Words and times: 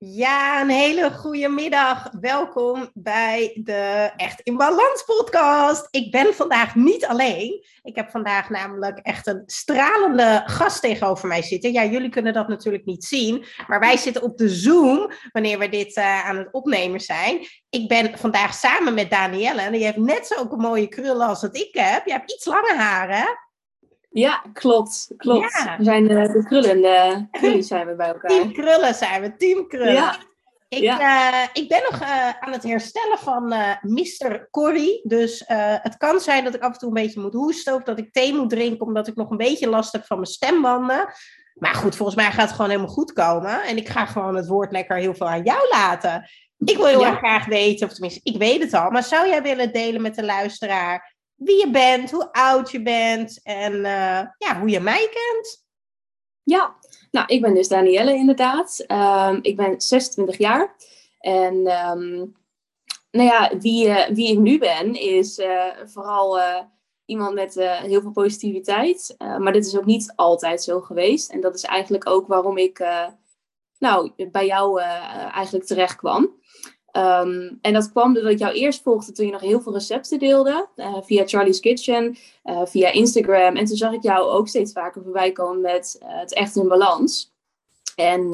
Ja, 0.00 0.60
een 0.60 0.68
hele 0.68 1.10
goede 1.10 1.48
middag. 1.48 2.10
Welkom 2.20 2.90
bij 2.94 3.60
de 3.64 4.10
Echt 4.16 4.40
in 4.40 4.56
Balans 4.56 5.04
podcast. 5.06 5.88
Ik 5.90 6.10
ben 6.10 6.34
vandaag 6.34 6.74
niet 6.74 7.06
alleen. 7.06 7.64
Ik 7.82 7.96
heb 7.96 8.10
vandaag 8.10 8.50
namelijk 8.50 8.98
echt 8.98 9.26
een 9.26 9.42
stralende 9.46 10.42
gast 10.46 10.80
tegenover 10.80 11.28
mij 11.28 11.42
zitten. 11.42 11.72
Ja, 11.72 11.84
jullie 11.84 12.08
kunnen 12.08 12.32
dat 12.32 12.48
natuurlijk 12.48 12.84
niet 12.84 13.04
zien, 13.04 13.44
maar 13.66 13.80
wij 13.80 13.96
zitten 13.96 14.22
op 14.22 14.36
de 14.36 14.48
Zoom 14.48 15.10
wanneer 15.32 15.58
we 15.58 15.68
dit 15.68 15.96
uh, 15.96 16.26
aan 16.28 16.36
het 16.36 16.48
opnemen 16.50 17.00
zijn. 17.00 17.46
Ik 17.70 17.88
ben 17.88 18.18
vandaag 18.18 18.54
samen 18.54 18.94
met 18.94 19.10
Danielle 19.10 19.60
en 19.60 19.72
die 19.72 19.84
heeft 19.84 19.96
net 19.96 20.26
zulke 20.26 20.56
mooie 20.56 20.88
krullen 20.88 21.26
als 21.26 21.40
dat 21.40 21.56
ik 21.56 21.70
heb. 21.72 22.06
Je 22.06 22.12
hebt 22.12 22.32
iets 22.32 22.44
langer 22.44 22.76
haar, 22.76 23.16
hè? 23.16 23.26
Ja, 24.18 24.44
klopt. 24.52 25.10
klopt. 25.16 25.74
We 25.78 25.84
zijn 25.84 26.10
uh, 26.10 26.32
de 26.32 26.44
krullen, 26.44 26.80
de 26.80 27.26
krullen 27.30 27.62
zijn 27.62 27.86
we 27.86 27.94
bij 27.94 28.08
elkaar. 28.08 28.30
Team 28.30 28.52
krullen 28.52 28.94
zijn 28.94 29.22
we, 29.22 29.36
team 29.36 29.68
krullen. 29.68 29.92
Ja. 29.92 30.16
Ik, 30.68 30.82
ja. 30.82 31.32
Uh, 31.32 31.48
ik 31.52 31.68
ben 31.68 31.82
nog 31.90 32.00
uh, 32.00 32.28
aan 32.40 32.52
het 32.52 32.62
herstellen 32.62 33.18
van 33.18 33.54
Mr. 33.82 34.48
Corrie. 34.50 35.00
Dus 35.04 35.42
het 35.82 35.96
kan 35.96 36.20
zijn 36.20 36.44
dat 36.44 36.54
ik 36.54 36.62
af 36.62 36.72
en 36.72 36.78
toe 36.78 36.88
een 36.88 37.02
beetje 37.02 37.20
moet 37.20 37.32
hoesten. 37.32 37.74
Of 37.74 37.82
dat 37.82 37.98
ik 37.98 38.12
thee 38.12 38.34
moet 38.34 38.50
drinken, 38.50 38.86
omdat 38.86 39.08
ik 39.08 39.14
nog 39.14 39.30
een 39.30 39.36
beetje 39.36 39.68
last 39.68 39.92
heb 39.92 40.04
van 40.04 40.16
mijn 40.16 40.30
stembanden. 40.30 41.12
Maar 41.54 41.74
goed, 41.74 41.96
volgens 41.96 42.16
mij 42.16 42.30
gaat 42.30 42.46
het 42.46 42.54
gewoon 42.54 42.70
helemaal 42.70 42.92
goed 42.92 43.12
komen. 43.12 43.62
En 43.62 43.76
ik 43.76 43.88
ga 43.88 44.06
gewoon 44.06 44.36
het 44.36 44.48
woord 44.48 44.72
lekker 44.72 44.96
heel 44.96 45.14
veel 45.14 45.28
aan 45.28 45.42
jou 45.42 45.68
laten. 45.70 46.30
Ik 46.58 46.76
wil 46.76 46.86
heel 46.86 47.00
ja. 47.00 47.14
graag 47.14 47.46
weten, 47.46 47.86
of 47.86 47.92
tenminste, 47.92 48.20
ik 48.22 48.36
weet 48.36 48.62
het 48.62 48.74
al. 48.74 48.90
Maar 48.90 49.02
zou 49.02 49.28
jij 49.28 49.42
willen 49.42 49.72
delen 49.72 50.02
met 50.02 50.14
de 50.14 50.24
luisteraar 50.24 51.16
wie 51.38 51.58
je 51.58 51.70
bent, 51.70 52.10
hoe 52.10 52.32
oud 52.32 52.70
je 52.70 52.82
bent 52.82 53.40
en 53.42 53.74
uh, 53.74 54.22
ja, 54.38 54.60
hoe 54.60 54.68
je 54.68 54.80
mij 54.80 55.08
kent. 55.10 55.66
Ja, 56.42 56.76
nou, 57.10 57.26
ik 57.26 57.40
ben 57.40 57.54
dus 57.54 57.68
Danielle 57.68 58.14
inderdaad. 58.14 58.84
Um, 58.88 59.38
ik 59.42 59.56
ben 59.56 59.80
26 59.80 60.38
jaar. 60.38 60.76
En 61.18 61.54
um, 61.54 62.36
nou 63.10 63.28
ja, 63.28 63.58
wie, 63.58 63.86
uh, 63.86 64.06
wie 64.06 64.32
ik 64.32 64.38
nu 64.38 64.58
ben, 64.58 64.94
is 64.94 65.38
uh, 65.38 65.64
vooral 65.84 66.40
iemand 67.04 67.34
met 67.34 67.54
heel 67.82 68.00
veel 68.00 68.10
positiviteit. 68.10 69.14
maar 69.18 69.52
dit 69.52 69.66
is 69.66 69.76
ook 69.76 69.84
niet 69.84 70.12
altijd 70.16 70.62
zo 70.62 70.80
geweest. 70.80 71.30
En 71.30 71.40
dat 71.40 71.54
is 71.54 71.64
eigenlijk 71.64 72.08
ook 72.08 72.26
waarom 72.26 72.58
ik 72.58 72.84
nou, 73.78 74.12
bij 74.30 74.46
jou 74.46 74.80
eigenlijk 75.30 75.64
terecht 75.64 75.96
kwam. 75.96 76.40
Um, 76.98 77.58
en 77.62 77.72
dat 77.72 77.90
kwam 77.90 78.14
doordat 78.14 78.32
ik 78.32 78.38
jou 78.38 78.54
eerst 78.54 78.82
volgde 78.82 79.12
toen 79.12 79.26
je 79.26 79.32
nog 79.32 79.40
heel 79.40 79.60
veel 79.60 79.72
recepten 79.72 80.18
deelde. 80.18 80.68
Uh, 80.76 80.96
via 81.02 81.26
Charlie's 81.26 81.60
Kitchen, 81.60 82.16
uh, 82.44 82.60
via 82.64 82.90
Instagram. 82.90 83.56
En 83.56 83.64
toen 83.64 83.76
zag 83.76 83.92
ik 83.92 84.02
jou 84.02 84.30
ook 84.30 84.48
steeds 84.48 84.72
vaker 84.72 85.02
voorbij 85.02 85.32
komen 85.32 85.60
met 85.60 85.98
uh, 86.02 86.08
het 86.08 86.34
echt 86.34 86.56
in 86.56 86.68
balans. 86.68 87.32
En 87.96 88.30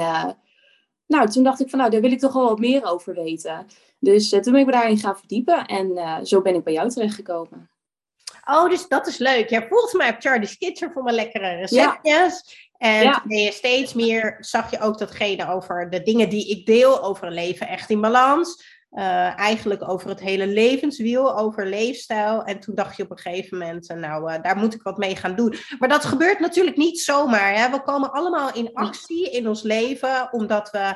nou, 1.06 1.28
toen 1.30 1.42
dacht 1.42 1.60
ik 1.60 1.70
van 1.70 1.78
nou, 1.78 1.90
daar 1.90 2.00
wil 2.00 2.12
ik 2.12 2.18
toch 2.18 2.32
wel 2.32 2.48
wat 2.48 2.58
meer 2.58 2.84
over 2.84 3.14
weten. 3.14 3.66
Dus 3.98 4.28
toen 4.28 4.40
ben 4.42 4.56
ik 4.56 4.66
me 4.66 4.72
daarin 4.72 4.98
gaan 4.98 5.18
verdiepen. 5.18 5.66
En 5.66 6.26
zo 6.26 6.42
ben 6.42 6.54
ik 6.54 6.64
bij 6.64 6.72
jou 6.72 6.88
terechtgekomen. 6.88 7.70
Oh, 8.44 8.68
dus 8.68 8.88
dat 8.88 9.06
is 9.06 9.18
leuk. 9.18 9.48
Jij 9.48 9.66
volgt 9.68 9.92
mij 9.92 10.10
op 10.10 10.16
Charlie's 10.18 10.58
Kitchen 10.58 10.92
voor 10.92 11.02
mijn 11.02 11.16
lekkere 11.16 11.54
receptjes. 11.54 12.63
En 12.84 13.02
ja. 13.02 13.22
ben 13.26 13.38
je 13.38 13.52
steeds 13.52 13.92
meer, 13.92 14.36
zag 14.40 14.70
je 14.70 14.80
ook 14.80 14.98
datgene 14.98 15.48
over 15.48 15.90
de 15.90 16.02
dingen 16.02 16.28
die 16.28 16.50
ik 16.50 16.66
deel, 16.66 17.02
over 17.02 17.26
een 17.26 17.32
leven 17.32 17.68
echt 17.68 17.90
in 17.90 18.00
balans. 18.00 18.72
Uh, 18.92 19.38
eigenlijk 19.38 19.88
over 19.88 20.08
het 20.08 20.20
hele 20.20 20.46
levenswiel, 20.46 21.38
over 21.38 21.66
leefstijl. 21.66 22.44
En 22.44 22.60
toen 22.60 22.74
dacht 22.74 22.96
je 22.96 23.02
op 23.02 23.10
een 23.10 23.18
gegeven 23.18 23.58
moment, 23.58 23.94
nou, 23.94 24.32
uh, 24.32 24.42
daar 24.42 24.56
moet 24.56 24.74
ik 24.74 24.82
wat 24.82 24.98
mee 24.98 25.16
gaan 25.16 25.36
doen. 25.36 25.54
Maar 25.78 25.88
dat 25.88 26.04
gebeurt 26.04 26.40
natuurlijk 26.40 26.76
niet 26.76 27.00
zomaar. 27.00 27.54
Hè? 27.54 27.70
We 27.70 27.82
komen 27.82 28.12
allemaal 28.12 28.54
in 28.54 28.72
actie 28.72 29.30
in 29.30 29.48
ons 29.48 29.62
leven, 29.62 30.32
omdat 30.32 30.70
we 30.70 30.94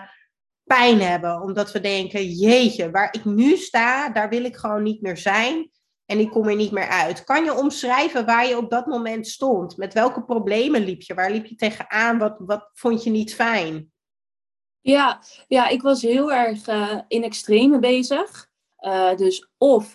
pijn 0.65 1.01
hebben. 1.01 1.41
Omdat 1.41 1.73
we 1.73 1.81
denken, 1.81 2.25
jeetje, 2.27 2.91
waar 2.91 3.09
ik 3.13 3.25
nu 3.25 3.57
sta, 3.57 4.09
daar 4.11 4.29
wil 4.29 4.45
ik 4.45 4.57
gewoon 4.57 4.83
niet 4.83 5.03
meer 5.03 5.17
zijn 5.17 5.71
en 6.09 6.19
ik 6.19 6.31
kom 6.31 6.49
er 6.49 6.57
niet 6.57 6.71
meer 6.71 6.89
uit. 6.89 7.25
Kan 7.25 7.45
je 7.45 7.55
omschrijven 7.55 8.27
waar 8.27 8.47
je 8.47 8.57
op 8.57 8.71
dat 8.71 8.87
moment 8.87 9.27
stond? 9.27 9.77
Met 9.77 9.95
welke 9.95 10.23
problemen 10.25 10.85
liep 10.85 11.03
je? 11.03 11.15
Waar 11.15 11.31
liep 11.31 11.47
je 11.47 11.55
tegenaan? 11.55 12.19
Wat, 12.19 12.37
wat 12.39 12.71
vond 12.73 13.03
je 13.03 13.11
niet 13.11 13.35
fijn? 13.35 13.93
Ja, 14.81 15.23
ja 15.49 15.69
ik 15.69 15.83
was 15.83 16.03
heel 16.03 16.33
erg 16.33 16.69
uh, 16.69 17.01
in 17.09 17.23
extreme 17.23 17.79
bezig. 17.79 18.51
Uh, 18.81 19.17
dus 19.17 19.51
of 19.59 19.95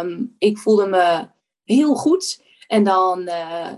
um, 0.00 0.34
ik 0.38 0.58
voelde 0.58 0.86
me 0.86 1.28
heel 1.64 1.94
goed 1.94 2.44
en 2.72 2.84
dan 2.84 3.20
uh, 3.20 3.70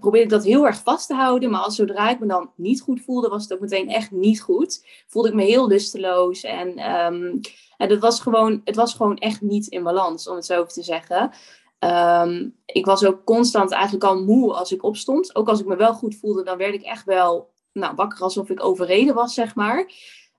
probeerde 0.00 0.22
ik 0.22 0.28
dat 0.28 0.44
heel 0.44 0.66
erg 0.66 0.82
vast 0.82 1.06
te 1.06 1.14
houden. 1.14 1.50
Maar 1.50 1.60
als 1.60 1.76
zodra 1.76 2.10
ik 2.10 2.20
me 2.20 2.26
dan 2.26 2.50
niet 2.56 2.80
goed 2.80 3.00
voelde, 3.00 3.28
was 3.28 3.42
het 3.42 3.52
ook 3.52 3.60
meteen 3.60 3.88
echt 3.88 4.10
niet 4.10 4.40
goed. 4.40 4.86
Voelde 5.06 5.28
ik 5.28 5.34
me 5.34 5.42
heel 5.42 5.68
lusteloos 5.68 6.42
en 6.42 6.90
um, 6.94 7.40
en 7.76 7.88
dat 7.88 7.98
was 7.98 8.20
gewoon, 8.20 8.60
het 8.64 8.76
was 8.76 8.94
gewoon 8.94 9.18
echt 9.18 9.40
niet 9.40 9.66
in 9.66 9.82
balans, 9.82 10.28
om 10.28 10.36
het 10.36 10.44
zo 10.44 10.64
te 10.64 10.82
zeggen. 10.82 11.30
Um, 11.78 12.56
ik 12.66 12.86
was 12.86 13.04
ook 13.04 13.24
constant 13.24 13.70
eigenlijk 13.70 14.04
al 14.04 14.22
moe 14.22 14.52
als 14.52 14.72
ik 14.72 14.82
opstond. 14.82 15.36
Ook 15.36 15.48
als 15.48 15.60
ik 15.60 15.66
me 15.66 15.76
wel 15.76 15.94
goed 15.94 16.14
voelde, 16.14 16.42
dan 16.42 16.58
werd 16.58 16.74
ik 16.74 16.82
echt 16.82 17.04
wel 17.04 17.50
nou, 17.72 17.94
wakker 17.94 18.20
alsof 18.20 18.50
ik 18.50 18.64
overreden 18.64 19.14
was, 19.14 19.34
zeg 19.34 19.54
maar. 19.54 19.78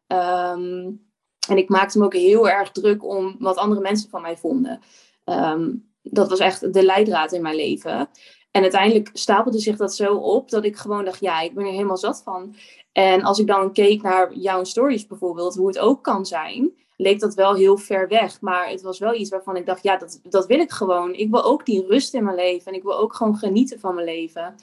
Um, 0.08 1.08
en 1.48 1.58
ik 1.58 1.70
maakte 1.70 2.00
me 2.00 2.06
ook 2.06 2.14
heel 2.14 2.50
erg 2.50 2.72
druk 2.72 3.04
om 3.06 3.36
wat 3.40 3.58
andere 3.58 3.82
mensen 3.82 4.10
van 4.10 4.22
mij 4.22 4.38
vonden. 4.38 4.82
Um, 5.26 5.93
dat 6.04 6.30
was 6.30 6.40
echt 6.40 6.74
de 6.74 6.84
leidraad 6.84 7.32
in 7.32 7.42
mijn 7.42 7.56
leven. 7.56 8.10
En 8.52 8.62
uiteindelijk 8.62 9.10
stapelde 9.14 9.60
zich 9.60 9.78
dat 9.78 9.96
zo 9.96 10.16
op 10.16 10.50
dat 10.50 10.64
ik 10.64 10.78
gewoon 10.78 11.06
dacht, 11.06 11.20
ja, 11.20 11.42
ik 11.42 11.54
ben 11.54 11.66
er 11.66 11.72
helemaal 11.72 11.98
zat 11.98 12.22
van. 12.24 12.56
En 12.92 13.24
als 13.24 13.40
ik 13.40 13.48
dan 13.48 13.74
keek 13.74 14.02
naar 14.02 14.34
jouw 14.34 14.64
stories 14.64 15.08
bijvoorbeeld, 15.08 15.56
hoe 15.56 15.68
het 15.68 15.80
ook 15.80 16.04
kan 16.04 16.26
zijn, 16.26 16.72
leek 16.98 17.20
dat 17.20 17.34
wel 17.34 17.56
heel 17.56 17.78
ver 17.78 18.08
weg. 18.08 18.42
Maar 18.42 18.70
het 18.70 18.82
was 18.82 19.00
wel 19.00 19.14
iets 19.14 19.30
waarvan 19.30 19.56
ik 19.56 19.66
dacht, 19.66 19.84
ja, 19.84 19.98
dat, 19.98 20.20
dat 20.24 20.46
wil 20.46 20.60
ik 20.60 20.72
gewoon. 20.72 21.14
Ik 21.14 21.30
wil 21.30 21.44
ook 21.44 21.66
die 21.66 21.86
rust 21.88 22.14
in 22.14 22.24
mijn 22.24 22.36
leven. 22.36 22.72
En 22.72 22.78
ik 22.78 22.84
wil 22.84 22.98
ook 22.98 23.14
gewoon 23.14 23.38
genieten 23.38 23.80
van 23.80 23.96
mijn 23.96 24.08
leven. 24.08 24.56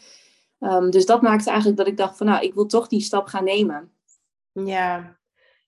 Um, 0.61 0.91
dus 0.91 1.07
dat 1.07 1.23
maakte 1.23 1.49
eigenlijk 1.49 1.79
dat 1.79 1.87
ik 1.87 1.97
dacht 1.97 2.17
van, 2.17 2.27
nou, 2.27 2.45
ik 2.45 2.55
wil 2.55 2.67
toch 2.67 2.89
die 2.89 3.01
stap 3.01 3.27
gaan 3.27 3.45
nemen. 3.45 3.93
Ja, 4.53 5.19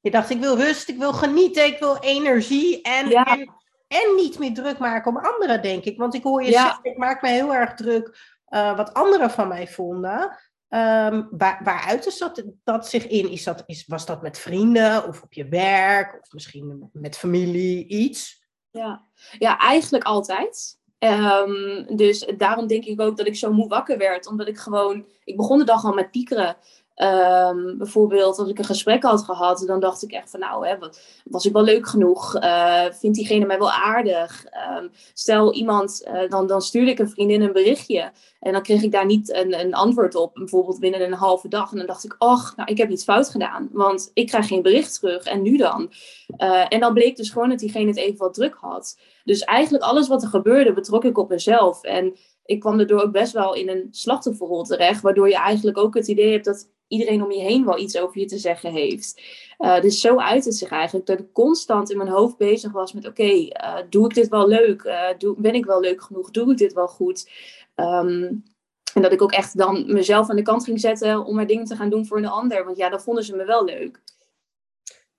je 0.01 0.11
dacht, 0.11 0.31
ik 0.31 0.41
wil 0.41 0.57
rust, 0.57 0.89
ik 0.89 0.99
wil 0.99 1.13
genieten, 1.13 1.67
ik 1.67 1.79
wil 1.79 1.97
energie. 1.99 2.83
En, 2.83 3.11
en, 3.11 3.62
en, 3.93 4.15
niet 4.17 4.39
meer 4.39 4.55
druk 4.55 4.79
maken 4.79 5.11
om 5.11 5.25
anderen, 5.25 5.63
denk 5.63 5.85
ik. 5.85 5.99
Want 5.99 6.15
ik 6.15 6.23
hoor 6.23 6.43
je 6.43 6.51
ja. 6.51 6.63
zeggen, 6.63 6.85
ik 6.85 6.97
maak 6.97 7.23
me 7.23 7.29
heel 7.29 7.55
erg 7.55 7.75
druk 7.75 8.35
uh, 8.49 8.77
wat 8.77 8.95
anderen 8.95 9.31
van 9.31 9.49
mij 9.49 9.69
vonden. 9.69 10.21
Um, 10.69 11.29
waar, 11.31 11.61
waaruit 11.65 12.07
is 12.07 12.19
dat, 12.19 12.45
dat 12.65 12.89
zich 12.89 13.07
in? 13.07 13.31
Is 13.31 13.45
dat, 13.45 13.63
is, 13.67 13.87
was 13.87 14.07
dat 14.07 14.23
met 14.23 14.39
vrienden 14.39 15.09
of 15.09 15.23
op 15.23 15.33
je 15.33 15.49
werk 15.49 16.19
of 16.21 16.33
misschien 16.33 16.91
met 16.93 17.17
familie 17.17 17.87
iets? 17.87 18.47
Ja, 18.71 19.05
ja 19.39 19.59
eigenlijk 19.59 20.05
altijd. 20.05 20.81
Um, 20.99 21.97
dus 21.97 22.27
daarom 22.37 22.67
denk 22.67 22.85
ik 22.85 23.01
ook 23.01 23.17
dat 23.17 23.27
ik 23.27 23.37
zo 23.37 23.53
moe 23.53 23.69
wakker 23.69 23.99
werd. 23.99 24.27
Omdat 24.27 24.49
ik 24.49 24.59
gewoon, 24.59 25.07
ik 25.25 25.37
begon 25.37 25.59
de 25.59 25.65
dag 25.65 25.85
al 25.85 25.95
met 25.95 26.11
piekeren. 26.11 26.57
Um, 26.97 27.79
bijvoorbeeld 27.79 28.39
als 28.39 28.49
ik 28.49 28.59
een 28.59 28.65
gesprek 28.65 29.03
had 29.03 29.25
gehad, 29.25 29.63
dan 29.67 29.81
dacht 29.81 30.03
ik 30.03 30.13
echt 30.13 30.31
van 30.31 30.41
nou, 30.41 30.67
hè, 30.67 30.77
was 31.25 31.45
ik 31.45 31.53
wel 31.53 31.63
leuk 31.63 31.89
genoeg? 31.89 32.37
Uh, 32.37 32.85
vindt 32.91 33.17
diegene 33.17 33.47
mij 33.47 33.59
wel 33.59 33.71
aardig? 33.71 34.45
Um, 34.79 34.91
stel 35.15 35.53
iemand, 35.53 36.03
uh, 36.09 36.29
dan, 36.29 36.47
dan 36.47 36.63
stuurde 36.63 36.91
ik 36.91 36.99
een 36.99 37.11
vriendin 37.11 37.43
een 37.43 37.53
berichtje 37.53 38.13
en 38.41 38.53
dan 38.53 38.63
kreeg 38.63 38.83
ik 38.83 38.93
daar 38.93 39.07
niet 39.07 39.33
een, 39.35 39.61
een 39.61 39.75
antwoord 39.75 40.15
op, 40.15 40.35
bijvoorbeeld 40.35 40.81
binnen 40.81 41.03
een 41.03 41.13
halve 41.13 41.49
dag. 41.49 41.71
En 41.71 41.77
dan 41.77 41.87
dacht 41.87 42.05
ik, 42.05 42.15
och, 42.19 42.53
nou, 42.57 42.71
ik 42.71 42.79
heb 42.79 42.91
iets 42.91 43.05
fout 43.05 43.29
gedaan, 43.29 43.69
want 43.73 44.11
ik 44.15 44.27
krijg 44.27 44.47
geen 44.47 44.63
bericht 44.63 44.95
terug 45.01 45.25
en 45.25 45.43
nu 45.43 45.57
dan? 45.57 45.93
Uh, 46.39 46.65
en 46.69 46.81
dan 46.81 46.95
bleek 46.95 47.17
dus 47.17 47.31
gewoon 47.31 47.49
dat 47.49 47.59
diegene 47.59 47.87
het 47.87 47.97
even 47.97 48.19
wat 48.19 48.35
druk 48.35 48.57
had. 48.61 48.99
Dus 49.25 49.41
eigenlijk 49.41 49.85
alles 49.85 50.09
wat 50.09 50.23
er 50.23 50.29
gebeurde, 50.29 50.73
betrok 50.73 51.05
ik 51.05 51.19
op 51.19 51.29
mezelf. 51.29 51.83
En 51.83 52.17
ik 52.45 52.61
kwam 52.61 52.77
daardoor 52.77 53.03
ook 53.03 53.13
best 53.13 53.33
wel 53.33 53.55
in 53.55 53.69
een 53.69 53.89
slachtofferrol 53.91 54.65
terecht, 54.65 55.01
waardoor 55.01 55.29
je 55.29 55.37
eigenlijk 55.37 55.79
ook 55.79 55.95
het 55.95 56.09
idee 56.09 56.33
hebt 56.33 56.45
dat 56.45 56.71
iedereen 56.93 57.23
om 57.23 57.33
je 57.33 57.41
heen 57.41 57.65
wel 57.65 57.79
iets 57.79 57.99
over 57.99 58.21
je 58.21 58.27
te 58.27 58.39
zeggen 58.39 58.73
heeft. 58.73 59.23
Uh, 59.59 59.81
dus 59.81 60.01
zo 60.01 60.17
uit 60.17 60.45
het 60.45 60.55
zich 60.55 60.71
eigenlijk 60.71 61.07
dat 61.07 61.19
ik 61.19 61.33
constant 61.33 61.91
in 61.91 61.97
mijn 61.97 62.09
hoofd 62.09 62.37
bezig 62.37 62.73
was 62.73 62.93
met: 62.93 63.07
oké, 63.07 63.49
eh, 63.49 63.79
doe 63.91 64.05
ik 64.05 64.15
dit 64.15 64.29
wel 64.29 64.49
leuk? 64.49 64.83
Uh, 64.83 65.09
doe, 65.19 65.35
ben 65.39 65.55
ik 65.55 65.65
wel 65.65 65.81
leuk 65.81 66.03
genoeg? 66.03 66.31
Doe 66.31 66.51
ik 66.51 66.59
dit 66.59 66.73
wel 66.73 66.89
goed? 66.89 67.31
Ehm, 67.75 68.31
en 68.95 69.03
dat 69.03 69.13
ik 69.13 69.23
ook 69.23 69.33
echt 69.33 69.59
dan 69.59 69.93
mezelf 69.93 70.31
aan 70.31 70.37
de 70.37 70.43
kant 70.43 70.65
ging 70.65 70.81
zetten 70.81 71.25
om 71.25 71.35
maar 71.35 71.47
dingen 71.47 71.65
te 71.65 71.77
gaan 71.77 71.91
doen 71.91 72.07
voor 72.07 72.19
een 72.19 72.27
ander. 72.27 72.65
Want 72.65 72.77
ja, 72.77 72.89
dan 72.89 73.01
vonden 73.01 73.25
ze 73.25 73.37
me 73.37 73.45
wel 73.45 73.65
leuk. 73.65 74.01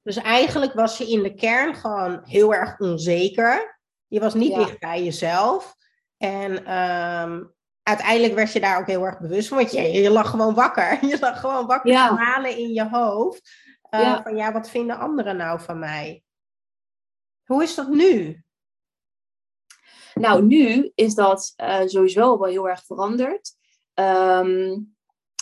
Dus 0.03 0.15
eigenlijk 0.17 0.73
was 0.73 0.97
je 0.97 1.09
in 1.09 1.23
de 1.23 1.33
kern 1.33 1.75
gewoon 1.75 2.21
heel 2.23 2.53
erg 2.53 2.79
onzeker. 2.79 3.79
Je 4.07 4.19
was 4.19 4.33
niet 4.33 4.51
ja. 4.51 4.57
dicht 4.57 4.79
bij 4.79 5.03
jezelf. 5.03 5.75
En 6.23 6.65
ehm, 6.65 7.43
uiteindelijk 7.83 8.33
werd 8.33 8.53
je 8.53 8.59
daar 8.59 8.79
ook 8.79 8.87
heel 8.87 9.05
erg 9.05 9.19
bewust 9.19 9.47
van. 9.47 9.57
Want 9.57 9.71
je, 9.71 9.81
je 9.81 10.09
lag 10.09 10.29
gewoon 10.29 10.53
wakker. 10.53 10.97
Je 11.09 11.17
lag 11.19 11.39
gewoon 11.39 11.65
wakker 11.65 11.91
ja. 11.91 12.07
te 12.07 12.13
malen 12.13 12.57
in 12.57 12.73
je 12.73 12.89
hoofd. 12.89 13.51
Uh, 13.91 14.21
Van 14.23 14.35
ja, 14.35 14.51
wat 14.51 14.69
vinden 14.69 14.97
anderen 14.97 15.37
nou 15.37 15.59
van 15.59 15.79
mij? 15.79 16.23
Hoe 17.45 17.63
is 17.63 17.75
dat 17.75 17.87
nu? 17.87 18.43
Nou, 20.13 20.43
nu 20.43 20.91
is 20.95 21.15
dat 21.15 21.53
uh, 21.57 21.81
sowieso 21.85 22.39
wel 22.39 22.49
heel 22.49 22.69
erg 22.69 22.85
veranderd. 22.85 23.51
Um, 23.93 24.95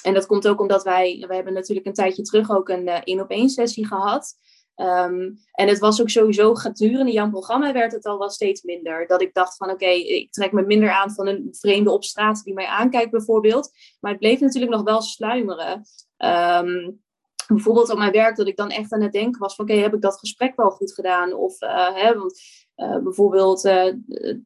en 0.04 0.14
dat 0.14 0.26
komt 0.26 0.48
ook 0.48 0.62
omdat 0.62 0.84
wij, 0.84 1.26
wij 1.28 1.36
hebben 1.36 1.54
natuurlijk 1.54 1.88
een 1.88 1.94
tijdje 1.94 2.22
terug 2.22 2.52
ook 2.52 2.70
een 2.70 2.88
één 2.88 3.18
uh, 3.18 3.24
op 3.24 3.30
één 3.30 3.50
sessie 3.50 3.88
gehad. 3.88 4.36
Um, 4.82 5.40
en 5.52 5.68
het 5.68 5.80
was 5.80 6.02
ook 6.02 6.10
sowieso 6.10 6.56
gedurende 6.56 7.12
jouw 7.12 7.30
programma 7.30 7.74
werd 7.74 7.92
het 7.92 8.06
al 8.06 8.18
wel 8.18 8.30
steeds 8.30 8.62
minder. 8.62 9.08
Dat 9.08 9.22
ik 9.22 9.34
dacht 9.34 9.58
van 9.58 9.70
oké, 9.70 9.86
ik 9.86 10.32
trek 10.32 10.52
me 10.52 10.62
minder 10.62 10.92
aan 10.92 11.12
van 11.12 11.28
een 11.28 11.48
vreemde 11.52 11.92
op 11.92 12.04
straat 12.04 12.44
die 12.44 12.54
mij 12.54 12.66
aankijkt 12.66 13.12
bijvoorbeeld. 13.12 13.72
Maar 14.00 14.12
het 14.12 14.20
bleef 14.20 14.40
natuurlijk 14.40 14.72
nog 14.72 14.84
wel 14.84 15.02
sluimeren. 15.02 15.84
Um, 16.18 17.02
bijvoorbeeld 17.48 17.90
op 17.90 17.98
mijn 17.98 18.12
werk 18.12 18.36
dat 18.36 18.48
ik 18.48 18.58
dan 18.58 18.70
echt 18.70 18.94
aan 18.94 19.02
het 19.02 19.12
denken 19.12 19.40
was 19.40 19.56
van 19.56 19.66
oké, 19.66 19.74
heb 19.74 19.94
ik 19.94 20.02
dat 20.02 20.20
gesprek 20.20 20.56
wel 20.56 20.70
goed 20.70 20.94
gedaan? 20.94 21.34
Of 21.34 21.62
uh, 21.62 21.96
hè, 21.96 22.18
want, 22.18 22.40
uh, 22.76 22.98
bijvoorbeeld 22.98 23.66
uh, 23.66 23.88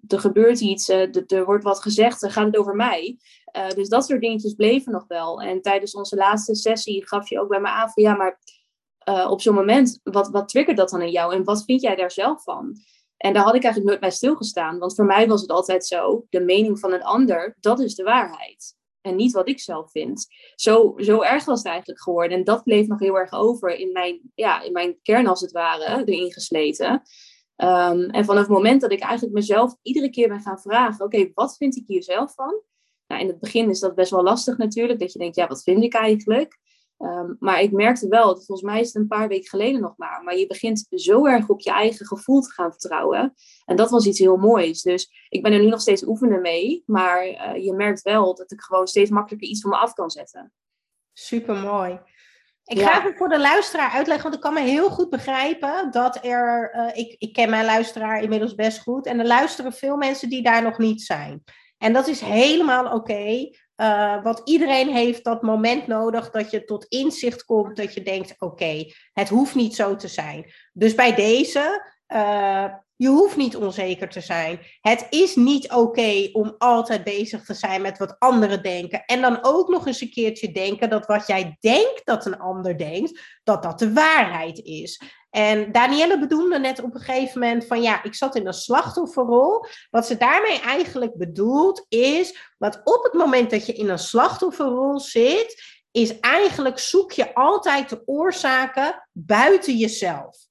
er 0.07 0.19
gebeurt 0.19 0.59
iets, 0.59 0.89
er 0.89 1.45
wordt 1.45 1.63
wat 1.63 1.81
gezegd, 1.81 2.31
gaat 2.31 2.45
het 2.45 2.57
over 2.57 2.75
mij? 2.75 3.17
dus 3.75 3.89
dat 3.89 4.05
soort 4.05 4.21
dingetjes 4.21 4.53
bleven 4.53 4.91
nog 4.91 5.05
wel. 5.07 5.41
En 5.41 5.61
tijdens 5.61 5.95
onze 5.95 6.15
laatste 6.15 6.55
sessie 6.55 7.07
gaf 7.07 7.29
je 7.29 7.39
ook 7.39 7.49
bij 7.49 7.59
me 7.59 7.67
aan 7.67 7.89
van 7.89 8.03
ja, 8.03 8.15
maar 8.15 8.39
uh, 9.09 9.27
op 9.31 9.41
zo'n 9.41 9.55
moment, 9.55 9.99
wat, 10.03 10.29
wat 10.29 10.49
triggert 10.49 10.77
dat 10.77 10.89
dan 10.89 11.01
in 11.01 11.11
jou 11.11 11.33
en 11.33 11.43
wat 11.43 11.63
vind 11.63 11.81
jij 11.81 11.95
daar 11.95 12.11
zelf 12.11 12.43
van? 12.43 12.75
En 13.17 13.33
daar 13.33 13.43
had 13.43 13.55
ik 13.55 13.63
eigenlijk 13.63 13.85
nooit 13.85 13.99
bij 13.99 14.11
stilgestaan, 14.11 14.79
want 14.79 14.95
voor 14.95 15.05
mij 15.05 15.27
was 15.27 15.41
het 15.41 15.49
altijd 15.49 15.85
zo, 15.85 16.25
de 16.29 16.39
mening 16.39 16.79
van 16.79 16.93
een 16.93 17.03
ander, 17.03 17.57
dat 17.59 17.79
is 17.79 17.95
de 17.95 18.03
waarheid. 18.03 18.75
En 19.01 19.15
niet 19.15 19.31
wat 19.31 19.47
ik 19.47 19.59
zelf 19.59 19.91
vind. 19.91 20.27
Zo, 20.55 20.93
zo 20.97 21.21
erg 21.21 21.45
was 21.45 21.57
het 21.57 21.67
eigenlijk 21.67 22.01
geworden. 22.01 22.37
En 22.37 22.43
dat 22.43 22.63
bleef 22.63 22.87
nog 22.87 22.99
heel 22.99 23.17
erg 23.17 23.33
over 23.33 23.75
in 23.75 23.91
mijn, 23.91 24.21
ja, 24.35 24.61
in 24.61 24.71
mijn 24.71 24.99
kern, 25.01 25.27
als 25.27 25.41
het 25.41 25.51
ware, 25.51 26.03
erin 26.05 26.31
gesleten. 26.31 26.91
Um, 27.57 28.09
en 28.09 28.25
vanaf 28.25 28.41
het 28.41 28.51
moment 28.51 28.81
dat 28.81 28.91
ik 28.91 28.99
eigenlijk 28.99 29.33
mezelf 29.33 29.75
iedere 29.81 30.09
keer 30.09 30.27
ben 30.27 30.41
gaan 30.41 30.59
vragen: 30.59 31.05
oké, 31.05 31.31
wat 31.33 31.57
vind 31.57 31.75
ik 31.75 31.83
hier 31.87 32.03
zelf 32.03 32.33
van? 32.33 32.61
Nou, 33.07 33.21
in 33.21 33.27
het 33.27 33.39
begin 33.39 33.69
is 33.69 33.79
dat 33.79 33.95
best 33.95 34.11
wel 34.11 34.23
lastig 34.23 34.57
natuurlijk, 34.57 34.99
dat 34.99 35.13
je 35.13 35.19
denkt: 35.19 35.35
ja, 35.35 35.47
wat 35.47 35.63
vind 35.63 35.83
ik 35.83 35.93
eigenlijk? 35.93 36.59
Um, 36.97 37.35
maar 37.39 37.61
ik 37.61 37.71
merkte 37.71 38.07
wel, 38.07 38.35
volgens 38.35 38.61
mij 38.61 38.79
is 38.79 38.87
het 38.87 38.95
een 38.95 39.07
paar 39.07 39.27
weken 39.27 39.49
geleden 39.49 39.81
nog 39.81 39.97
maar, 39.97 40.23
maar 40.23 40.37
je 40.37 40.47
begint 40.47 40.85
zo 40.89 41.25
erg 41.25 41.49
op 41.49 41.61
je 41.61 41.71
eigen 41.71 42.05
gevoel 42.05 42.41
te 42.41 42.51
gaan 42.51 42.71
vertrouwen. 42.71 43.33
En 43.65 43.75
dat 43.75 43.89
was 43.89 44.05
iets 44.05 44.19
heel 44.19 44.37
moois. 44.37 44.81
Dus 44.81 45.27
ik 45.29 45.43
ben 45.43 45.53
er 45.53 45.59
nu 45.59 45.67
nog 45.67 45.81
steeds 45.81 46.07
oefenen 46.07 46.41
mee, 46.41 46.83
maar 46.85 47.27
uh, 47.27 47.63
je 47.63 47.73
merkt 47.73 48.01
wel 48.01 48.35
dat 48.35 48.51
ik 48.51 48.61
gewoon 48.61 48.87
steeds 48.87 49.09
makkelijker 49.09 49.47
iets 49.47 49.61
van 49.61 49.69
me 49.69 49.77
af 49.77 49.93
kan 49.93 50.09
zetten. 50.09 50.53
Super 51.13 51.55
mooi. 51.55 51.99
Ik 52.65 52.81
ga 52.81 52.99
even 52.99 53.15
voor 53.15 53.29
de 53.29 53.39
luisteraar 53.39 53.89
uitleggen, 53.89 54.23
want 54.23 54.35
ik 54.35 54.41
kan 54.41 54.53
me 54.53 54.61
heel 54.61 54.89
goed 54.89 55.09
begrijpen 55.09 55.91
dat 55.91 56.25
er. 56.25 56.75
Uh, 56.75 56.97
ik, 56.97 57.15
ik 57.17 57.33
ken 57.33 57.49
mijn 57.49 57.65
luisteraar 57.65 58.21
inmiddels 58.21 58.55
best 58.55 58.81
goed. 58.81 59.05
En 59.05 59.19
er 59.19 59.25
luisteren 59.25 59.73
veel 59.73 59.97
mensen 59.97 60.29
die 60.29 60.43
daar 60.43 60.61
nog 60.61 60.77
niet 60.77 61.01
zijn. 61.01 61.43
En 61.77 61.93
dat 61.93 62.07
is 62.07 62.21
helemaal 62.21 62.85
oké. 62.85 62.95
Okay. 62.95 63.55
Uh, 63.77 64.23
want 64.23 64.41
iedereen 64.43 64.89
heeft 64.89 65.23
dat 65.23 65.41
moment 65.41 65.87
nodig 65.87 66.31
dat 66.31 66.51
je 66.51 66.63
tot 66.63 66.85
inzicht 66.85 67.45
komt, 67.45 67.75
dat 67.75 67.93
je 67.93 68.01
denkt: 68.01 68.35
oké, 68.39 68.85
het 69.13 69.29
hoeft 69.29 69.55
niet 69.55 69.75
zo 69.75 69.95
te 69.95 70.07
zijn. 70.07 70.51
Dus 70.73 70.95
bij 70.95 71.15
deze, 71.15 71.93
uh, 72.07 72.73
je 72.97 73.07
hoeft 73.07 73.35
niet 73.35 73.55
onzeker 73.55 74.09
te 74.09 74.21
zijn. 74.21 74.59
Het 74.81 75.07
is 75.09 75.35
niet 75.35 75.71
oké 75.71 76.29
om 76.31 76.55
altijd 76.57 77.03
bezig 77.03 77.45
te 77.45 77.53
zijn 77.53 77.81
met 77.81 77.97
wat 77.97 78.15
anderen 78.19 78.63
denken. 78.63 79.05
En 79.05 79.21
dan 79.21 79.39
ook 79.41 79.69
nog 79.69 79.87
eens 79.87 80.01
een 80.01 80.11
keertje 80.11 80.51
denken 80.51 80.89
dat 80.89 81.05
wat 81.05 81.27
jij 81.27 81.57
denkt 81.59 82.01
dat 82.03 82.25
een 82.25 82.39
ander 82.39 82.77
denkt, 82.77 83.21
dat 83.43 83.63
dat 83.63 83.79
de 83.79 83.93
waarheid 83.93 84.59
is. 84.59 85.01
En 85.29 85.71
Danielle 85.71 86.19
bedoelde 86.19 86.59
net 86.59 86.83
op 86.83 86.95
een 86.95 87.01
gegeven 87.01 87.39
moment 87.39 87.65
van 87.65 87.81
ja, 87.81 88.03
ik 88.03 88.15
zat 88.15 88.35
in 88.35 88.47
een 88.47 88.53
slachtofferrol. 88.53 89.65
Wat 89.89 90.05
ze 90.05 90.17
daarmee 90.17 90.59
eigenlijk 90.59 91.17
bedoelt 91.17 91.85
is 91.89 92.53
dat 92.57 92.81
op 92.83 93.03
het 93.03 93.13
moment 93.13 93.49
dat 93.49 93.65
je 93.65 93.73
in 93.73 93.89
een 93.89 93.99
slachtofferrol 93.99 94.99
zit, 94.99 95.63
is 95.91 96.19
eigenlijk 96.19 96.79
zoek 96.79 97.11
je 97.11 97.33
altijd 97.33 97.89
de 97.89 98.01
oorzaken 98.05 99.07
buiten 99.11 99.77
jezelf. 99.77 100.44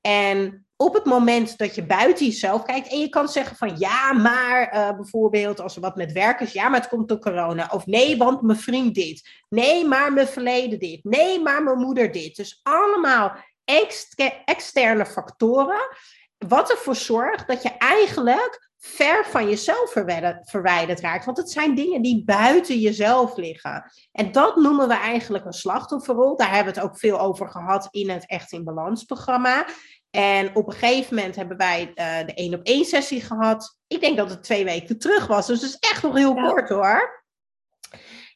En 0.00 0.66
op 0.76 0.94
het 0.94 1.04
moment 1.04 1.58
dat 1.58 1.74
je 1.74 1.86
buiten 1.86 2.26
jezelf 2.26 2.62
kijkt 2.62 2.88
en 2.88 2.98
je 2.98 3.08
kan 3.08 3.28
zeggen 3.28 3.56
van 3.56 3.78
ja, 3.78 4.12
maar 4.12 4.74
uh, 4.74 4.96
bijvoorbeeld 4.96 5.60
als 5.60 5.74
er 5.74 5.80
wat 5.80 5.96
met 5.96 6.12
werk 6.12 6.40
is, 6.40 6.52
ja, 6.52 6.68
maar 6.68 6.80
het 6.80 6.88
komt 6.88 7.08
door 7.08 7.18
corona. 7.18 7.68
Of 7.72 7.86
nee, 7.86 8.16
want 8.16 8.42
mijn 8.42 8.58
vriend 8.58 8.94
dit. 8.94 9.28
Nee, 9.48 9.86
maar 9.86 10.12
mijn 10.12 10.26
verleden 10.26 10.78
dit. 10.78 11.04
Nee, 11.04 11.40
maar 11.40 11.62
mijn 11.62 11.78
moeder 11.78 12.12
dit. 12.12 12.36
Dus 12.36 12.60
allemaal 12.62 13.36
externe 14.44 15.06
factoren, 15.06 15.80
wat 16.48 16.70
ervoor 16.70 16.96
zorgt 16.96 17.48
dat 17.48 17.62
je 17.62 17.68
eigenlijk 17.68 18.70
ver 18.78 19.24
van 19.26 19.48
jezelf 19.48 19.92
verwijderd 20.42 21.00
raakt. 21.00 21.24
Want 21.24 21.36
het 21.36 21.50
zijn 21.50 21.74
dingen 21.74 22.02
die 22.02 22.24
buiten 22.24 22.78
jezelf 22.78 23.36
liggen. 23.36 23.92
En 24.12 24.32
dat 24.32 24.56
noemen 24.56 24.88
we 24.88 24.94
eigenlijk 24.94 25.44
een 25.44 25.52
slachtofferrol. 25.52 26.36
Daar 26.36 26.54
hebben 26.54 26.74
we 26.74 26.80
het 26.80 26.88
ook 26.88 26.98
veel 26.98 27.20
over 27.20 27.48
gehad 27.48 27.88
in 27.90 28.10
het 28.10 28.26
Echt 28.26 28.52
in 28.52 28.64
Balans 28.64 29.04
programma. 29.04 29.66
En 30.10 30.56
op 30.56 30.66
een 30.66 30.72
gegeven 30.72 31.14
moment 31.14 31.36
hebben 31.36 31.56
wij 31.56 31.80
uh, 31.80 32.26
de 32.26 32.34
één 32.34 32.54
op 32.54 32.62
één 32.62 32.84
sessie 32.84 33.20
gehad. 33.20 33.76
Ik 33.86 34.00
denk 34.00 34.16
dat 34.16 34.30
het 34.30 34.42
twee 34.42 34.64
weken 34.64 34.98
terug 34.98 35.26
was. 35.26 35.46
Dus 35.46 35.60
het 35.60 35.70
is 35.70 35.90
echt 35.90 36.02
nog 36.02 36.14
heel 36.14 36.34
kort 36.34 36.68
hoor. 36.68 37.24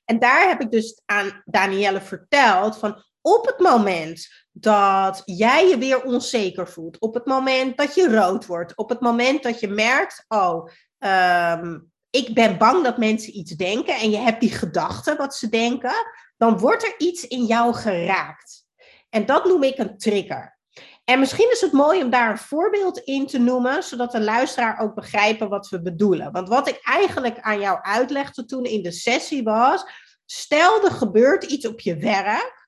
En 0.05 0.19
daar 0.19 0.49
heb 0.49 0.61
ik 0.61 0.71
dus 0.71 1.01
aan 1.05 1.43
Danielle 1.45 2.01
verteld 2.01 2.79
van 2.79 3.03
op 3.21 3.47
het 3.47 3.59
moment 3.59 4.44
dat 4.57 5.23
jij 5.25 5.69
je 5.69 5.79
weer 5.79 6.03
onzeker 6.03 6.69
voelt, 6.69 6.99
op 6.99 7.15
het 7.15 7.27
moment 7.27 7.77
dat 7.77 7.95
je 7.95 8.17
rood 8.17 8.47
wordt, 8.47 8.77
op 8.77 8.89
het 8.89 9.01
moment 9.01 9.43
dat 9.43 9.61
je 9.61 9.69
merkt, 9.69 10.25
oh, 10.29 10.69
um, 10.99 11.93
ik 12.11 12.35
ben 12.35 12.59
bang 12.59 12.85
dat 12.85 12.99
mensen 12.99 13.37
iets 13.37 13.53
denken 13.53 13.95
en 13.95 14.11
je 14.11 14.17
hebt 14.17 14.41
die 14.41 14.53
gedachte 14.53 15.17
wat 15.17 15.35
ze 15.35 15.49
denken, 15.49 15.95
dan 16.37 16.59
wordt 16.59 16.85
er 16.85 16.95
iets 16.99 17.27
in 17.27 17.45
jou 17.45 17.75
geraakt. 17.75 18.65
En 19.09 19.27
dat 19.27 19.45
noem 19.45 19.63
ik 19.63 19.79
een 19.79 19.99
trigger. 19.99 20.59
En 21.05 21.19
misschien 21.19 21.51
is 21.51 21.61
het 21.61 21.73
mooi 21.73 22.03
om 22.03 22.11
daar 22.11 22.31
een 22.31 22.39
voorbeeld 22.39 22.99
in 22.99 23.27
te 23.27 23.39
noemen, 23.39 23.83
zodat 23.83 24.13
de 24.13 24.21
luisteraar 24.21 24.79
ook 24.79 24.95
begrijpen 24.95 25.49
wat 25.49 25.69
we 25.69 25.83
bedoelen. 25.83 26.33
Want 26.33 26.49
wat 26.49 26.69
ik 26.69 26.81
eigenlijk 26.83 27.41
aan 27.41 27.61
jou 27.61 27.79
uitlegde 27.83 28.45
toen 28.45 28.65
in 28.65 28.83
de 28.83 28.93
sessie 28.93 29.43
was, 29.43 29.85
stel 30.25 30.85
er 30.85 30.91
gebeurt 30.91 31.45
iets 31.45 31.67
op 31.67 31.81
je 31.81 31.97
werk 31.97 32.64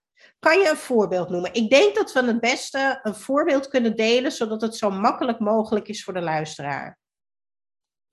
kan 0.46 0.58
je 0.58 0.68
een 0.70 0.76
voorbeeld 0.76 1.28
noemen? 1.28 1.54
Ik 1.54 1.70
denk 1.70 1.94
dat 1.94 2.12
we 2.12 2.24
het 2.24 2.40
beste 2.40 3.00
een 3.02 3.14
voorbeeld 3.14 3.68
kunnen 3.68 3.96
delen, 3.96 4.32
zodat 4.32 4.60
het 4.60 4.76
zo 4.76 4.90
makkelijk 4.90 5.38
mogelijk 5.38 5.88
is 5.88 6.04
voor 6.04 6.14
de 6.14 6.20
luisteraar. 6.20 6.98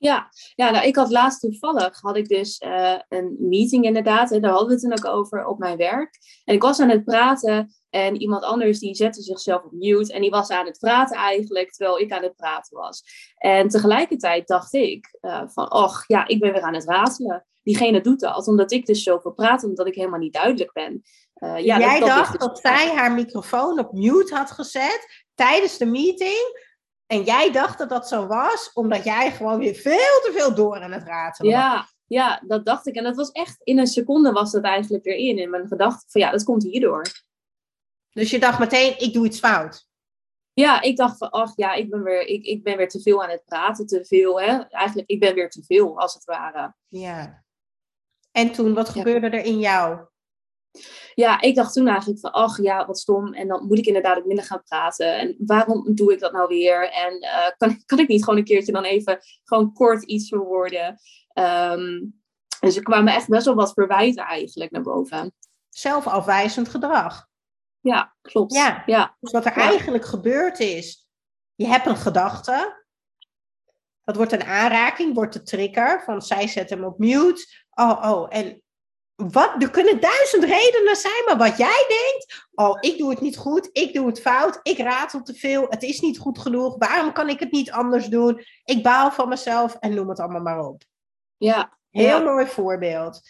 Ja, 0.03 0.29
ja 0.55 0.69
nou, 0.69 0.85
ik 0.85 0.95
had 0.95 1.11
laatst 1.11 1.39
toevallig, 1.39 2.01
had 2.01 2.17
ik 2.17 2.27
dus 2.27 2.61
uh, 2.61 2.99
een 3.09 3.35
meeting 3.39 3.85
inderdaad, 3.85 4.31
en 4.31 4.41
daar 4.41 4.51
hadden 4.51 4.67
we 4.67 4.73
het 4.73 4.83
toen 4.83 5.09
ook 5.09 5.15
over 5.15 5.45
op 5.45 5.59
mijn 5.59 5.77
werk. 5.77 6.17
En 6.45 6.55
ik 6.55 6.61
was 6.61 6.79
aan 6.79 6.89
het 6.89 7.03
praten 7.03 7.73
en 7.89 8.21
iemand 8.21 8.43
anders 8.43 8.79
die 8.79 8.95
zette 8.95 9.21
zichzelf 9.21 9.63
op 9.63 9.71
mute 9.71 10.13
en 10.13 10.21
die 10.21 10.29
was 10.29 10.49
aan 10.49 10.65
het 10.65 10.79
praten 10.79 11.17
eigenlijk, 11.17 11.71
terwijl 11.71 11.99
ik 11.99 12.11
aan 12.11 12.23
het 12.23 12.35
praten 12.35 12.77
was. 12.77 13.03
En 13.37 13.67
tegelijkertijd 13.67 14.47
dacht 14.47 14.73
ik 14.73 15.17
uh, 15.21 15.41
van, 15.45 15.71
och 15.71 16.03
ja, 16.07 16.27
ik 16.27 16.39
ben 16.39 16.51
weer 16.51 16.61
aan 16.61 16.73
het 16.73 16.87
ratelen. 16.87 17.45
Diegene 17.63 18.01
doet 18.01 18.19
dat, 18.19 18.47
omdat 18.47 18.71
ik 18.71 18.85
dus 18.85 19.03
zoveel 19.03 19.33
praat, 19.33 19.63
omdat 19.63 19.87
ik 19.87 19.95
helemaal 19.95 20.19
niet 20.19 20.33
duidelijk 20.33 20.73
ben. 20.73 21.01
Uh, 21.35 21.59
ja, 21.59 21.79
Jij 21.79 21.99
dat, 21.99 22.09
dacht 22.09 22.31
dus 22.31 22.47
dat 22.47 22.59
zij 22.59 22.93
haar 22.95 23.11
microfoon 23.11 23.79
op 23.79 23.91
mute 23.91 24.35
had 24.35 24.51
gezet 24.51 25.25
tijdens 25.35 25.77
de 25.77 25.85
meeting. 25.85 26.71
En 27.05 27.23
jij 27.23 27.51
dacht 27.51 27.77
dat 27.77 27.89
dat 27.89 28.07
zo 28.07 28.27
was, 28.27 28.71
omdat 28.73 29.03
jij 29.03 29.31
gewoon 29.31 29.59
weer 29.59 29.75
veel 29.75 30.19
te 30.23 30.31
veel 30.33 30.55
door 30.55 30.81
aan 30.81 30.91
het 30.91 31.03
ratelen 31.03 31.51
ja, 31.51 31.87
Ja, 32.05 32.41
dat 32.47 32.65
dacht 32.65 32.87
ik. 32.87 32.95
En 32.95 33.03
dat 33.03 33.15
was 33.15 33.31
echt 33.31 33.61
in 33.63 33.79
een 33.79 33.87
seconde 33.87 34.31
was 34.31 34.51
dat 34.51 34.63
eigenlijk 34.63 35.05
erin. 35.05 35.37
In 35.37 35.49
mijn 35.49 35.67
gedachte 35.67 36.05
van 36.07 36.21
ja, 36.21 36.31
dat 36.31 36.43
komt 36.43 36.63
hierdoor. 36.63 37.05
Dus 38.09 38.29
je 38.29 38.39
dacht 38.39 38.59
meteen, 38.59 38.99
ik 38.99 39.13
doe 39.13 39.25
iets 39.25 39.39
fout. 39.39 39.87
Ja, 40.53 40.81
ik 40.81 40.97
dacht 40.97 41.17
van, 41.17 41.29
ach 41.29 41.51
ja, 41.55 41.73
ik 41.73 41.89
ben 41.89 42.03
weer, 42.03 42.21
ik, 42.21 42.45
ik 42.45 42.63
ben 42.63 42.77
weer 42.77 42.89
te 42.89 43.01
veel 43.01 43.23
aan 43.23 43.29
het 43.29 43.45
praten, 43.45 43.85
te 43.85 44.05
veel. 44.05 44.41
Hè? 44.41 44.59
Eigenlijk, 44.59 45.09
ik 45.09 45.19
ben 45.19 45.35
weer 45.35 45.49
te 45.49 45.63
veel, 45.63 45.99
als 45.99 46.13
het 46.13 46.23
ware. 46.23 46.75
Ja. 46.87 47.43
En 48.31 48.51
toen, 48.51 48.73
wat 48.73 48.89
gebeurde 48.89 49.29
er 49.29 49.45
in 49.45 49.59
jou? 49.59 50.05
Ja, 51.13 51.41
ik 51.41 51.55
dacht 51.55 51.73
toen 51.73 51.87
eigenlijk 51.87 52.19
van, 52.19 52.31
ach 52.31 52.61
ja, 52.61 52.85
wat 52.85 52.99
stom. 52.99 53.33
En 53.33 53.47
dan 53.47 53.65
moet 53.67 53.77
ik 53.77 53.85
inderdaad 53.85 54.17
ook 54.17 54.25
minder 54.25 54.45
gaan 54.45 54.63
praten. 54.63 55.17
En 55.17 55.35
waarom 55.39 55.95
doe 55.95 56.13
ik 56.13 56.19
dat 56.19 56.31
nou 56.31 56.47
weer? 56.47 56.91
En 56.91 57.23
uh, 57.23 57.49
kan, 57.57 57.85
kan 57.85 57.99
ik 57.99 58.07
niet 58.07 58.23
gewoon 58.23 58.39
een 58.39 58.45
keertje 58.45 58.71
dan 58.71 58.83
even 58.83 59.19
gewoon 59.43 59.73
kort 59.73 60.03
iets 60.03 60.29
verwoorden? 60.29 60.99
Um, 61.33 62.21
dus 62.59 62.75
er 62.75 62.83
kwamen 62.83 63.13
echt 63.13 63.27
best 63.27 63.45
wel 63.45 63.55
wat 63.55 63.73
verwijten 63.73 64.23
eigenlijk 64.23 64.71
naar 64.71 64.81
boven. 64.81 65.33
Zelfafwijzend 65.69 66.69
gedrag. 66.69 67.27
Ja, 67.79 68.15
klopt. 68.21 68.53
Ja. 68.53 68.83
ja. 68.85 69.17
Dus 69.19 69.31
wat 69.31 69.45
er 69.45 69.51
eigenlijk 69.51 70.05
gebeurd 70.05 70.59
is, 70.59 71.07
je 71.55 71.67
hebt 71.67 71.85
een 71.85 71.97
gedachte. 71.97 72.81
Dat 74.03 74.15
wordt 74.15 74.31
een 74.31 74.43
aanraking, 74.43 75.13
wordt 75.15 75.33
de 75.33 75.43
trigger 75.43 76.03
van 76.03 76.21
zij 76.21 76.47
zet 76.47 76.69
hem 76.69 76.83
op 76.83 76.99
mute. 76.99 77.45
Oh, 77.69 78.11
oh, 78.11 78.27
en 78.29 78.62
wat, 79.15 79.55
er 79.59 79.69
kunnen 79.69 79.99
duizend 79.99 80.43
redenen 80.43 80.95
zijn, 80.95 81.23
maar 81.25 81.37
wat 81.37 81.57
jij 81.57 81.85
denkt, 81.87 82.47
oh, 82.53 82.77
ik 82.79 82.97
doe 82.97 83.09
het 83.09 83.21
niet 83.21 83.37
goed, 83.37 83.69
ik 83.71 83.93
doe 83.93 84.07
het 84.07 84.21
fout, 84.21 84.59
ik 84.63 84.77
ratel 84.77 85.21
te 85.21 85.33
veel, 85.33 85.65
het 85.69 85.83
is 85.83 85.99
niet 85.99 86.17
goed 86.17 86.39
genoeg, 86.39 86.75
waarom 86.77 87.11
kan 87.11 87.29
ik 87.29 87.39
het 87.39 87.51
niet 87.51 87.71
anders 87.71 88.07
doen? 88.07 88.43
Ik 88.63 88.83
baal 88.83 89.11
van 89.11 89.29
mezelf 89.29 89.75
en 89.79 89.93
noem 89.93 90.09
het 90.09 90.19
allemaal 90.19 90.41
maar 90.41 90.59
op. 90.59 90.83
Ja. 91.37 91.77
Heel 91.89 92.23
mooi 92.23 92.47
voorbeeld. 92.47 93.21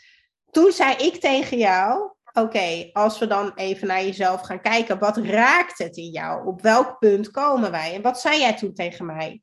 Toen 0.51 0.71
zei 0.71 0.95
ik 0.95 1.15
tegen 1.15 1.57
jou, 1.57 2.11
oké, 2.33 2.89
als 2.93 3.19
we 3.19 3.27
dan 3.27 3.51
even 3.55 3.87
naar 3.87 4.03
jezelf 4.03 4.41
gaan 4.41 4.61
kijken, 4.61 4.99
wat 4.99 5.17
raakt 5.17 5.77
het 5.77 5.97
in 5.97 6.09
jou? 6.09 6.47
Op 6.47 6.61
welk 6.61 6.99
punt 6.99 7.31
komen 7.31 7.71
wij? 7.71 7.93
En 7.93 8.01
wat 8.01 8.19
zei 8.19 8.39
jij 8.39 8.55
toen 8.55 8.73
tegen 8.73 9.05
mij? 9.05 9.42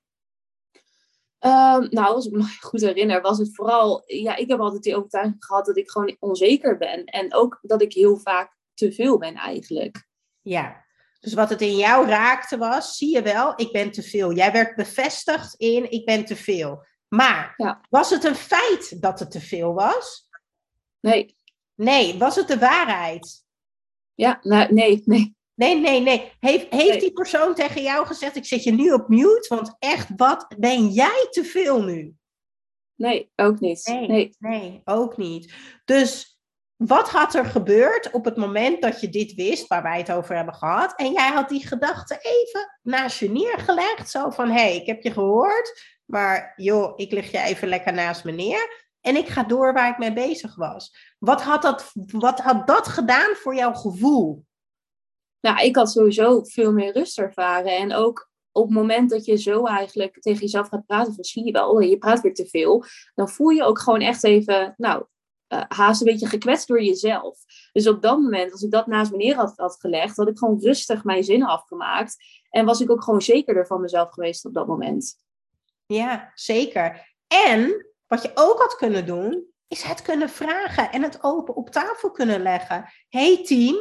Um, 1.42 1.86
nou, 1.90 2.14
als 2.14 2.26
ik 2.26 2.32
me 2.32 2.42
goed 2.60 2.80
herinner, 2.80 3.20
was 3.20 3.38
het 3.38 3.54
vooral, 3.54 4.02
ja, 4.06 4.36
ik 4.36 4.48
heb 4.48 4.60
altijd 4.60 4.82
die 4.82 4.96
overtuiging 4.96 5.44
gehad 5.44 5.66
dat 5.66 5.76
ik 5.76 5.90
gewoon 5.90 6.16
onzeker 6.18 6.76
ben. 6.76 7.04
En 7.04 7.34
ook 7.34 7.58
dat 7.62 7.82
ik 7.82 7.92
heel 7.92 8.16
vaak 8.16 8.56
te 8.74 8.92
veel 8.92 9.18
ben 9.18 9.34
eigenlijk. 9.34 10.08
Ja, 10.40 10.84
dus 11.20 11.34
wat 11.34 11.48
het 11.48 11.60
in 11.60 11.76
jou 11.76 12.06
raakte 12.06 12.58
was, 12.58 12.96
zie 12.96 13.14
je 13.14 13.22
wel, 13.22 13.52
ik 13.56 13.72
ben 13.72 13.90
te 13.90 14.02
veel. 14.02 14.32
Jij 14.32 14.52
werd 14.52 14.76
bevestigd 14.76 15.54
in, 15.54 15.90
ik 15.90 16.04
ben 16.04 16.24
te 16.24 16.36
veel. 16.36 16.84
Maar 17.08 17.54
ja. 17.56 17.80
was 17.88 18.10
het 18.10 18.24
een 18.24 18.34
feit 18.34 19.02
dat 19.02 19.18
het 19.18 19.30
te 19.30 19.40
veel 19.40 19.74
was? 19.74 20.28
Nee. 21.00 21.36
Nee, 21.74 22.18
was 22.18 22.36
het 22.36 22.48
de 22.48 22.58
waarheid? 22.58 23.44
Ja, 24.14 24.38
nou, 24.42 24.72
nee, 24.72 25.02
nee. 25.04 25.36
Nee, 25.60 25.80
nee, 25.80 26.00
nee. 26.00 26.32
Heeft, 26.38 26.66
heeft 26.70 27.00
die 27.00 27.12
persoon 27.12 27.54
tegen 27.54 27.82
jou 27.82 28.06
gezegd: 28.06 28.36
Ik 28.36 28.44
zet 28.44 28.64
je 28.64 28.72
nu 28.72 28.92
op 28.92 29.08
mute? 29.08 29.46
Want 29.48 29.76
echt, 29.78 30.08
wat 30.16 30.46
ben 30.58 30.88
jij 30.88 31.26
te 31.30 31.44
veel 31.44 31.82
nu? 31.82 32.14
Nee, 32.94 33.30
ook 33.36 33.60
niet. 33.60 33.86
Nee, 33.86 34.08
nee. 34.08 34.36
nee 34.38 34.80
ook 34.84 35.16
niet. 35.16 35.54
Dus 35.84 36.40
wat 36.76 37.10
had 37.10 37.34
er 37.34 37.44
gebeurd 37.44 38.10
op 38.10 38.24
het 38.24 38.36
moment 38.36 38.82
dat 38.82 39.00
je 39.00 39.08
dit 39.08 39.34
wist, 39.34 39.66
waar 39.66 39.82
wij 39.82 39.98
het 39.98 40.12
over 40.12 40.36
hebben 40.36 40.54
gehad, 40.54 40.92
en 40.96 41.12
jij 41.12 41.28
had 41.28 41.48
die 41.48 41.66
gedachte 41.66 42.18
even 42.20 42.78
naast 42.82 43.18
je 43.18 43.30
neergelegd? 43.30 44.10
Zo 44.10 44.30
van: 44.30 44.48
Hé, 44.48 44.60
hey, 44.60 44.76
ik 44.76 44.86
heb 44.86 45.02
je 45.02 45.10
gehoord, 45.10 45.82
maar 46.04 46.52
joh, 46.56 46.92
ik 46.96 47.12
lig 47.12 47.30
je 47.30 47.38
even 47.38 47.68
lekker 47.68 47.92
naast 47.92 48.24
me 48.24 48.32
neer. 48.32 48.88
En 49.00 49.16
ik 49.16 49.28
ga 49.28 49.42
door 49.42 49.72
waar 49.72 49.90
ik 49.90 49.98
mee 49.98 50.12
bezig 50.12 50.54
was. 50.54 51.14
Wat 51.18 51.42
had 51.42 51.62
dat, 51.62 51.92
wat 51.94 52.40
had 52.40 52.66
dat 52.66 52.88
gedaan 52.88 53.34
voor 53.34 53.54
jouw 53.54 53.72
gevoel? 53.72 54.48
Nou, 55.40 55.64
ik 55.64 55.76
had 55.76 55.90
sowieso 55.90 56.42
veel 56.42 56.72
meer 56.72 56.92
rust 56.92 57.18
ervaren. 57.18 57.76
En 57.76 57.92
ook 57.92 58.30
op 58.52 58.64
het 58.64 58.74
moment 58.74 59.10
dat 59.10 59.24
je 59.24 59.36
zo 59.36 59.66
eigenlijk 59.66 60.20
tegen 60.20 60.40
jezelf 60.40 60.68
gaat 60.68 60.86
praten, 60.86 61.14
van 61.14 61.24
zie 61.24 61.44
je 61.44 61.52
wel, 61.52 61.80
je 61.80 61.98
praat 61.98 62.20
weer 62.20 62.34
te 62.34 62.46
veel. 62.46 62.84
Dan 63.14 63.28
voel 63.28 63.48
je 63.48 63.64
ook 63.64 63.78
gewoon 63.78 64.00
echt 64.00 64.24
even, 64.24 64.74
nou, 64.76 65.04
uh, 65.48 65.62
haast 65.68 66.00
een 66.00 66.06
beetje 66.06 66.26
gekwetst 66.26 66.68
door 66.68 66.82
jezelf. 66.82 67.38
Dus 67.72 67.88
op 67.88 68.02
dat 68.02 68.18
moment, 68.18 68.52
als 68.52 68.62
ik 68.62 68.70
dat 68.70 68.86
naast 68.86 69.10
me 69.10 69.16
neer 69.16 69.36
had, 69.36 69.52
had 69.56 69.80
gelegd, 69.80 70.16
had 70.16 70.28
ik 70.28 70.38
gewoon 70.38 70.60
rustig 70.60 71.04
mijn 71.04 71.24
zinnen 71.24 71.48
afgemaakt. 71.48 72.16
En 72.50 72.64
was 72.64 72.80
ik 72.80 72.90
ook 72.90 73.02
gewoon 73.02 73.22
zekerder 73.22 73.66
van 73.66 73.80
mezelf 73.80 74.10
geweest 74.10 74.44
op 74.44 74.54
dat 74.54 74.66
moment. 74.66 75.18
Ja, 75.86 76.30
zeker. 76.34 77.14
En 77.26 77.86
wat 78.06 78.22
je 78.22 78.30
ook 78.34 78.58
had 78.58 78.76
kunnen 78.76 79.06
doen, 79.06 79.48
is 79.68 79.82
het 79.82 80.02
kunnen 80.02 80.28
vragen 80.28 80.90
en 80.90 81.02
het 81.02 81.22
open 81.22 81.54
op 81.54 81.70
tafel 81.70 82.10
kunnen 82.10 82.42
leggen. 82.42 82.92
Hey 83.08 83.44
team, 83.44 83.76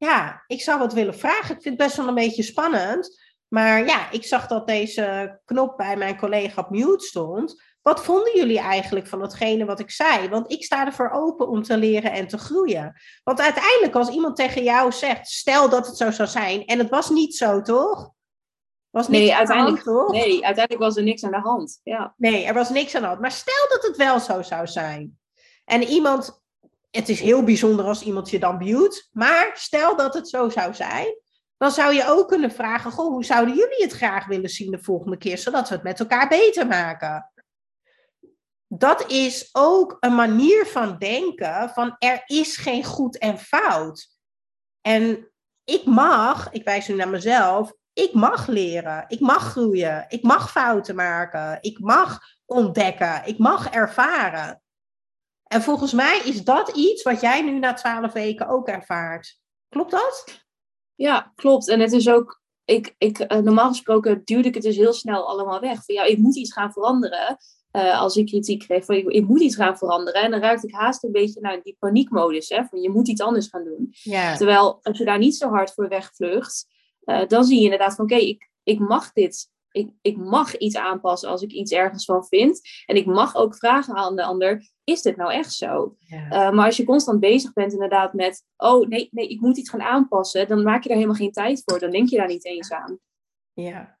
ja, 0.00 0.44
ik 0.46 0.60
zou 0.60 0.78
wat 0.78 0.92
willen 0.92 1.18
vragen. 1.18 1.56
Ik 1.56 1.62
vind 1.62 1.78
het 1.78 1.86
best 1.86 1.96
wel 1.96 2.08
een 2.08 2.14
beetje 2.14 2.42
spannend. 2.42 3.20
Maar 3.48 3.86
ja, 3.86 4.10
ik 4.10 4.24
zag 4.24 4.46
dat 4.46 4.66
deze 4.66 5.38
knop 5.44 5.76
bij 5.76 5.96
mijn 5.96 6.16
collega 6.16 6.60
op 6.60 6.70
mute 6.70 7.04
stond. 7.04 7.62
Wat 7.82 8.04
vonden 8.04 8.36
jullie 8.36 8.58
eigenlijk 8.58 9.06
van 9.06 9.20
hetgene 9.20 9.64
wat 9.64 9.80
ik 9.80 9.90
zei? 9.90 10.28
Want 10.28 10.52
ik 10.52 10.64
sta 10.64 10.86
ervoor 10.86 11.10
open 11.10 11.48
om 11.48 11.62
te 11.62 11.76
leren 11.76 12.12
en 12.12 12.26
te 12.26 12.38
groeien. 12.38 13.00
Want 13.24 13.40
uiteindelijk, 13.40 13.94
als 13.94 14.08
iemand 14.08 14.36
tegen 14.36 14.62
jou 14.62 14.92
zegt, 14.92 15.28
stel 15.28 15.68
dat 15.68 15.86
het 15.86 15.96
zo 15.96 16.10
zou 16.10 16.28
zijn, 16.28 16.66
en 16.66 16.78
het 16.78 16.88
was 16.88 17.10
niet 17.10 17.36
zo, 17.36 17.62
toch? 17.62 18.10
Was 18.90 19.08
niks 19.08 19.22
nee, 19.22 19.34
uiteindelijk, 19.34 19.84
hand, 19.84 20.10
nee, 20.10 20.44
uiteindelijk 20.44 20.84
was 20.84 20.96
er 20.96 21.02
niks 21.02 21.24
aan 21.24 21.30
de 21.30 21.40
hand. 21.40 21.80
Ja. 21.82 22.14
Nee, 22.16 22.44
er 22.44 22.54
was 22.54 22.70
niks 22.70 22.94
aan 22.94 23.00
de 23.00 23.06
hand. 23.06 23.20
Maar 23.20 23.32
stel 23.32 23.68
dat 23.68 23.82
het 23.82 23.96
wel 23.96 24.20
zo 24.20 24.42
zou 24.42 24.66
zijn. 24.66 25.18
En 25.64 25.82
iemand, 25.82 26.39
het 26.90 27.08
is 27.08 27.20
heel 27.20 27.42
bijzonder 27.42 27.84
als 27.84 28.02
iemand 28.02 28.30
je 28.30 28.38
dan 28.38 28.56
mute. 28.56 29.08
Maar 29.12 29.50
stel 29.54 29.96
dat 29.96 30.14
het 30.14 30.28
zo 30.28 30.48
zou 30.48 30.74
zijn. 30.74 31.18
Dan 31.56 31.70
zou 31.70 31.94
je 31.94 32.06
ook 32.06 32.28
kunnen 32.28 32.50
vragen: 32.50 32.90
Goh, 32.92 33.12
hoe 33.12 33.24
zouden 33.24 33.54
jullie 33.54 33.82
het 33.82 33.92
graag 33.92 34.26
willen 34.26 34.50
zien 34.50 34.70
de 34.70 34.82
volgende 34.82 35.16
keer, 35.16 35.38
zodat 35.38 35.68
we 35.68 35.74
het 35.74 35.84
met 35.84 36.00
elkaar 36.00 36.28
beter 36.28 36.66
maken? 36.66 37.32
Dat 38.66 39.10
is 39.10 39.48
ook 39.52 39.96
een 40.00 40.14
manier 40.14 40.66
van 40.66 40.98
denken: 40.98 41.70
van 41.70 41.96
er 41.98 42.22
is 42.26 42.56
geen 42.56 42.84
goed 42.84 43.18
en 43.18 43.38
fout. 43.38 44.08
En 44.80 45.30
ik 45.64 45.84
mag, 45.84 46.50
ik 46.50 46.64
wijs 46.64 46.88
nu 46.88 46.94
naar 46.94 47.08
mezelf, 47.08 47.72
ik 47.92 48.12
mag 48.12 48.46
leren, 48.46 49.04
ik 49.08 49.20
mag 49.20 49.50
groeien, 49.50 50.04
ik 50.08 50.22
mag 50.22 50.50
fouten 50.50 50.94
maken, 50.94 51.58
ik 51.60 51.78
mag 51.78 52.18
ontdekken, 52.46 53.22
ik 53.24 53.38
mag 53.38 53.70
ervaren. 53.70 54.62
En 55.52 55.62
volgens 55.62 55.92
mij 55.92 56.20
is 56.24 56.44
dat 56.44 56.68
iets 56.76 57.02
wat 57.02 57.20
jij 57.20 57.42
nu 57.42 57.58
na 57.58 57.72
twaalf 57.72 58.12
weken 58.12 58.48
ook 58.48 58.68
ervaart. 58.68 59.38
Klopt 59.68 59.90
dat? 59.90 60.44
Ja, 60.94 61.32
klopt. 61.34 61.68
En 61.68 61.80
het 61.80 61.92
is 61.92 62.08
ook, 62.08 62.42
ik, 62.64 62.94
ik, 62.98 63.18
eh, 63.18 63.38
normaal 63.38 63.68
gesproken 63.68 64.22
duwde 64.24 64.48
ik 64.48 64.54
het 64.54 64.62
dus 64.62 64.76
heel 64.76 64.92
snel 64.92 65.28
allemaal 65.28 65.60
weg. 65.60 65.84
Van 65.84 65.94
ja, 65.94 66.02
ik 66.04 66.18
moet 66.18 66.36
iets 66.36 66.52
gaan 66.52 66.72
veranderen. 66.72 67.36
Uh, 67.72 68.00
als 68.00 68.16
ik 68.16 68.26
kritiek 68.26 68.60
kreeg 68.60 68.84
van 68.84 68.94
ik, 68.94 69.26
moet 69.26 69.40
iets 69.40 69.56
gaan 69.56 69.78
veranderen. 69.78 70.22
En 70.22 70.30
dan 70.30 70.40
ruikte 70.40 70.66
ik 70.66 70.74
haast 70.74 71.04
een 71.04 71.12
beetje 71.12 71.40
naar 71.40 71.62
die 71.62 71.76
paniekmodus. 71.78 72.48
Hè, 72.48 72.64
van 72.64 72.80
je 72.80 72.90
moet 72.90 73.08
iets 73.08 73.20
anders 73.20 73.48
gaan 73.48 73.64
doen. 73.64 73.88
Ja. 73.90 74.36
Terwijl 74.36 74.78
als 74.82 74.98
je 74.98 75.04
daar 75.04 75.18
niet 75.18 75.36
zo 75.36 75.48
hard 75.48 75.74
voor 75.74 75.88
wegvlucht, 75.88 76.66
uh, 77.04 77.26
dan 77.26 77.44
zie 77.44 77.58
je 77.58 77.64
inderdaad 77.64 77.94
van 77.94 78.04
oké, 78.04 78.14
ik, 78.14 78.50
ik 78.62 78.78
mag 78.78 79.12
dit. 79.12 79.50
Ik, 79.70 79.90
ik 80.00 80.16
mag 80.16 80.56
iets 80.56 80.76
aanpassen 80.76 81.28
als 81.28 81.42
ik 81.42 81.52
iets 81.52 81.72
ergens 81.72 82.04
van 82.04 82.24
vind. 82.24 82.60
En 82.86 82.96
ik 82.96 83.06
mag 83.06 83.36
ook 83.36 83.56
vragen 83.56 83.94
aan 83.94 84.16
de 84.16 84.24
ander, 84.24 84.70
is 84.84 85.02
dit 85.02 85.16
nou 85.16 85.32
echt 85.32 85.52
zo? 85.52 85.96
Uh, 86.10 86.50
maar 86.50 86.64
als 86.64 86.76
je 86.76 86.84
constant 86.84 87.20
bezig 87.20 87.52
bent 87.52 87.72
inderdaad 87.72 88.12
met, 88.12 88.44
oh 88.56 88.88
nee, 88.88 89.08
nee, 89.10 89.28
ik 89.28 89.40
moet 89.40 89.58
iets 89.58 89.70
gaan 89.70 89.82
aanpassen, 89.82 90.48
dan 90.48 90.62
maak 90.62 90.82
je 90.82 90.88
daar 90.88 90.98
helemaal 90.98 91.20
geen 91.20 91.32
tijd 91.32 91.62
voor. 91.64 91.78
Dan 91.78 91.90
denk 91.90 92.08
je 92.08 92.16
daar 92.16 92.26
niet 92.26 92.44
eens 92.44 92.72
aan. 92.72 92.98
Ja, 93.52 93.98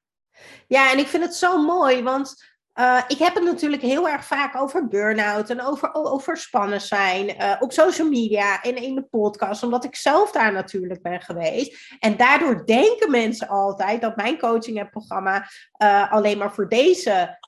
ja 0.66 0.92
en 0.92 0.98
ik 0.98 1.06
vind 1.06 1.24
het 1.24 1.34
zo 1.34 1.62
mooi, 1.62 2.02
want 2.02 2.34
uh, 2.74 3.02
ik 3.08 3.18
heb 3.18 3.34
het 3.34 3.44
natuurlijk 3.44 3.82
heel 3.82 4.08
erg 4.08 4.24
vaak 4.24 4.56
over 4.56 4.88
burn-out 4.88 5.50
en 5.50 5.62
over 5.62 5.94
overspannen 5.94 6.80
zijn 6.80 7.28
uh, 7.28 7.56
op 7.58 7.72
social 7.72 8.08
media 8.08 8.62
en 8.62 8.76
in 8.76 8.94
de 8.94 9.02
podcast, 9.02 9.62
omdat 9.62 9.84
ik 9.84 9.96
zelf 9.96 10.30
daar 10.30 10.52
natuurlijk 10.52 11.02
ben 11.02 11.20
geweest. 11.20 11.96
En 11.98 12.16
daardoor 12.16 12.66
denken 12.66 13.10
mensen 13.10 13.48
altijd 13.48 14.00
dat 14.00 14.16
mijn 14.16 14.38
coaching 14.38 14.78
en 14.78 14.90
programma 14.90 15.48
uh, 15.82 16.12
alleen 16.12 16.38
maar 16.38 16.54
voor 16.54 16.68
deze 16.68 17.38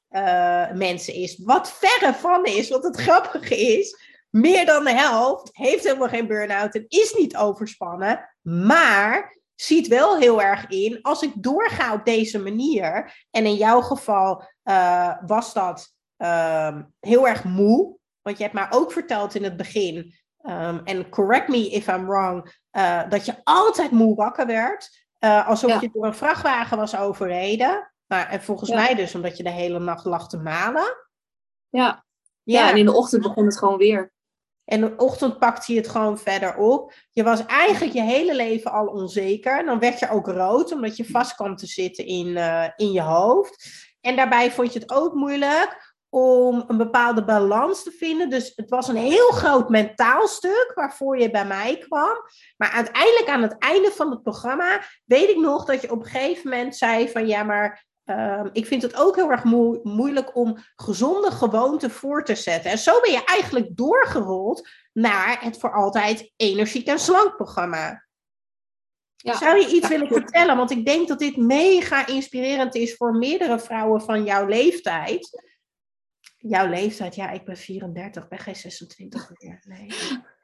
mensen 0.75 1.15
is. 1.15 1.41
Wat 1.45 1.73
verre 1.73 2.15
van 2.15 2.45
is, 2.45 2.69
want 2.69 2.85
het 2.85 2.97
grappige 2.97 3.57
is, 3.77 3.97
meer 4.31 4.67
dan 4.67 4.85
de 4.85 4.95
helft 4.95 5.49
heeft 5.53 5.85
helemaal 5.85 6.09
geen 6.09 6.27
burn-out 6.27 6.75
en 6.75 6.85
is 6.89 7.15
niet 7.19 7.37
overspannen. 7.37 8.29
Maar 8.43 9.37
ziet 9.63 9.89
wel 9.89 10.19
heel 10.19 10.43
erg 10.43 10.67
in, 10.67 11.03
als 11.03 11.23
ik 11.23 11.33
doorga 11.35 11.93
op 11.93 12.05
deze 12.05 12.39
manier, 12.39 13.15
en 13.31 13.47
in 13.47 13.55
jouw 13.55 13.81
geval 13.81 14.45
uh, 14.65 15.17
was 15.27 15.53
dat 15.53 15.95
um, 16.17 16.95
heel 17.01 17.29
erg 17.29 17.45
moe, 17.45 17.97
want 18.23 18.37
je 18.37 18.43
hebt 18.43 18.55
mij 18.55 18.67
ook 18.71 18.93
verteld 18.93 19.35
in 19.35 19.45
het 19.45 19.57
begin, 19.57 20.15
um, 20.43 20.81
en 20.85 21.09
correct 21.09 21.49
me 21.49 21.71
if 21.71 21.87
I'm 21.87 22.07
wrong, 22.07 22.61
uh, 22.73 23.09
dat 23.09 23.25
je 23.27 23.35
altijd 23.45 23.91
moe 23.91 24.15
wakker 24.15 24.47
werd, 24.47 25.07
uh, 25.21 25.49
alsof 25.49 25.71
ja. 25.71 25.81
je 25.81 25.91
door 25.93 26.07
een 26.07 26.15
vrachtwagen 26.15 26.77
was 26.77 26.97
overreden. 26.97 27.93
Maar, 28.07 28.29
en 28.29 28.43
volgens 28.43 28.71
ja. 28.71 28.77
mij 28.77 28.95
dus 28.95 29.15
omdat 29.15 29.37
je 29.37 29.43
de 29.43 29.51
hele 29.51 29.79
nacht 29.79 30.05
lag 30.05 30.29
te 30.29 30.39
malen. 30.39 30.97
Ja. 31.69 32.05
ja. 32.43 32.61
Ja, 32.61 32.71
en 32.71 32.77
in 32.77 32.85
de 32.85 32.93
ochtend 32.93 33.23
begon 33.23 33.45
het 33.45 33.59
gewoon 33.59 33.77
weer. 33.77 34.13
En 34.73 34.81
de 34.81 34.93
ochtend 34.97 35.39
pakt 35.39 35.67
hij 35.67 35.77
het 35.77 35.89
gewoon 35.89 36.19
verder 36.19 36.57
op. 36.57 36.95
Je 37.11 37.23
was 37.23 37.47
eigenlijk 37.47 37.93
je 37.93 38.03
hele 38.03 38.35
leven 38.35 38.73
al 38.73 38.87
onzeker. 38.87 39.65
Dan 39.65 39.79
werd 39.79 39.99
je 39.99 40.11
ook 40.11 40.27
rood, 40.27 40.73
omdat 40.73 40.97
je 40.97 41.05
vast 41.05 41.35
kwam 41.35 41.57
te 41.57 41.67
zitten 41.67 42.07
in, 42.07 42.37
eh, 42.37 42.69
in 42.77 42.93
je 42.93 43.01
hoofd. 43.01 43.67
En 44.01 44.17
daarbij 44.17 44.51
vond 44.51 44.73
je 44.73 44.79
het 44.79 44.91
ook 44.93 45.15
moeilijk 45.15 45.95
om 46.09 46.65
een 46.67 46.77
bepaalde 46.77 47.25
balans 47.25 47.83
te 47.83 47.91
vinden. 47.91 48.31
Dus 48.31 48.53
het 48.57 48.71
was 48.71 48.89
een 48.89 48.97
heel 48.97 49.29
groot 49.29 49.69
mentaal 49.69 50.29
stuk 50.29 50.73
waarvoor 50.75 51.19
je 51.19 51.31
bij 51.31 51.47
mij 51.47 51.79
kwam. 51.79 52.17
Maar 52.57 52.71
uiteindelijk 52.71 53.29
aan 53.29 53.43
het 53.43 53.59
einde 53.59 53.91
van 53.91 54.11
het 54.11 54.23
programma 54.23 54.83
weet 55.05 55.29
ik 55.29 55.39
nog 55.39 55.65
dat 55.65 55.81
je 55.81 55.91
op 55.91 56.05
een 56.05 56.11
gegeven 56.11 56.51
moment 56.51 56.77
zei 56.77 57.09
van 57.09 57.27
ja, 57.27 57.43
maar 57.43 57.85
Ehm, 58.05 58.49
ik 58.53 58.67
vind 58.67 58.83
het 58.83 58.97
ook 58.97 59.17
heel 59.17 59.31
erg 59.31 59.45
moeilijk 59.83 60.37
om 60.37 60.59
gezonde 60.77 61.31
gewoonten 61.31 61.91
voor 61.91 62.25
te 62.25 62.35
zetten. 62.35 62.71
En 62.71 62.79
zo 62.79 63.01
ben 63.01 63.13
je 63.13 63.25
eigenlijk 63.25 63.77
doorgerold 63.77 64.69
naar 64.93 65.43
het 65.43 65.59
voor 65.59 65.73
altijd 65.73 66.33
energiek 66.37 66.87
en 66.87 66.99
slank 66.99 67.37
programma. 67.37 68.07
Ja. 69.17 69.37
Zou 69.37 69.59
je 69.59 69.69
iets 69.69 69.89
willen 69.89 70.09
vertellen? 70.09 70.57
Want 70.57 70.71
ik 70.71 70.87
denk 70.87 71.09
dat 71.09 71.19
dit 71.19 71.37
mega 71.37 72.07
inspirerend 72.07 72.75
is 72.75 72.97
voor 72.97 73.15
meerdere 73.15 73.59
vrouwen 73.59 74.01
van 74.01 74.25
jouw 74.25 74.47
leeftijd. 74.47 75.43
Jouw 76.37 76.67
leeftijd, 76.67 77.15
ja, 77.15 77.31
ik 77.31 77.45
ben 77.45 77.57
34, 77.57 78.29
ben 78.29 78.39
geen 78.39 78.57
26 78.57 79.31
meer. 79.33 79.63
Nee. 79.67 79.93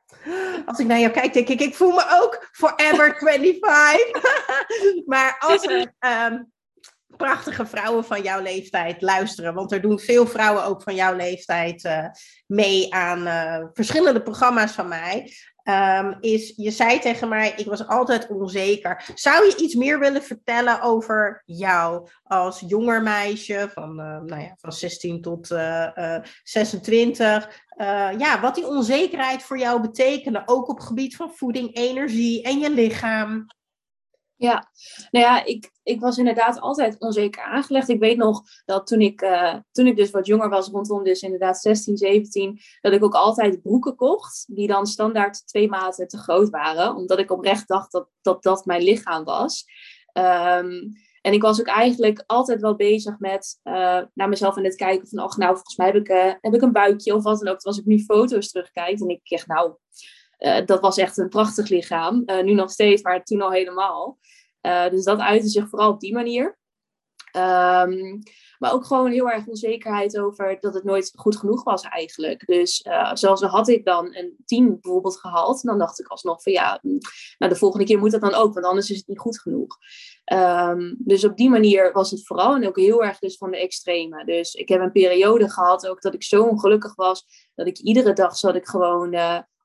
Als 0.67 0.79
ik 0.79 0.87
naar 0.87 0.99
jou 0.99 1.13
kijk, 1.13 1.33
denk 1.33 1.49
ik, 1.49 1.61
ik 1.61 1.75
voel 1.75 1.93
me 1.93 2.21
ook 2.23 2.49
forever 2.53 3.17
25. 3.19 5.07
maar 5.13 5.37
als 5.39 5.67
er 5.67 5.95
ehm, 5.99 6.43
prachtige 7.19 7.67
vrouwen 7.67 8.05
van 8.05 8.23
jouw 8.23 8.43
leeftijd 8.43 9.03
luisteren. 9.03 9.55
Want 9.55 9.73
er 9.73 9.81
doen 9.81 9.99
veel 9.99 10.27
vrouwen 10.27 10.65
ook 10.65 10.83
van 10.83 10.95
jouw 10.95 11.17
leeftijd 11.17 11.85
uh, 11.85 12.05
mee 12.47 12.95
aan 12.95 13.27
uh, 13.27 13.65
verschillende 13.73 14.23
programma's 14.23 14.73
van 14.73 14.89
mij. 14.89 15.33
Um, 15.65 16.17
is, 16.21 16.53
je 16.57 16.71
zei 16.71 16.99
tegen 16.99 17.29
mij, 17.29 17.53
ik 17.57 17.67
was 17.67 17.87
altijd 17.87 18.29
onzeker. 18.29 19.11
Zou 19.15 19.45
je 19.45 19.57
iets 19.57 19.75
meer 19.75 19.99
willen 19.99 20.23
vertellen 20.23 20.83
over 20.83 21.43
jou 21.45 22.09
als 22.23 22.63
jonger 22.67 23.03
meisje 23.03 23.71
van, 23.75 23.91
uh, 24.01 24.21
nou 24.21 24.41
ja, 24.43 24.55
van 24.57 24.73
16 24.73 25.23
tot 25.23 25.47
26? 26.43 27.67
ja, 28.19 28.41
wat 28.41 28.55
die 28.55 28.67
onzekerheid 28.67 29.43
voor 29.43 29.59
jou 29.59 29.81
betekende, 29.81 30.43
ook 30.47 30.69
op 30.69 30.77
het 30.77 30.87
gebied 30.87 31.17
van 31.17 31.33
voeding, 31.35 31.77
energie 31.77 32.43
en 32.43 32.59
je 32.59 32.71
lichaam. 32.71 33.47
Ja, 34.41 34.71
nou 35.11 35.25
ja, 35.25 35.45
ik, 35.45 35.71
ik 35.83 36.01
was 36.01 36.19
inderdaad 36.19 36.61
altijd 36.61 36.99
onzeker 36.99 37.43
aangelegd. 37.43 37.89
Ik 37.89 38.01
weet 38.01 38.17
nog 38.17 38.43
dat 38.65 38.87
toen 38.87 39.01
ik, 39.01 39.23
uh, 39.23 39.55
toen 39.73 39.87
ik 39.87 39.97
dus 39.97 40.11
wat 40.11 40.27
jonger 40.27 40.49
was, 40.49 40.69
rondom 40.69 41.05
dus 41.05 41.23
inderdaad 41.23 41.61
16, 41.61 41.97
17, 41.97 42.61
dat 42.81 42.93
ik 42.93 43.05
ook 43.05 43.15
altijd 43.15 43.63
broeken 43.63 43.97
kocht, 43.97 44.45
die 44.49 44.67
dan 44.67 44.87
standaard 44.87 45.47
twee 45.47 45.69
maten 45.69 46.09
te 46.09 46.19
groot 46.19 46.51
waren, 46.51 46.95
omdat 46.95 47.19
ik 47.19 47.31
oprecht 47.31 47.69
dacht 47.69 47.93
dat 47.93 48.09
dat, 48.21 48.43
dat 48.43 48.65
mijn 48.65 48.83
lichaam 48.83 49.25
was. 49.25 49.65
Um, 50.13 50.93
en 51.21 51.33
ik 51.33 51.43
was 51.43 51.61
ook 51.61 51.67
eigenlijk 51.67 52.25
altijd 52.27 52.61
wel 52.61 52.77
bezig 52.77 53.19
met 53.19 53.61
uh, 53.65 54.01
naar 54.15 54.29
mezelf 54.29 54.57
in 54.57 54.65
het 54.65 54.75
kijken 54.75 55.09
van, 55.09 55.23
oh, 55.23 55.37
nou, 55.37 55.55
volgens 55.55 55.77
mij 55.77 55.87
heb 55.87 55.97
ik, 55.97 56.09
uh, 56.09 56.33
heb 56.41 56.55
ik 56.55 56.63
een 56.63 56.73
buikje 56.73 57.15
of 57.15 57.23
wat 57.23 57.39
dan 57.39 57.49
ook. 57.49 57.61
Als 57.61 57.79
ik 57.79 57.85
nu 57.85 57.99
foto's 57.99 58.51
terugkijk 58.51 59.01
en 59.01 59.09
ik 59.09 59.21
zeg, 59.23 59.47
nou, 59.47 59.73
uh, 60.39 60.67
dat 60.67 60.81
was 60.81 60.97
echt 60.97 61.19
een 61.19 61.29
prachtig 61.29 61.69
lichaam. 61.69 62.23
nu 62.45 62.53
nog 62.55 62.71
steeds, 62.71 63.03
maar 63.03 63.23
toen 63.23 63.41
al 63.41 63.51
helemaal. 63.51 64.19
Uh, 64.63 64.89
dus 64.89 65.05
dat 65.05 65.19
uitte 65.19 65.49
zich 65.49 65.69
vooral 65.69 65.91
op 65.91 66.01
die 66.01 66.13
manier. 66.13 66.59
Um, 67.37 68.23
maar 68.59 68.73
ook 68.73 68.85
gewoon 68.85 69.11
heel 69.11 69.31
erg 69.31 69.47
onzekerheid 69.47 70.19
over 70.19 70.57
dat 70.61 70.75
het 70.75 70.85
nooit 70.85 71.13
goed 71.15 71.37
genoeg 71.37 71.65
was 71.65 71.83
eigenlijk. 71.83 72.47
Dus 72.47 72.87
zelfs 73.13 73.43
had 73.43 73.69
ik 73.69 73.85
dan 73.85 74.17
een 74.17 74.37
10 74.45 74.79
bijvoorbeeld 74.81 75.21
gehaald, 75.21 75.63
dan 75.63 75.79
dacht 75.79 76.01
ik 76.01 76.07
alsnog 76.07 76.43
van 76.43 76.53
ja, 76.53 76.79
mm, 76.83 76.99
nou 77.39 77.53
de 77.53 77.59
volgende 77.59 77.87
keer 77.87 77.99
moet 77.99 78.11
dat 78.11 78.21
dan 78.21 78.35
ook, 78.35 78.55
want 78.55 78.67
anders 78.67 78.91
is 78.91 78.97
het 78.97 79.07
niet 79.07 79.19
goed 79.19 79.41
genoeg. 79.41 79.77
Um, 80.33 80.97
dus 80.99 81.25
op 81.25 81.37
die 81.37 81.51
manier 81.51 81.93
was 81.93 82.11
het 82.11 82.27
vooral 82.27 82.55
en 82.55 82.67
ook 82.67 82.77
heel 82.77 83.05
erg 83.05 83.19
dus 83.19 83.37
van 83.37 83.51
de 83.51 83.59
extreme. 83.59 84.25
Dus 84.25 84.55
ik 84.55 84.69
heb 84.69 84.81
een 84.81 84.93
periode 84.93 85.51
gehad 85.51 85.87
ook 85.87 86.03
dat 86.03 86.15
ik 86.15 86.23
zo 86.23 86.43
ongelukkig 86.43 86.95
was, 86.95 87.25
dat 87.55 87.67
ik 87.67 87.79
iedere 87.79 88.13
dag 88.13 88.37
zat 88.37 88.55
ik 88.55 88.67
gewoon... 88.67 89.15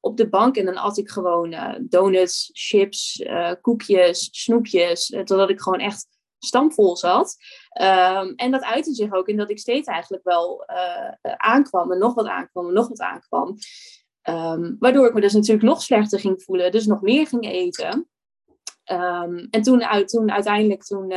Op 0.06 0.18
de 0.18 0.30
bank 0.30 0.56
en 0.56 0.66
dan 0.66 0.78
at 0.78 0.98
ik 0.98 1.10
gewoon 1.10 1.54
uh, 1.54 1.76
donuts, 1.82 2.50
chips, 2.54 3.20
uh, 3.20 3.52
koekjes, 3.62 4.30
snoepjes, 4.32 5.10
uh, 5.10 5.22
totdat 5.22 5.50
ik 5.50 5.62
gewoon 5.62 5.80
echt 5.80 6.08
stampvol 6.40 6.98
zat. 6.98 7.36
Um, 7.82 8.34
en 8.36 8.52
dat 8.52 8.64
uitte 8.64 8.94
zich 8.94 9.14
ook 9.14 9.28
in 9.28 9.38
dat 9.38 9.50
ik 9.50 9.60
steeds 9.60 9.88
eigenlijk 9.88 10.24
wel 10.24 10.64
aankwam 11.38 11.92
en 11.92 11.98
nog 11.98 12.14
wat 12.14 12.28
aankwam 12.28 12.68
en 12.68 12.74
nog 12.74 12.88
wat 12.88 13.00
aankwam. 13.00 13.56
Um, 14.30 14.76
waardoor 14.80 15.08
ik 15.08 15.14
me 15.14 15.22
dus 15.22 15.34
natuurlijk 15.34 15.64
nog 15.64 15.82
slechter 15.82 16.20
ging 16.20 16.44
voelen, 16.44 16.72
dus 16.72 16.86
nog 16.86 17.02
meer 17.02 17.28
ging 17.28 17.46
eten. 17.46 18.10
Um, 18.92 19.48
en 19.50 19.62
toen, 19.62 19.84
uit, 19.84 20.08
toen 20.08 20.32
uiteindelijk, 20.32 20.84
toen, 20.84 21.12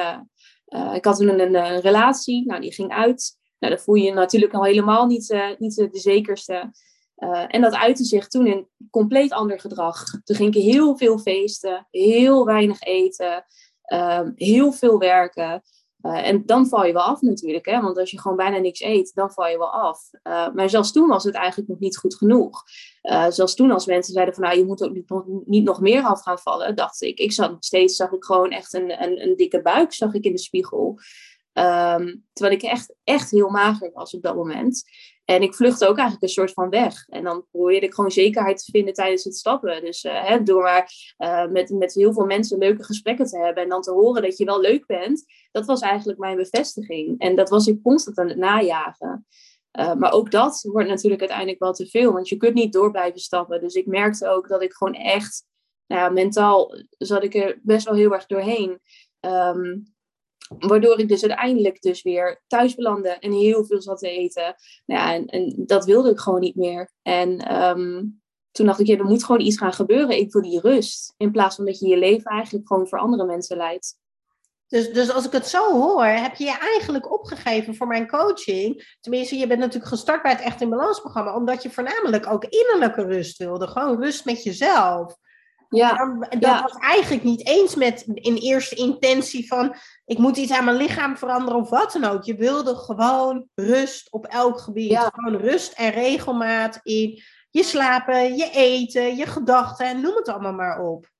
ik 0.92 1.04
had 1.04 1.16
toen 1.16 1.28
een, 1.28 1.54
een, 1.54 1.80
relatie, 1.80 2.46
nou 2.46 2.61
die 2.61 2.72
ging 2.72 2.92
uit. 2.92 3.38
Nou, 3.58 3.74
dan 3.74 3.82
voel 3.82 3.94
je 3.94 4.04
je 4.04 4.12
natuurlijk 4.12 4.54
al 4.54 4.64
helemaal 4.64 5.06
niet, 5.06 5.56
niet 5.58 5.74
de 5.74 5.98
zekerste. 5.98 6.70
Uh, 7.16 7.44
en 7.48 7.61
dat 7.61 7.74
uitte 7.74 8.05
zich 8.05 8.29
toen 8.29 8.46
in 8.46 8.68
compleet 8.90 9.33
ander 9.33 9.61
gedrag. 9.61 10.05
Toen 10.24 10.37
ging 10.37 10.55
ik 10.55 10.62
heel 10.62 10.96
veel 10.96 11.18
feesten, 11.18 11.87
heel 11.90 12.44
weinig 12.44 12.81
eten, 12.81 13.44
uh, 13.92 14.20
heel 14.35 14.72
veel 14.72 14.98
werken. 14.98 15.62
Uh, 16.02 16.26
en 16.26 16.46
dan 16.46 16.66
val 16.66 16.85
je 16.85 16.92
wel 16.92 17.02
af 17.02 17.20
natuurlijk, 17.20 17.66
hè? 17.66 17.81
want 17.81 17.98
als 17.98 18.11
je 18.11 18.20
gewoon 18.20 18.37
bijna 18.37 18.59
niks 18.59 18.81
eet, 18.81 19.14
dan 19.14 19.31
val 19.31 19.46
je 19.46 19.59
wel 19.59 19.72
af. 19.72 20.00
Uh, 20.22 20.48
maar 20.55 20.70
zelfs 20.70 20.92
toen 20.92 21.09
was 21.09 21.24
het 21.24 21.35
eigenlijk 21.35 21.68
nog 21.68 21.79
niet 21.79 21.96
goed 21.96 22.14
genoeg. 22.14 22.62
Zelfs 23.29 23.55
toen 23.55 23.70
als 23.70 23.87
mensen 23.87 24.12
zeiden 24.12 24.35
van 24.35 24.44
nou, 24.44 24.59
je 24.59 24.64
moet 24.64 24.83
ook 24.83 24.92
niet, 24.92 25.12
niet, 25.46 25.64
nog 25.64 25.81
meer 25.81 26.02
af 26.02 26.22
gaan 26.22 26.38
vallen, 26.38 26.76
dacht 26.76 27.02
ik, 27.02 27.18
ik 27.18 27.33
zag 27.33 27.50
nog 27.50 27.64
steeds, 27.64 27.96
zag 27.96 28.12
ik 28.12 28.24
gewoon 28.24 28.50
echt 28.50 28.74
een, 28.74 29.02
een, 29.02 29.22
een 29.22 29.37
dikke 29.37 29.62
buik, 29.62 29.92
zag 29.92 30.14
ik 30.14 30.24
in 30.24 30.33
de 30.33 30.38
spiegel. 30.38 30.98
Um, 31.58 32.24
terwijl 32.32 32.56
ik 32.56 32.62
echt, 32.62 32.94
echt 33.04 33.30
heel 33.30 33.48
mager 33.48 33.90
was 33.94 34.14
op 34.14 34.22
dat 34.22 34.34
moment. 34.34 34.84
En 35.24 35.42
ik 35.42 35.54
vluchtte 35.54 35.86
ook 35.86 35.96
eigenlijk 35.96 36.22
een 36.22 36.28
soort 36.28 36.52
van 36.52 36.70
weg. 36.70 37.08
En 37.08 37.24
dan 37.24 37.46
probeerde 37.50 37.86
ik 37.86 37.94
gewoon 37.94 38.10
zekerheid 38.10 38.64
te 38.64 38.70
vinden 38.70 38.94
tijdens 38.94 39.24
het 39.24 39.36
stappen. 39.36 39.84
Dus 39.84 40.04
uh, 40.04 40.24
hè, 40.24 40.42
door 40.42 40.62
maar 40.62 40.90
uh, 41.18 41.46
met, 41.46 41.70
met 41.70 41.94
heel 41.94 42.12
veel 42.12 42.24
mensen 42.24 42.58
leuke 42.58 42.84
gesprekken 42.84 43.26
te 43.26 43.38
hebben 43.38 43.62
en 43.62 43.68
dan 43.68 43.82
te 43.82 43.90
horen 43.90 44.22
dat 44.22 44.38
je 44.38 44.44
wel 44.44 44.60
leuk 44.60 44.86
bent, 44.86 45.24
dat 45.50 45.66
was 45.66 45.80
eigenlijk 45.80 46.18
mijn 46.18 46.36
bevestiging. 46.36 47.18
En 47.18 47.36
dat 47.36 47.48
was 47.48 47.66
ik 47.66 47.82
constant 47.82 48.18
aan 48.18 48.28
het 48.28 48.38
najagen. 48.38 49.26
Uh, 49.78 49.94
maar 49.94 50.12
ook 50.12 50.30
dat 50.30 50.68
wordt 50.72 50.88
natuurlijk 50.88 51.20
uiteindelijk 51.20 51.58
wel 51.58 51.72
te 51.72 51.86
veel, 51.86 52.12
want 52.12 52.28
je 52.28 52.36
kunt 52.36 52.54
niet 52.54 52.72
door 52.72 52.90
blijven 52.90 53.20
stappen. 53.20 53.60
Dus 53.60 53.74
ik 53.74 53.86
merkte 53.86 54.28
ook 54.28 54.48
dat 54.48 54.62
ik 54.62 54.72
gewoon 54.72 54.94
echt, 54.94 55.44
nou 55.86 56.02
ja, 56.02 56.08
mentaal 56.08 56.74
zat 56.98 57.24
ik 57.24 57.34
er 57.34 57.60
best 57.62 57.86
wel 57.86 57.94
heel 57.94 58.12
erg 58.12 58.26
doorheen. 58.26 58.80
Um, 59.20 59.94
Waardoor 60.59 60.99
ik 60.99 61.09
dus 61.09 61.22
uiteindelijk 61.22 61.81
dus 61.81 62.03
weer 62.03 62.42
thuis 62.46 62.75
belandde 62.75 63.09
en 63.09 63.33
heel 63.33 63.64
veel 63.64 63.83
zat 63.83 63.99
te 63.99 64.09
eten. 64.09 64.55
Nou 64.87 65.01
ja, 65.01 65.14
en, 65.14 65.27
en 65.27 65.55
dat 65.66 65.85
wilde 65.85 66.11
ik 66.11 66.18
gewoon 66.18 66.40
niet 66.40 66.57
meer. 66.57 66.90
En 67.03 67.62
um, 67.62 68.20
toen 68.51 68.66
dacht 68.66 68.81
ik, 68.81 68.87
ja, 68.87 68.96
er 68.96 69.05
moet 69.05 69.25
gewoon 69.25 69.40
iets 69.40 69.59
gaan 69.59 69.72
gebeuren. 69.72 70.18
Ik 70.18 70.33
wil 70.33 70.42
die 70.42 70.61
rust. 70.61 71.14
In 71.16 71.31
plaats 71.31 71.57
van 71.57 71.64
dat 71.64 71.79
je 71.79 71.88
je 71.88 71.99
leven 71.99 72.31
eigenlijk 72.31 72.66
gewoon 72.66 72.88
voor 72.88 72.99
andere 72.99 73.25
mensen 73.25 73.57
leidt. 73.57 73.99
Dus, 74.68 74.92
dus 74.92 75.12
als 75.12 75.27
ik 75.27 75.33
het 75.33 75.46
zo 75.46 75.72
hoor, 75.72 76.05
heb 76.05 76.35
je 76.35 76.44
je 76.44 76.59
eigenlijk 76.59 77.12
opgegeven 77.12 77.75
voor 77.75 77.87
mijn 77.87 78.09
coaching. 78.09 78.96
Tenminste, 79.01 79.37
je 79.37 79.46
bent 79.46 79.61
natuurlijk 79.61 79.87
gestart 79.87 80.22
bij 80.22 80.33
het 80.33 80.40
Echt 80.40 80.61
in 80.61 80.70
Balans 80.70 81.01
programma, 81.01 81.35
omdat 81.35 81.62
je 81.62 81.70
voornamelijk 81.70 82.27
ook 82.27 82.44
innerlijke 82.44 83.03
rust 83.03 83.38
wilde. 83.38 83.66
Gewoon 83.66 84.03
rust 84.03 84.25
met 84.25 84.42
jezelf. 84.42 85.16
Ja, 85.68 86.18
dat 86.38 86.61
was 86.61 86.76
eigenlijk 86.79 87.24
niet 87.24 87.46
eens 87.46 87.74
met 87.74 88.02
in 88.14 88.35
eerste 88.35 88.74
intentie 88.74 89.46
van 89.46 89.76
ik 90.05 90.18
moet 90.18 90.37
iets 90.37 90.52
aan 90.52 90.64
mijn 90.64 90.76
lichaam 90.76 91.16
veranderen 91.16 91.61
of 91.61 91.70
wat 91.70 91.92
dan 91.92 92.05
ook. 92.05 92.24
Je 92.24 92.37
wilde 92.37 92.74
gewoon 92.74 93.48
rust 93.55 94.12
op 94.12 94.26
elk 94.26 94.61
gebied. 94.61 94.98
Gewoon 94.98 95.40
rust 95.40 95.72
en 95.72 95.90
regelmaat 95.90 96.81
in 96.83 97.22
je 97.50 97.62
slapen, 97.62 98.37
je 98.37 98.50
eten, 98.50 99.16
je 99.16 99.26
gedachten, 99.26 100.00
noem 100.00 100.16
het 100.16 100.29
allemaal 100.29 100.52
maar 100.52 100.81
op. 100.81 101.11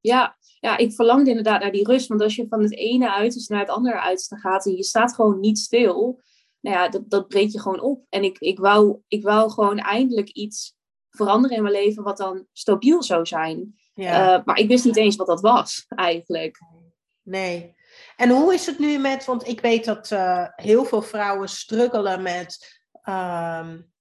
Ja, 0.00 0.36
ja, 0.60 0.76
ik 0.76 0.92
verlangde 0.92 1.28
inderdaad 1.28 1.60
naar 1.60 1.72
die 1.72 1.86
rust. 1.86 2.08
Want 2.08 2.22
als 2.22 2.36
je 2.36 2.48
van 2.48 2.62
het 2.62 2.76
ene 2.76 3.10
uiterste 3.12 3.52
naar 3.52 3.62
het 3.62 3.70
andere 3.70 4.00
uiterste 4.00 4.36
gaat 4.36 4.66
en 4.66 4.76
je 4.76 4.84
staat 4.84 5.14
gewoon 5.14 5.40
niet 5.40 5.58
stil, 5.58 6.20
nou 6.60 6.76
ja, 6.76 6.88
dat, 6.88 7.10
dat 7.10 7.28
breekt 7.28 7.52
je 7.52 7.60
gewoon 7.60 7.80
op. 7.80 8.04
En 8.08 8.24
ik, 8.24 8.38
ik, 8.38 8.58
wou, 8.58 9.00
ik 9.08 9.22
wou 9.22 9.50
gewoon 9.50 9.78
eindelijk 9.78 10.28
iets 10.28 10.76
veranderen 11.10 11.56
in 11.56 11.62
mijn 11.62 11.74
leven 11.74 12.02
wat 12.02 12.16
dan 12.16 12.46
stabiel 12.52 13.02
zou 13.02 13.26
zijn. 13.26 13.77
Ja. 13.98 14.38
Uh, 14.38 14.44
maar 14.44 14.58
ik 14.58 14.68
wist 14.68 14.84
niet 14.84 14.96
eens 14.96 15.16
wat 15.16 15.26
dat 15.26 15.40
was, 15.40 15.84
eigenlijk. 15.88 16.62
Nee. 17.22 17.76
En 18.16 18.30
hoe 18.30 18.54
is 18.54 18.66
het 18.66 18.78
nu 18.78 18.98
met, 18.98 19.24
want 19.24 19.48
ik 19.48 19.60
weet 19.60 19.84
dat 19.84 20.10
uh, 20.10 20.46
heel 20.56 20.84
veel 20.84 21.02
vrouwen 21.02 21.48
struggelen 21.48 22.22
met 22.22 22.80
um, 23.04 23.92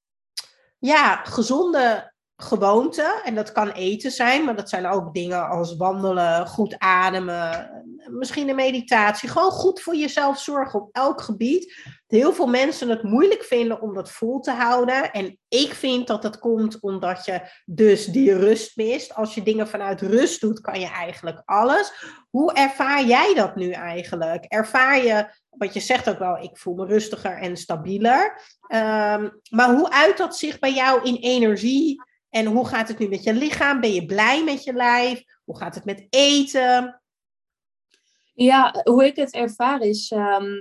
ja, 0.79 1.15
gezonde 1.15 2.13
gewoonte. 2.37 3.21
En 3.23 3.35
dat 3.35 3.51
kan 3.51 3.69
eten 3.69 4.11
zijn, 4.11 4.45
maar 4.45 4.55
dat 4.55 4.69
zijn 4.69 4.87
ook 4.87 5.13
dingen 5.13 5.49
als 5.49 5.75
wandelen, 5.75 6.47
goed 6.47 6.79
ademen, 6.79 7.69
misschien 8.09 8.49
een 8.49 8.55
meditatie. 8.55 9.29
Gewoon 9.29 9.51
goed 9.51 9.81
voor 9.81 9.95
jezelf 9.95 10.39
zorgen 10.39 10.81
op 10.81 10.89
elk 10.91 11.21
gebied. 11.21 11.75
Heel 12.07 12.33
veel 12.33 12.47
mensen 12.47 12.89
het 12.89 13.03
moeilijk 13.03 13.43
vinden 13.43 13.81
om 13.81 13.93
dat 13.93 14.11
vol 14.11 14.39
te 14.39 14.51
houden. 14.51 15.11
En 15.11 15.39
ik 15.47 15.73
vind 15.73 16.07
dat 16.07 16.21
dat 16.21 16.39
komt 16.39 16.79
omdat 16.79 17.25
je 17.25 17.41
dus 17.65 18.05
die 18.05 18.37
rust 18.37 18.75
mist. 18.75 19.15
Als 19.15 19.35
je 19.35 19.43
dingen 19.43 19.67
vanuit 19.67 20.01
rust 20.01 20.41
doet, 20.41 20.61
kan 20.61 20.79
je 20.79 20.89
eigenlijk 20.89 21.41
alles. 21.45 21.93
Hoe 22.29 22.53
ervaar 22.53 23.05
jij 23.05 23.33
dat 23.33 23.55
nu 23.55 23.71
eigenlijk? 23.71 24.45
Ervaar 24.45 25.03
je, 25.03 25.27
wat 25.49 25.73
je 25.73 25.79
zegt 25.79 26.09
ook 26.09 26.19
wel, 26.19 26.37
ik 26.37 26.57
voel 26.57 26.75
me 26.75 26.85
rustiger 26.85 27.37
en 27.37 27.57
stabieler. 27.57 28.41
Ehm, 28.67 29.29
maar 29.49 29.75
hoe 29.75 29.91
uit 29.91 30.17
dat 30.17 30.37
zich 30.37 30.59
bij 30.59 30.73
jou 30.73 31.03
in 31.03 31.15
energie? 31.15 32.05
En 32.29 32.45
hoe 32.45 32.67
gaat 32.67 32.87
het 32.87 32.99
nu 32.99 33.07
met 33.07 33.23
je 33.23 33.33
lichaam? 33.33 33.79
Ben 33.79 33.93
je 33.93 34.05
blij 34.05 34.43
met 34.43 34.63
je 34.63 34.73
lijf? 34.73 35.23
Hoe 35.45 35.57
gaat 35.57 35.75
het 35.75 35.85
met 35.85 36.07
eten? 36.09 37.01
Ja, 38.33 38.81
hoe 38.83 39.05
ik 39.05 39.15
het 39.15 39.33
ervaar 39.33 39.81
is 39.81 40.11
ehm, 40.11 40.53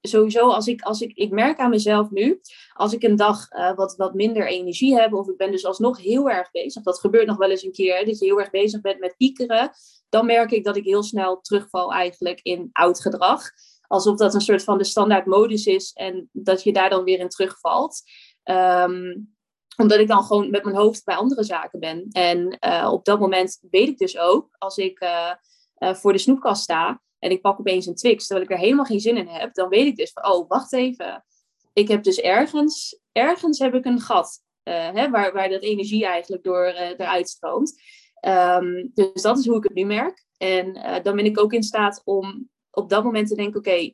sowieso 0.00 0.48
als 0.50 0.66
ik, 0.66 0.82
als 0.82 1.00
ik, 1.00 1.12
ik 1.16 1.30
merk 1.30 1.58
aan 1.58 1.70
mezelf 1.70 2.10
nu, 2.10 2.40
als 2.72 2.92
ik 2.92 3.02
een 3.02 3.16
dag 3.16 3.50
uh, 3.50 3.74
wat, 3.74 3.96
wat 3.96 4.14
minder 4.14 4.46
energie 4.46 5.00
heb, 5.00 5.12
of 5.12 5.28
ik 5.28 5.36
ben 5.36 5.50
dus 5.50 5.64
alsnog 5.64 5.98
heel 5.98 6.30
erg 6.30 6.50
bezig, 6.50 6.82
dat 6.82 7.00
gebeurt 7.00 7.26
nog 7.26 7.36
wel 7.36 7.50
eens 7.50 7.62
een 7.62 7.72
keer, 7.72 8.04
dat 8.04 8.18
je 8.18 8.24
heel 8.24 8.40
erg 8.40 8.50
bezig 8.50 8.80
bent 8.80 9.00
met 9.00 9.16
piekeren, 9.16 9.70
dan 10.08 10.26
merk 10.26 10.50
ik 10.50 10.64
dat 10.64 10.76
ik 10.76 10.84
heel 10.84 11.02
snel 11.02 11.40
terugval 11.40 11.92
eigenlijk 11.92 12.40
in 12.42 12.68
oud 12.72 13.00
gedrag. 13.00 13.42
Alsof 13.86 14.16
dat 14.16 14.34
een 14.34 14.40
soort 14.40 14.64
van 14.64 14.78
de 14.78 14.84
standaard 14.84 15.26
modus 15.26 15.66
is 15.66 15.92
en 15.92 16.28
dat 16.32 16.62
je 16.62 16.72
daar 16.72 16.90
dan 16.90 17.04
weer 17.04 17.18
in 17.18 17.28
terugvalt. 17.28 18.02
Um, 18.44 19.36
omdat 19.82 19.98
ik 19.98 20.08
dan 20.08 20.22
gewoon 20.22 20.50
met 20.50 20.64
mijn 20.64 20.76
hoofd 20.76 21.04
bij 21.04 21.16
andere 21.16 21.42
zaken 21.42 21.80
ben. 21.80 22.06
En 22.10 22.58
uh, 22.66 22.88
op 22.92 23.04
dat 23.04 23.20
moment 23.20 23.58
weet 23.70 23.88
ik 23.88 23.98
dus 23.98 24.18
ook, 24.18 24.48
als 24.58 24.76
ik 24.76 25.02
uh, 25.02 25.32
uh, 25.78 25.94
voor 25.94 26.12
de 26.12 26.18
snoepkast 26.18 26.62
sta 26.62 27.02
en 27.18 27.30
ik 27.30 27.40
pak 27.40 27.60
opeens 27.60 27.86
een 27.86 27.94
Twix, 27.94 28.26
terwijl 28.26 28.46
ik 28.46 28.52
er 28.54 28.62
helemaal 28.62 28.84
geen 28.84 29.00
zin 29.00 29.16
in 29.16 29.28
heb, 29.28 29.54
dan 29.54 29.68
weet 29.68 29.86
ik 29.86 29.96
dus 29.96 30.12
van, 30.12 30.32
oh, 30.32 30.48
wacht 30.48 30.72
even. 30.72 31.24
Ik 31.72 31.88
heb 31.88 32.02
dus 32.02 32.20
ergens, 32.20 33.00
ergens 33.12 33.58
heb 33.58 33.74
ik 33.74 33.84
een 33.84 34.00
gat, 34.00 34.42
hè, 34.62 35.10
waar, 35.10 35.32
waar 35.32 35.48
dat 35.48 35.62
energie 35.62 36.06
eigenlijk 36.06 36.42
door 36.42 36.64
eruit 36.64 37.28
stroomt. 37.28 37.82
Um, 38.26 38.90
dus 38.94 39.22
dat 39.22 39.38
is 39.38 39.46
hoe 39.46 39.56
ik 39.56 39.62
het 39.62 39.74
nu 39.74 39.84
merk. 39.84 40.26
En 40.36 40.72
dan 41.02 41.16
ben 41.16 41.24
ik 41.24 41.40
ook 41.40 41.52
in 41.52 41.62
staat 41.62 42.02
om 42.04 42.48
op 42.70 42.88
dat 42.88 43.04
moment 43.04 43.28
te 43.28 43.34
denken, 43.34 43.58
oké, 43.58 43.92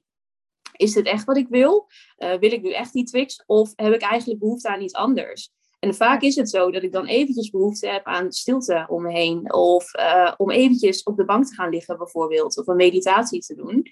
is 0.77 0.93
dit 0.93 1.07
echt 1.07 1.25
wat 1.25 1.37
ik 1.37 1.49
wil? 1.49 1.87
wil 2.17 2.53
ik 2.53 2.63
nu 2.63 2.73
echt 2.73 2.93
die 2.93 3.05
Twix? 3.05 3.43
Of 3.47 3.73
heb 3.75 3.95
ik 3.95 4.03
eigenlijk 4.03 4.41
behoefte 4.41 4.69
aan 4.69 4.83
iets 4.83 4.95
anders? 4.95 5.53
En 5.85 5.95
vaak 5.95 6.23
is 6.23 6.37
het 6.37 6.51
zo 6.51 6.71
dat 6.71 6.83
ik 6.83 6.93
dan 6.93 7.07
eventjes 7.07 7.51
behoefte 7.51 7.89
heb 7.89 8.05
aan 8.05 8.33
stilte 8.33 8.85
om 8.89 9.03
me 9.03 9.13
heen. 9.13 9.53
Of 9.53 9.95
uh, 9.95 10.33
om 10.37 10.51
eventjes 10.51 11.03
op 11.03 11.17
de 11.17 11.25
bank 11.25 11.47
te 11.47 11.55
gaan 11.55 11.71
liggen 11.71 11.99
bijvoorbeeld. 11.99 12.59
Of 12.59 12.67
een 12.67 12.77
meditatie 12.77 13.41
te 13.41 13.55
doen. 13.55 13.87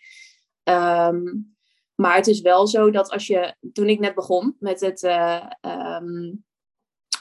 Um, 0.65 1.55
maar 1.95 2.15
het 2.15 2.27
is 2.27 2.41
wel 2.41 2.67
zo 2.67 2.91
dat 2.91 3.11
als 3.11 3.27
je, 3.27 3.55
toen 3.73 3.89
ik 3.89 4.01
net 4.01 4.15
begon 4.15 4.57
met 4.59 4.81
het 4.81 5.03
uh, 5.03 5.47
um, 6.01 6.45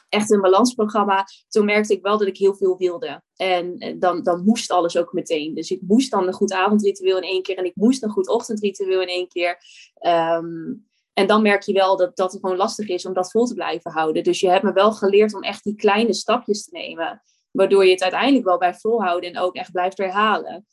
echt 0.10 0.32
een 0.32 0.42
balansprogramma, 0.42 1.26
toen 1.48 1.66
merkte 1.66 1.94
ik 1.94 2.02
wel 2.02 2.18
dat 2.18 2.28
ik 2.28 2.38
heel 2.38 2.56
veel 2.56 2.78
wilde. 2.78 3.24
En 3.36 3.78
eh, 3.78 3.96
dan, 4.00 4.24
dan 4.24 4.44
moest 4.44 4.72
alles 4.72 4.98
ook 4.98 5.14
meteen. 5.14 5.54
Dus 5.54 5.72
ik 5.72 5.82
moest 5.82 6.12
dan 6.12 6.28
een 6.28 6.34
goed 6.34 6.54
avondritueel 6.54 7.18
in 7.18 7.24
één 7.24 7.42
keer 7.42 7.58
en 7.58 7.66
ik 7.66 7.76
moest 7.76 8.04
een 8.04 8.10
goed 8.10 8.30
ochtendritueel 8.30 9.02
in 9.02 9.08
één 9.08 9.28
keer. 9.28 9.58
Um, 10.00 10.90
en 11.14 11.28
dan 11.28 11.42
merk 11.42 11.62
je 11.62 11.74
wel 11.74 11.98
dat, 11.98 12.16
dat 12.16 12.32
het 12.32 12.42
gewoon 12.42 12.58
lastig 12.58 12.88
is 12.88 13.06
om 13.06 13.14
dat 13.14 13.32
vol 13.32 13.46
te 13.46 13.54
blijven 13.54 13.92
houden. 13.92 14.24
Dus 14.24 14.40
je 14.40 14.50
hebt 14.50 14.64
me 14.64 14.74
wel 14.74 14.92
geleerd 14.92 15.34
om 15.34 15.44
echt 15.44 15.64
die 15.64 15.76
kleine 15.76 16.14
stapjes 16.14 16.64
te 16.64 16.70
nemen. 16.72 17.22
Waardoor 17.52 17.86
je 17.86 17.92
het 17.92 18.02
uiteindelijk 18.02 18.46
wel 18.46 18.58
bij 18.58 18.74
volhouden 18.74 19.30
en 19.30 19.40
ook 19.40 19.56
echt 19.56 19.72
blijft 19.72 19.98
herhalen. 19.98 20.66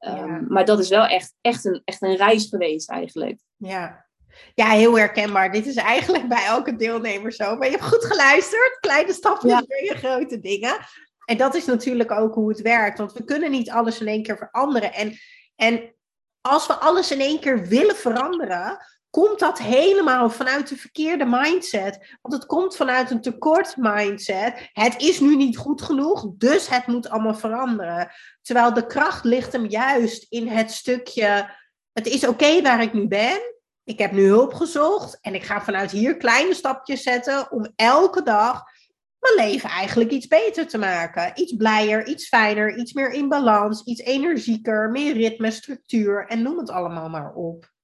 Um, 0.00 0.46
maar 0.48 0.64
dat 0.64 0.78
is 0.78 0.88
wel 0.88 1.06
echt, 1.06 1.34
echt, 1.40 1.64
een, 1.64 1.82
echt 1.84 2.02
een 2.02 2.16
reis 2.16 2.46
geweest 2.48 2.90
eigenlijk. 2.90 3.40
Ja. 3.56 4.06
ja, 4.54 4.68
heel 4.68 4.98
herkenbaar. 4.98 5.52
Dit 5.52 5.66
is 5.66 5.76
eigenlijk 5.76 6.28
bij 6.28 6.44
elke 6.44 6.76
deelnemer 6.76 7.32
zo. 7.32 7.56
Maar 7.56 7.66
je 7.66 7.76
hebt 7.76 7.88
goed 7.88 8.04
geluisterd. 8.04 8.78
Kleine 8.80 9.12
stapjes 9.12 9.52
ja. 9.52 9.62
je 9.66 9.94
grote 9.94 10.40
dingen. 10.40 10.76
En 11.24 11.36
dat 11.36 11.54
is 11.54 11.64
natuurlijk 11.64 12.10
ook 12.10 12.34
hoe 12.34 12.48
het 12.48 12.60
werkt. 12.60 12.98
Want 12.98 13.12
we 13.12 13.24
kunnen 13.24 13.50
niet 13.50 13.70
alles 13.70 14.00
in 14.00 14.06
één 14.06 14.22
keer 14.22 14.36
veranderen. 14.36 14.92
En, 14.92 15.12
en 15.56 15.94
als 16.40 16.66
we 16.66 16.74
alles 16.74 17.10
in 17.10 17.20
één 17.20 17.40
keer 17.40 17.66
willen 17.66 17.96
veranderen 17.96 18.78
komt 19.16 19.38
dat 19.38 19.58
helemaal 19.58 20.30
vanuit 20.30 20.68
de 20.68 20.76
verkeerde 20.76 21.24
mindset. 21.24 22.16
Want 22.22 22.34
het 22.34 22.46
komt 22.46 22.76
vanuit 22.76 23.10
een 23.10 23.20
tekort 23.20 23.76
mindset. 23.76 24.70
Het 24.72 25.00
is 25.02 25.20
nu 25.20 25.36
niet 25.36 25.56
goed 25.56 25.82
genoeg, 25.82 26.26
dus 26.34 26.68
het 26.68 26.86
moet 26.86 27.08
allemaal 27.08 27.34
veranderen. 27.34 28.10
Terwijl 28.42 28.74
de 28.74 28.86
kracht 28.86 29.24
ligt 29.24 29.52
hem 29.52 29.66
juist 29.66 30.26
in 30.28 30.48
het 30.48 30.70
stukje. 30.70 31.50
Het 31.92 32.06
is 32.06 32.26
oké 32.26 32.62
waar 32.62 32.82
ik 32.82 32.92
nu 32.92 33.06
ben. 33.06 33.40
Ik 33.84 33.98
heb 33.98 34.12
nu 34.12 34.26
hulp 34.26 34.54
gezocht 34.54 35.18
en 35.20 35.34
ik 35.34 35.44
ga 35.44 35.62
vanuit 35.62 35.90
hier 35.90 36.16
kleine 36.16 36.54
stapjes 36.54 37.02
zetten 37.02 37.50
om 37.50 37.72
elke 37.76 38.22
dag 38.22 38.62
mijn 39.18 39.48
leven 39.48 39.70
eigenlijk 39.70 40.10
iets 40.10 40.26
beter 40.26 40.66
te 40.66 40.78
maken. 40.78 41.32
Iets 41.34 41.56
blijer, 41.56 42.06
iets 42.06 42.28
fijner, 42.28 42.76
iets 42.76 42.92
meer 42.92 43.12
in 43.12 43.28
balans, 43.28 43.84
iets 43.84 44.00
energieker, 44.00 44.90
meer 44.90 45.12
ritme, 45.12 45.50
structuur 45.50 46.26
en 46.26 46.42
noem 46.42 46.58
het 46.58 46.70
allemaal 46.70 47.08
maar 47.08 47.32
op. 47.34 47.74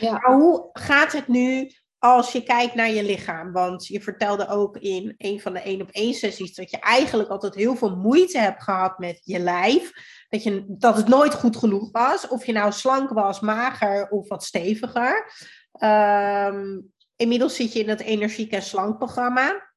Ja. 0.00 0.12
Maar 0.12 0.36
hoe 0.36 0.70
gaat 0.72 1.12
het 1.12 1.28
nu 1.28 1.70
als 1.98 2.32
je 2.32 2.42
kijkt 2.42 2.74
naar 2.74 2.90
je 2.90 3.04
lichaam? 3.04 3.52
Want 3.52 3.86
je 3.86 4.00
vertelde 4.00 4.48
ook 4.48 4.76
in 4.76 5.14
een 5.18 5.40
van 5.40 5.52
de 5.52 5.60
één 5.60 5.82
op 5.82 5.90
één 5.90 6.14
sessies 6.14 6.54
dat 6.54 6.70
je 6.70 6.78
eigenlijk 6.78 7.28
altijd 7.28 7.54
heel 7.54 7.76
veel 7.76 7.96
moeite 7.96 8.38
hebt 8.38 8.62
gehad 8.62 8.98
met 8.98 9.20
je 9.24 9.38
lijf. 9.38 9.92
Dat, 10.28 10.42
je, 10.42 10.64
dat 10.68 10.96
het 10.96 11.08
nooit 11.08 11.34
goed 11.34 11.56
genoeg 11.56 11.90
was. 11.90 12.28
Of 12.28 12.46
je 12.46 12.52
nou 12.52 12.72
slank 12.72 13.10
was, 13.10 13.40
mager 13.40 14.08
of 14.08 14.28
wat 14.28 14.44
steviger. 14.44 15.32
Um, 15.78 16.92
inmiddels 17.16 17.56
zit 17.56 17.72
je 17.72 17.80
in 17.80 17.88
het 17.88 18.00
energiek 18.00 18.52
en 18.52 18.62
slank 18.62 18.98
programma. 18.98 19.70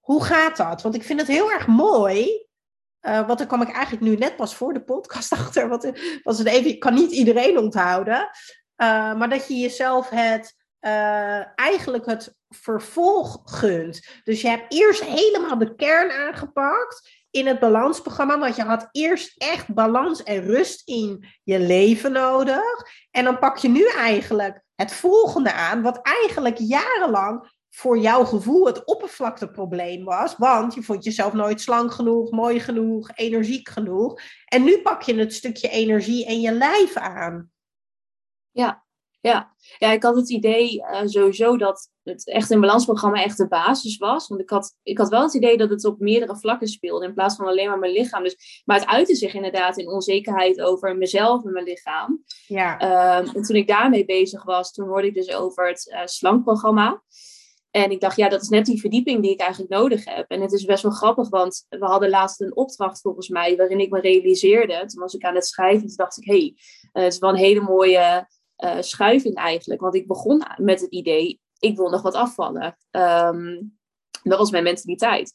Hoe 0.00 0.24
gaat 0.24 0.56
dat? 0.56 0.82
Want 0.82 0.94
ik 0.94 1.02
vind 1.02 1.20
het 1.20 1.28
heel 1.28 1.52
erg 1.52 1.66
mooi. 1.66 2.46
Uh, 3.06 3.26
want 3.26 3.38
daar 3.38 3.46
kwam 3.46 3.62
ik 3.62 3.70
eigenlijk 3.70 4.04
nu 4.04 4.16
net 4.16 4.36
pas 4.36 4.54
voor 4.54 4.72
de 4.72 4.84
podcast 4.84 5.32
achter. 5.40 5.68
Want 5.68 5.90
was 6.22 6.38
het 6.38 6.46
even, 6.46 6.70
ik 6.70 6.80
kan 6.80 6.94
niet 6.94 7.10
iedereen 7.10 7.58
onthouden. 7.58 8.28
Uh, 8.76 9.14
maar 9.14 9.28
dat 9.28 9.48
je 9.48 9.54
jezelf 9.54 10.08
het, 10.08 10.54
uh, 10.80 11.58
eigenlijk 11.58 12.06
het 12.06 12.36
vervolg 12.48 13.40
gunt. 13.44 14.06
Dus 14.24 14.40
je 14.40 14.48
hebt 14.48 14.72
eerst 14.72 15.04
helemaal 15.04 15.58
de 15.58 15.74
kern 15.74 16.10
aangepakt 16.10 17.24
in 17.30 17.46
het 17.46 17.60
balansprogramma. 17.60 18.38
Want 18.38 18.56
je 18.56 18.62
had 18.62 18.88
eerst 18.92 19.34
echt 19.36 19.74
balans 19.74 20.22
en 20.22 20.40
rust 20.40 20.88
in 20.88 21.24
je 21.42 21.58
leven 21.58 22.12
nodig. 22.12 22.84
En 23.10 23.24
dan 23.24 23.38
pak 23.38 23.56
je 23.56 23.68
nu 23.68 23.88
eigenlijk 23.96 24.62
het 24.74 24.92
volgende 24.92 25.52
aan, 25.52 25.82
wat 25.82 25.98
eigenlijk 26.02 26.58
jarenlang 26.58 27.54
voor 27.70 27.98
jouw 27.98 28.24
gevoel 28.24 28.66
het 28.66 28.84
oppervlakteprobleem 28.84 30.04
was. 30.04 30.36
Want 30.36 30.74
je 30.74 30.82
vond 30.82 31.04
jezelf 31.04 31.32
nooit 31.32 31.60
slank 31.60 31.92
genoeg, 31.92 32.30
mooi 32.30 32.60
genoeg, 32.60 33.10
energiek 33.14 33.68
genoeg. 33.68 34.20
En 34.44 34.64
nu 34.64 34.78
pak 34.78 35.02
je 35.02 35.14
het 35.14 35.34
stukje 35.34 35.68
energie 35.68 36.26
en 36.26 36.40
je 36.40 36.52
lijf 36.52 36.96
aan. 36.96 37.50
Ja, 38.56 38.84
ja. 39.20 39.54
ja 39.78 39.92
ik 39.92 40.02
had 40.02 40.16
het 40.16 40.30
idee 40.30 40.78
uh, 40.78 41.00
sowieso 41.04 41.56
dat 41.56 41.90
het 42.02 42.26
echt 42.28 42.50
een 42.50 42.60
balansprogramma 42.60 43.22
echt 43.22 43.36
de 43.36 43.48
basis 43.48 43.96
was. 43.96 44.28
Want 44.28 44.40
ik 44.40 44.50
had, 44.50 44.76
ik 44.82 44.98
had 44.98 45.08
wel 45.08 45.22
het 45.22 45.34
idee 45.34 45.56
dat 45.56 45.70
het 45.70 45.84
op 45.84 45.98
meerdere 45.98 46.36
vlakken 46.36 46.68
speelde 46.68 47.06
in 47.06 47.14
plaats 47.14 47.36
van 47.36 47.46
alleen 47.46 47.68
maar 47.68 47.78
mijn 47.78 47.92
lichaam. 47.92 48.22
Dus, 48.22 48.62
maar 48.64 48.78
het 48.78 48.88
uitte 48.88 49.14
zich 49.14 49.34
inderdaad 49.34 49.76
in 49.76 49.88
onzekerheid 49.88 50.60
over 50.60 50.96
mezelf 50.96 51.44
en 51.44 51.52
mijn 51.52 51.64
lichaam. 51.64 52.22
Ja. 52.46 52.72
Um, 53.18 53.28
en 53.34 53.42
toen 53.42 53.56
ik 53.56 53.66
daarmee 53.66 54.04
bezig 54.04 54.44
was, 54.44 54.72
toen 54.72 54.88
hoorde 54.88 55.06
ik 55.06 55.14
dus 55.14 55.34
over 55.34 55.68
het 55.68 55.92
uh, 55.92 56.00
slankprogramma. 56.04 57.02
En 57.70 57.90
ik 57.90 58.00
dacht, 58.00 58.16
ja, 58.16 58.28
dat 58.28 58.42
is 58.42 58.48
net 58.48 58.66
die 58.66 58.80
verdieping 58.80 59.22
die 59.22 59.30
ik 59.30 59.40
eigenlijk 59.40 59.70
nodig 59.70 60.04
heb. 60.04 60.30
En 60.30 60.40
het 60.40 60.52
is 60.52 60.64
best 60.64 60.82
wel 60.82 60.92
grappig, 60.92 61.28
want 61.28 61.66
we 61.68 61.84
hadden 61.84 62.10
laatst 62.10 62.40
een 62.40 62.56
opdracht 62.56 63.00
volgens 63.00 63.28
mij, 63.28 63.56
waarin 63.56 63.80
ik 63.80 63.90
me 63.90 64.00
realiseerde. 64.00 64.84
Toen 64.86 65.00
was 65.00 65.14
ik 65.14 65.24
aan 65.24 65.34
het 65.34 65.46
schrijven, 65.46 65.86
toen 65.86 65.96
dacht 65.96 66.16
ik, 66.16 66.24
hé, 66.24 66.38
hey, 66.38 66.54
uh, 66.92 67.04
het 67.04 67.12
is 67.12 67.18
wel 67.18 67.30
een 67.30 67.36
hele 67.36 67.60
mooie 67.60 68.26
uh, 68.64 68.80
schuiving 68.80 69.34
eigenlijk. 69.34 69.80
Want 69.80 69.94
ik 69.94 70.06
begon 70.06 70.42
met 70.56 70.80
het 70.80 70.90
idee, 70.90 71.40
ik 71.58 71.76
wil 71.76 71.88
nog 71.88 72.02
wat 72.02 72.14
afvallen. 72.14 72.76
Um, 72.90 73.78
dat 74.22 74.38
was 74.38 74.50
mijn 74.50 74.64
mentaliteit. 74.64 75.32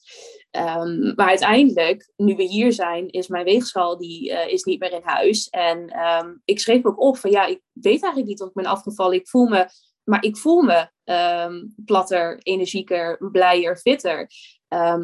Um, 0.52 1.14
maar 1.16 1.28
uiteindelijk, 1.28 2.12
nu 2.16 2.36
we 2.36 2.44
hier 2.44 2.74
zijn, 2.74 3.10
is 3.10 3.28
mijn 3.28 3.46
weegschaal 3.46 3.98
die, 3.98 4.30
uh, 4.30 4.48
is 4.48 4.64
niet 4.64 4.80
meer 4.80 4.92
in 4.92 5.04
huis. 5.04 5.50
En 5.50 6.00
um, 6.00 6.42
ik 6.46 6.60
schreef 6.60 6.86
ook 6.86 7.02
op 7.02 7.18
van 7.18 7.32
ja, 7.32 7.46
ik 7.46 7.62
weet 7.72 8.04
eigenlijk 8.04 8.26
niet 8.26 8.42
of 8.42 8.48
ik 8.48 8.54
ben 8.54 8.66
afgevallen. 8.66 9.16
Ik 9.18 9.30
voel 9.30 9.48
me, 9.48 9.68
maar 10.04 10.24
ik 10.24 10.38
voel 10.38 10.62
me 10.62 10.90
platter, 11.86 12.40
energieker, 12.44 13.30
blijer, 13.32 13.78
fitter. 13.78 14.30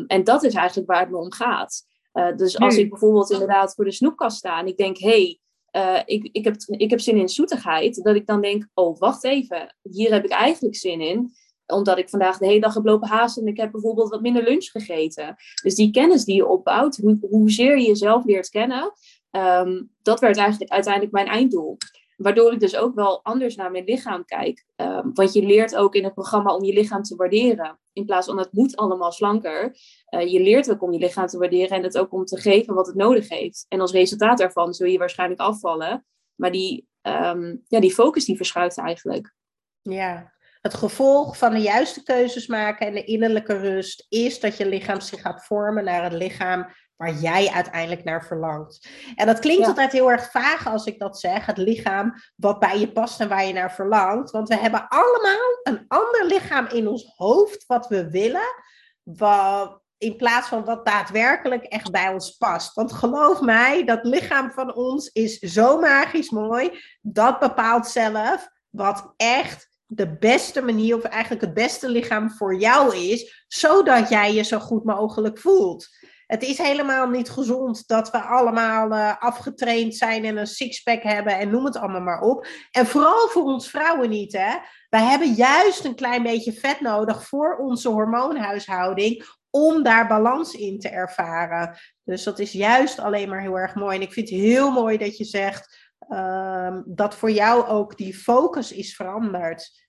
en 0.07 0.23
dat 0.23 0.43
is 0.43 0.53
eigenlijk 0.53 0.87
waar 0.87 0.99
het 0.99 1.09
me 1.09 1.17
om 1.17 1.33
gaat. 1.33 1.85
Uh, 2.17 2.35
dus 2.35 2.59
als 2.59 2.77
ik 2.77 2.89
bijvoorbeeld 2.89 3.31
inderdaad 3.31 3.73
voor 3.75 3.85
de 3.85 3.91
snoepkast 3.91 4.37
sta 4.37 4.59
en 4.59 4.67
ik 4.67 4.77
denk, 4.77 4.97
hé, 4.97 5.09
hey, 5.09 5.39
uh, 5.71 5.99
ik, 6.05 6.29
ik, 6.31 6.43
heb, 6.43 6.55
ik 6.67 6.89
heb 6.89 6.99
zin 6.99 7.17
in 7.17 7.29
zoetigheid, 7.29 8.03
dat 8.03 8.15
ik 8.15 8.25
dan 8.25 8.41
denk, 8.41 8.67
oh, 8.73 8.99
wacht 8.99 9.23
even, 9.23 9.75
hier 9.81 10.11
heb 10.11 10.25
ik 10.25 10.31
eigenlijk 10.31 10.75
zin 10.75 11.01
in. 11.01 11.31
omdat 11.67 11.97
ik 11.97 12.09
vandaag 12.09 12.37
de 12.37 12.45
hele 12.45 12.59
dag 12.59 12.73
heb 12.73 12.85
lopen 12.85 13.07
haasten 13.07 13.43
en 13.43 13.51
ik 13.51 13.57
heb 13.57 13.71
bijvoorbeeld 13.71 14.09
wat 14.09 14.21
minder 14.21 14.43
lunch 14.43 14.65
gegeten. 14.65 15.35
Dus 15.63 15.75
die 15.75 15.91
kennis 15.91 16.25
die 16.25 16.35
je 16.35 16.47
opbouwt, 16.47 16.97
hoe, 16.97 17.17
hoezeer 17.21 17.77
je 17.77 17.87
jezelf 17.87 18.25
leert 18.25 18.49
kennen, 18.49 18.93
ehm, 19.31 19.83
dat 20.01 20.19
werd 20.19 20.37
eigenlijk 20.37 20.71
uiteindelijk 20.71 21.13
mijn 21.13 21.27
einddoel. 21.27 21.77
Waardoor 22.17 22.53
ik 22.53 22.59
dus 22.59 22.75
ook 22.75 22.95
wel 22.95 23.23
anders 23.23 23.55
naar 23.55 23.71
mijn 23.71 23.83
lichaam 23.83 24.25
kijk. 24.25 24.65
Um, 24.75 25.13
want 25.13 25.33
je 25.33 25.45
leert 25.45 25.75
ook 25.75 25.95
in 25.95 26.03
het 26.03 26.13
programma 26.13 26.55
om 26.55 26.63
je 26.63 26.73
lichaam 26.73 27.01
te 27.01 27.15
waarderen. 27.15 27.79
In 27.93 28.05
plaats 28.05 28.27
van 28.27 28.37
het 28.37 28.51
moet 28.51 28.75
allemaal 28.75 29.11
slanker. 29.11 29.77
Uh, 30.09 30.31
je 30.31 30.39
leert 30.39 30.71
ook 30.71 30.81
om 30.81 30.91
je 30.91 30.99
lichaam 30.99 31.27
te 31.27 31.37
waarderen 31.37 31.77
en 31.77 31.83
het 31.83 31.97
ook 31.97 32.13
om 32.13 32.25
te 32.25 32.37
geven 32.37 32.73
wat 32.73 32.87
het 32.87 32.95
nodig 32.95 33.29
heeft. 33.29 33.65
En 33.67 33.81
als 33.81 33.91
resultaat 33.91 34.37
daarvan 34.37 34.73
zul 34.73 34.87
je 34.87 34.97
waarschijnlijk 34.97 35.39
afvallen. 35.39 36.05
Maar 36.35 36.51
die, 36.51 36.87
um, 37.01 37.63
ja, 37.67 37.79
die 37.79 37.93
focus 37.93 38.25
die 38.25 38.35
verschuift 38.35 38.77
eigenlijk. 38.77 39.33
Ja, 39.81 40.33
het 40.61 40.73
gevolg 40.73 41.37
van 41.37 41.53
de 41.53 41.59
juiste 41.59 42.03
keuzes 42.03 42.47
maken 42.47 42.87
en 42.87 42.93
de 42.93 43.03
innerlijke 43.03 43.57
rust 43.57 44.05
is 44.09 44.39
dat 44.39 44.57
je 44.57 44.67
lichaam 44.67 45.01
zich 45.01 45.21
gaat 45.21 45.45
vormen 45.45 45.83
naar 45.83 46.03
het 46.03 46.13
lichaam 46.13 46.67
waar 46.97 47.13
jij 47.13 47.49
uiteindelijk 47.49 48.03
naar 48.03 48.25
verlangt. 48.25 48.87
En 49.15 49.25
dat 49.25 49.39
klinkt 49.39 49.67
altijd 49.67 49.91
heel 49.91 50.11
erg 50.11 50.31
vaag 50.31 50.67
als 50.67 50.85
ik 50.85 50.99
dat 50.99 51.19
zeg, 51.19 51.45
het 51.45 51.57
lichaam 51.57 52.13
wat 52.35 52.59
bij 52.59 52.79
je 52.79 52.91
past 52.91 53.19
en 53.19 53.29
waar 53.29 53.45
je 53.45 53.53
naar 53.53 53.73
verlangt. 53.73 54.31
Want 54.31 54.47
we 54.47 54.57
hebben 54.57 54.87
allemaal 54.87 55.59
een 55.63 55.85
ander 55.87 56.25
lichaam 56.25 56.65
in 56.65 56.87
ons 56.87 57.13
hoofd 57.15 57.65
wat 57.65 57.87
we 57.87 58.09
willen, 58.09 58.63
wat, 59.03 59.81
in 59.97 60.15
plaats 60.15 60.47
van 60.47 60.65
wat 60.65 60.85
daadwerkelijk 60.85 61.63
echt 61.63 61.91
bij 61.91 62.09
ons 62.09 62.31
past. 62.31 62.73
Want 62.73 62.93
geloof 62.93 63.41
mij, 63.41 63.85
dat 63.85 64.03
lichaam 64.03 64.51
van 64.51 64.75
ons 64.75 65.09
is 65.13 65.39
zo 65.39 65.79
magisch 65.79 66.29
mooi, 66.29 66.79
dat 67.01 67.39
bepaalt 67.39 67.87
zelf 67.87 68.49
wat 68.69 69.13
echt 69.15 69.69
de 69.85 70.17
beste 70.17 70.61
manier, 70.61 70.95
of 70.95 71.03
eigenlijk 71.03 71.41
het 71.41 71.53
beste 71.53 71.89
lichaam 71.89 72.31
voor 72.31 72.55
jou 72.55 72.95
is, 72.95 73.45
zodat 73.47 74.09
jij 74.09 74.33
je 74.33 74.43
zo 74.43 74.59
goed 74.59 74.83
mogelijk 74.83 75.39
voelt. 75.39 75.96
Het 76.27 76.43
is 76.43 76.57
helemaal 76.57 77.09
niet 77.09 77.29
gezond 77.29 77.87
dat 77.87 78.11
we 78.11 78.19
allemaal 78.19 78.91
uh, 78.91 79.15
afgetraind 79.19 79.95
zijn 79.95 80.25
en 80.25 80.37
een 80.37 80.47
sixpack 80.47 81.03
hebben 81.03 81.37
en 81.37 81.49
noem 81.49 81.65
het 81.65 81.77
allemaal 81.77 82.01
maar 82.01 82.21
op. 82.21 82.47
En 82.71 82.85
vooral 82.85 83.27
voor 83.27 83.43
ons 83.43 83.69
vrouwen 83.69 84.09
niet, 84.09 84.33
hè. 84.33 84.55
Wij 84.89 85.03
hebben 85.03 85.33
juist 85.33 85.85
een 85.85 85.95
klein 85.95 86.23
beetje 86.23 86.53
vet 86.53 86.79
nodig 86.79 87.27
voor 87.27 87.57
onze 87.57 87.89
hormoonhuishouding 87.89 89.25
om 89.49 89.83
daar 89.83 90.07
balans 90.07 90.53
in 90.53 90.79
te 90.79 90.89
ervaren. 90.89 91.77
Dus 92.03 92.23
dat 92.23 92.39
is 92.39 92.51
juist 92.51 92.99
alleen 92.99 93.29
maar 93.29 93.41
heel 93.41 93.59
erg 93.59 93.75
mooi. 93.75 93.95
En 93.95 94.01
ik 94.01 94.13
vind 94.13 94.29
het 94.29 94.39
heel 94.39 94.71
mooi 94.71 94.97
dat 94.97 95.17
je 95.17 95.25
zegt, 95.25 95.87
Ehm, 95.99 96.81
dat 96.85 97.15
voor 97.15 97.31
jou 97.31 97.67
ook 97.67 97.97
die 97.97 98.15
focus 98.15 98.71
is 98.71 98.95
veranderd. 98.95 99.87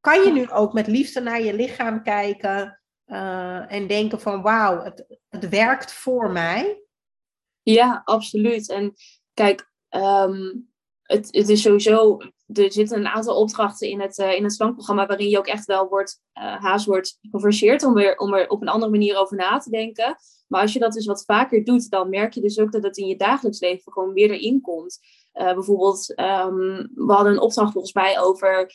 Kan 0.00 0.22
je 0.22 0.32
nu 0.32 0.50
ook 0.50 0.72
met 0.72 0.86
liefde 0.86 1.20
naar 1.20 1.42
je 1.42 1.54
lichaam 1.54 2.02
kijken 2.02 2.80
uh, 3.06 3.72
en 3.72 3.86
denken 3.86 4.20
van 4.20 4.42
wauw, 4.42 4.82
het, 4.82 5.18
het 5.28 5.48
werkt 5.48 5.92
voor 5.92 6.30
mij? 6.30 6.82
Ja, 7.62 8.02
absoluut. 8.04 8.70
En 8.70 8.94
kijk, 9.34 9.70
um, 9.90 10.70
het, 11.02 11.28
het 11.30 11.48
is 11.48 11.62
sowieso, 11.62 12.18
er 12.52 12.72
zitten 12.72 12.98
een 12.98 13.06
aantal 13.06 13.40
opdrachten 13.40 13.88
in 13.88 14.00
het, 14.00 14.18
uh, 14.18 14.34
in 14.34 14.42
het 14.42 14.52
slankprogramma 14.52 15.06
waarin 15.06 15.28
je 15.28 15.38
ook 15.38 15.46
echt 15.46 15.64
wel 15.64 15.88
wordt, 15.88 16.20
uh, 16.34 16.56
haast 16.56 16.86
wordt 16.86 17.18
geforceerd 17.30 17.82
om, 17.84 17.94
weer, 17.94 18.18
om 18.18 18.34
er 18.34 18.48
op 18.48 18.62
een 18.62 18.68
andere 18.68 18.90
manier 18.90 19.16
over 19.16 19.36
na 19.36 19.58
te 19.58 19.70
denken. 19.70 20.16
Maar 20.46 20.60
als 20.60 20.72
je 20.72 20.78
dat 20.78 20.92
dus 20.92 21.06
wat 21.06 21.24
vaker 21.24 21.64
doet, 21.64 21.90
dan 21.90 22.08
merk 22.08 22.32
je 22.32 22.40
dus 22.40 22.58
ook 22.58 22.72
dat 22.72 22.82
het 22.82 22.96
in 22.96 23.06
je 23.06 23.16
dagelijks 23.16 23.60
leven 23.60 23.92
gewoon 23.92 24.12
meer 24.12 24.30
erin 24.30 24.60
komt. 24.60 24.98
Uh, 25.34 25.54
bijvoorbeeld, 25.54 26.10
um, 26.20 26.90
we 26.94 27.12
hadden 27.12 27.32
een 27.32 27.40
opdracht 27.40 27.72
volgens 27.72 27.92
mij 27.92 28.20
over 28.20 28.72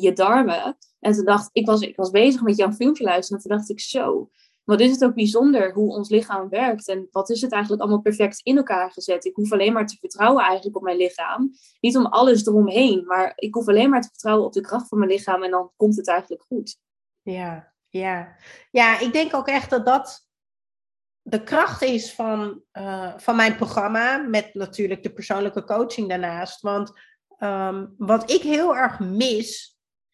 je 0.00 0.12
darmen. 0.12 0.76
En 1.00 1.12
toen 1.12 1.24
dacht 1.24 1.48
ik, 1.52 1.66
was, 1.66 1.80
ik 1.80 1.96
was 1.96 2.10
bezig 2.10 2.42
met 2.42 2.56
jouw 2.56 2.72
filmpje 2.72 3.04
luisteren. 3.04 3.42
En 3.42 3.48
toen 3.48 3.56
dacht 3.56 3.70
ik, 3.70 3.80
zo, 3.80 4.30
wat 4.64 4.80
is 4.80 4.90
het 4.90 5.04
ook 5.04 5.14
bijzonder 5.14 5.72
hoe 5.72 5.92
ons 5.92 6.08
lichaam 6.08 6.48
werkt. 6.48 6.88
En 6.88 7.08
wat 7.10 7.30
is 7.30 7.40
het 7.40 7.52
eigenlijk 7.52 7.82
allemaal 7.82 8.02
perfect 8.02 8.40
in 8.42 8.56
elkaar 8.56 8.90
gezet. 8.90 9.24
Ik 9.24 9.34
hoef 9.34 9.52
alleen 9.52 9.72
maar 9.72 9.86
te 9.86 9.96
vertrouwen 10.00 10.44
eigenlijk 10.44 10.76
op 10.76 10.82
mijn 10.82 10.96
lichaam. 10.96 11.52
Niet 11.80 11.96
om 11.96 12.06
alles 12.06 12.46
eromheen, 12.46 13.04
maar 13.06 13.32
ik 13.36 13.54
hoef 13.54 13.68
alleen 13.68 13.90
maar 13.90 14.00
te 14.00 14.08
vertrouwen 14.08 14.46
op 14.46 14.52
de 14.52 14.60
kracht 14.60 14.88
van 14.88 14.98
mijn 14.98 15.10
lichaam. 15.10 15.42
En 15.42 15.50
dan 15.50 15.70
komt 15.76 15.96
het 15.96 16.08
eigenlijk 16.08 16.42
goed. 16.42 16.76
Ja, 17.22 17.72
ja. 17.88 18.36
ja 18.70 18.98
ik 18.98 19.12
denk 19.12 19.34
ook 19.34 19.48
echt 19.48 19.70
dat 19.70 19.86
dat 19.86 20.26
de 21.22 21.42
kracht 21.42 21.82
is 21.82 22.14
van, 22.14 22.62
uh, 22.72 23.12
van 23.16 23.36
mijn 23.36 23.56
programma, 23.56 24.16
met 24.16 24.54
natuurlijk 24.54 25.02
de 25.02 25.12
persoonlijke 25.12 25.64
coaching 25.64 26.08
daarnaast. 26.08 26.60
Want 26.60 26.92
um, 27.38 27.94
wat 27.96 28.30
ik 28.30 28.42
heel 28.42 28.76
erg 28.76 28.98
mis, 28.98 29.71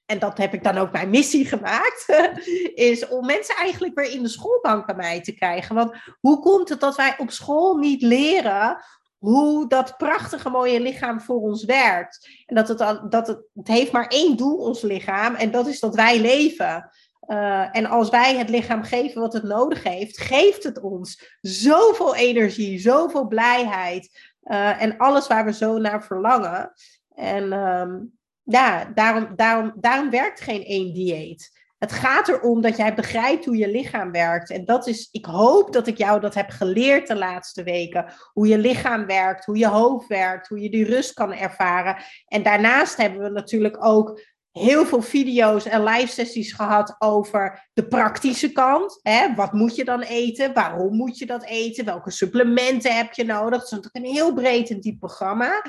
en 0.09 0.19
dat 0.19 0.39
heb 0.39 0.55
ik 0.55 0.65
dan 0.65 0.79
ook 0.79 0.93
mijn 0.93 1.11
missie 1.11 1.47
gemaakt, 1.47 2.07
is 2.93 3.09
om 3.09 3.27
mensen 3.27 3.57
eigenlijk 3.57 3.95
weer 3.95 4.11
in 4.13 4.23
de 4.23 4.29
schoolbank 4.29 4.87
bij 4.87 4.95
mij 4.95 5.21
te 5.21 5.33
krijgen. 5.33 5.75
Want 5.75 5.97
hoe 6.21 6.41
komt 6.41 6.69
het 6.69 6.81
dat 6.81 6.97
wij 6.97 7.15
op 7.19 7.31
school 7.31 7.77
niet 7.77 8.03
leren 8.03 8.85
hoe 9.19 9.69
dat 9.69 9.97
prachtige 9.97 10.51
mooie 10.51 10.81
lichaam 10.81 11.21
voor 11.21 11.41
ons 11.41 11.65
werkt? 11.65 12.29
En 12.47 12.55
dat 12.55 12.69
het, 12.69 12.79
dat 13.11 13.27
het, 13.27 13.43
het 13.55 13.69
heeft 13.69 13.93
maar 13.93 14.07
één 14.07 14.37
doel, 14.37 14.57
ons 14.57 14.83
lichaam, 14.83 15.35
en 15.35 15.51
dat 15.51 15.67
is 15.67 15.81
dat 15.81 15.95
wij 15.95 16.21
leven. 16.21 16.91
Uh, 17.27 17.77
en 17.77 17.87
als 17.87 18.09
wij 18.09 18.37
het 18.37 18.49
lichaam 18.49 18.83
geven 18.83 19.21
wat 19.21 19.33
het 19.33 19.43
nodig 19.43 19.83
heeft, 19.83 20.19
geeft 20.19 20.63
het 20.63 20.81
ons 20.81 21.39
zoveel 21.41 22.15
energie, 22.15 22.79
zoveel 22.79 23.27
blijheid 23.27 24.37
uh, 24.45 24.83
en 24.83 24.97
alles 24.97 25.27
waar 25.27 25.45
we 25.45 25.53
zo 25.53 25.79
naar 25.79 26.05
verlangen. 26.05 26.73
En 27.15 27.53
um, 27.53 28.18
ja, 28.49 28.91
daarom, 28.95 29.29
daarom, 29.37 29.73
daarom 29.77 30.11
werkt 30.11 30.41
geen 30.41 30.65
één 30.65 30.93
dieet. 30.93 31.57
Het 31.79 31.93
gaat 31.93 32.29
erom 32.29 32.61
dat 32.61 32.77
jij 32.77 32.95
begrijpt 32.95 33.45
hoe 33.45 33.57
je 33.57 33.71
lichaam 33.71 34.13
werkt. 34.13 34.51
En 34.51 34.65
dat 34.65 34.87
is, 34.87 35.09
ik 35.11 35.25
hoop 35.25 35.73
dat 35.73 35.87
ik 35.87 35.99
jou 35.99 36.21
dat 36.21 36.35
heb 36.35 36.51
geleerd 36.51 37.07
de 37.07 37.17
laatste 37.17 37.63
weken. 37.63 38.13
Hoe 38.33 38.47
je 38.47 38.59
lichaam 38.59 39.07
werkt, 39.07 39.45
hoe 39.45 39.57
je 39.57 39.67
hoofd 39.67 40.07
werkt, 40.07 40.49
hoe 40.49 40.61
je 40.61 40.71
die 40.71 40.85
rust 40.85 41.13
kan 41.13 41.33
ervaren. 41.33 41.97
En 42.27 42.43
daarnaast 42.43 42.97
hebben 42.97 43.23
we 43.23 43.31
natuurlijk 43.31 43.85
ook 43.85 44.21
heel 44.59 44.87
veel 44.87 45.03
video's 45.03 45.65
en 45.65 45.85
live 45.85 46.13
sessies 46.13 46.53
gehad 46.53 46.97
over 46.99 47.69
de 47.73 47.87
praktische 47.87 48.53
kant. 48.53 48.99
Hè? 49.03 49.35
Wat 49.35 49.53
moet 49.53 49.77
je 49.77 49.85
dan 49.85 50.01
eten? 50.01 50.53
Waarom 50.55 50.97
moet 50.97 51.19
je 51.19 51.27
dat 51.27 51.45
eten? 51.45 51.85
Welke 51.85 52.11
supplementen 52.11 52.97
heb 52.97 53.13
je 53.13 53.25
nodig? 53.25 53.59
Het 53.59 53.65
is 53.65 53.71
natuurlijk 53.71 54.05
een 54.05 54.13
heel 54.13 54.35
breed 54.35 54.71
en 54.71 54.81
diep 54.81 54.99
programma. 54.99 55.63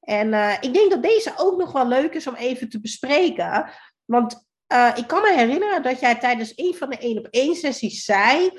En 0.00 0.28
uh, 0.28 0.54
ik 0.60 0.74
denk 0.74 0.90
dat 0.90 1.02
deze 1.02 1.32
ook 1.36 1.58
nog 1.58 1.72
wel 1.72 1.88
leuk 1.88 2.14
is 2.14 2.26
om 2.26 2.34
even 2.34 2.68
te 2.68 2.80
bespreken. 2.80 3.70
Want 4.04 4.46
uh, 4.72 4.92
ik 4.94 5.06
kan 5.06 5.22
me 5.22 5.32
herinneren 5.34 5.82
dat 5.82 6.00
jij 6.00 6.18
tijdens 6.18 6.52
een 6.56 6.74
van 6.74 6.90
de 6.90 6.98
één 6.98 7.18
op 7.18 7.26
één 7.30 7.54
sessies 7.54 8.04
zei: 8.04 8.50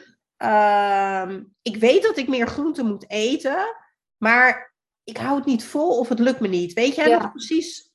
uh, 0.44 1.32
Ik 1.62 1.76
weet 1.76 2.04
dat 2.04 2.18
ik 2.18 2.28
meer 2.28 2.48
groenten 2.48 2.86
moet 2.86 3.10
eten, 3.10 3.76
maar 4.18 4.74
ik 5.04 5.18
hou 5.18 5.36
het 5.36 5.46
niet 5.46 5.64
vol 5.64 6.00
of 6.00 6.10
het 6.10 6.20
lukt 6.20 6.40
me 6.40 6.48
niet. 6.48 6.74
Weet 6.74 6.96
jij 6.96 7.10
ja. 7.10 7.18
nog 7.18 7.32
precies 7.32 7.93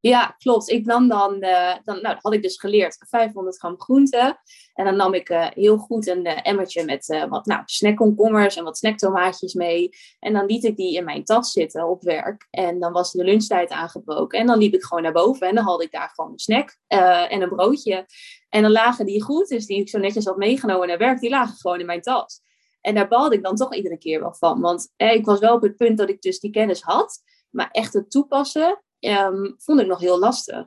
ja, 0.00 0.34
klopt. 0.38 0.68
Ik 0.68 0.86
nam 0.86 1.08
dan, 1.08 1.44
uh, 1.44 1.74
dan 1.84 2.02
nou, 2.02 2.16
had 2.20 2.32
ik 2.32 2.42
dus 2.42 2.60
geleerd 2.60 2.96
500 3.08 3.58
gram 3.58 3.80
groenten. 3.80 4.40
En 4.74 4.84
dan 4.84 4.96
nam 4.96 5.14
ik 5.14 5.28
uh, 5.28 5.46
heel 5.50 5.76
goed 5.76 6.06
een 6.06 6.26
uh, 6.26 6.38
emmertje 6.42 6.84
met 6.84 7.26
wat 7.28 7.46
nou, 7.46 7.62
snackkomkommers 7.64 8.56
en 8.56 8.64
wat 8.64 8.78
snacktomaatjes 8.78 9.54
mee. 9.54 9.88
En 10.18 10.32
dan 10.32 10.46
liet 10.46 10.64
ik 10.64 10.76
die 10.76 10.96
in 10.96 11.04
mijn 11.04 11.24
tas 11.24 11.52
zitten 11.52 11.88
op 11.88 12.02
werk. 12.02 12.46
En 12.50 12.80
dan 12.80 12.92
was 12.92 13.12
de 13.12 13.24
lunchtijd 13.24 13.70
aangebroken. 13.70 14.38
En 14.38 14.46
dan 14.46 14.58
liep 14.58 14.74
ik 14.74 14.84
gewoon 14.84 15.02
naar 15.02 15.12
boven 15.12 15.48
en 15.48 15.54
dan 15.54 15.64
had 15.64 15.82
ik 15.82 15.92
daar 15.92 16.12
gewoon 16.14 16.32
een 16.32 16.38
snack 16.38 16.76
en 16.86 17.42
een 17.42 17.48
broodje. 17.48 18.06
En 18.48 18.62
dan 18.62 18.70
lagen 18.70 19.06
die 19.06 19.22
groentes 19.22 19.66
die 19.66 19.80
ik 19.80 19.88
zo 19.88 19.98
netjes 19.98 20.24
had 20.24 20.36
meegenomen 20.36 20.88
naar 20.88 20.98
werk, 20.98 21.20
die 21.20 21.30
lagen 21.30 21.56
gewoon 21.56 21.80
in 21.80 21.86
mijn 21.86 22.00
tas. 22.00 22.40
En 22.80 22.94
daar 22.94 23.08
balde 23.08 23.34
ik 23.34 23.42
dan 23.42 23.56
toch 23.56 23.74
iedere 23.74 23.98
keer 23.98 24.20
wel 24.20 24.34
van. 24.34 24.60
Want 24.60 24.92
ik 24.96 25.24
was 25.24 25.38
wel 25.38 25.54
op 25.54 25.62
het 25.62 25.76
punt 25.76 25.98
dat 25.98 26.08
ik 26.08 26.20
dus 26.20 26.40
die 26.40 26.50
kennis 26.50 26.82
had. 26.82 27.22
Maar 27.50 27.68
echt 27.70 27.92
het 27.92 28.10
toepassen, 28.10 28.82
um, 29.00 29.54
vond 29.58 29.80
ik 29.80 29.86
nog 29.86 30.00
heel 30.00 30.18
lastig. 30.18 30.66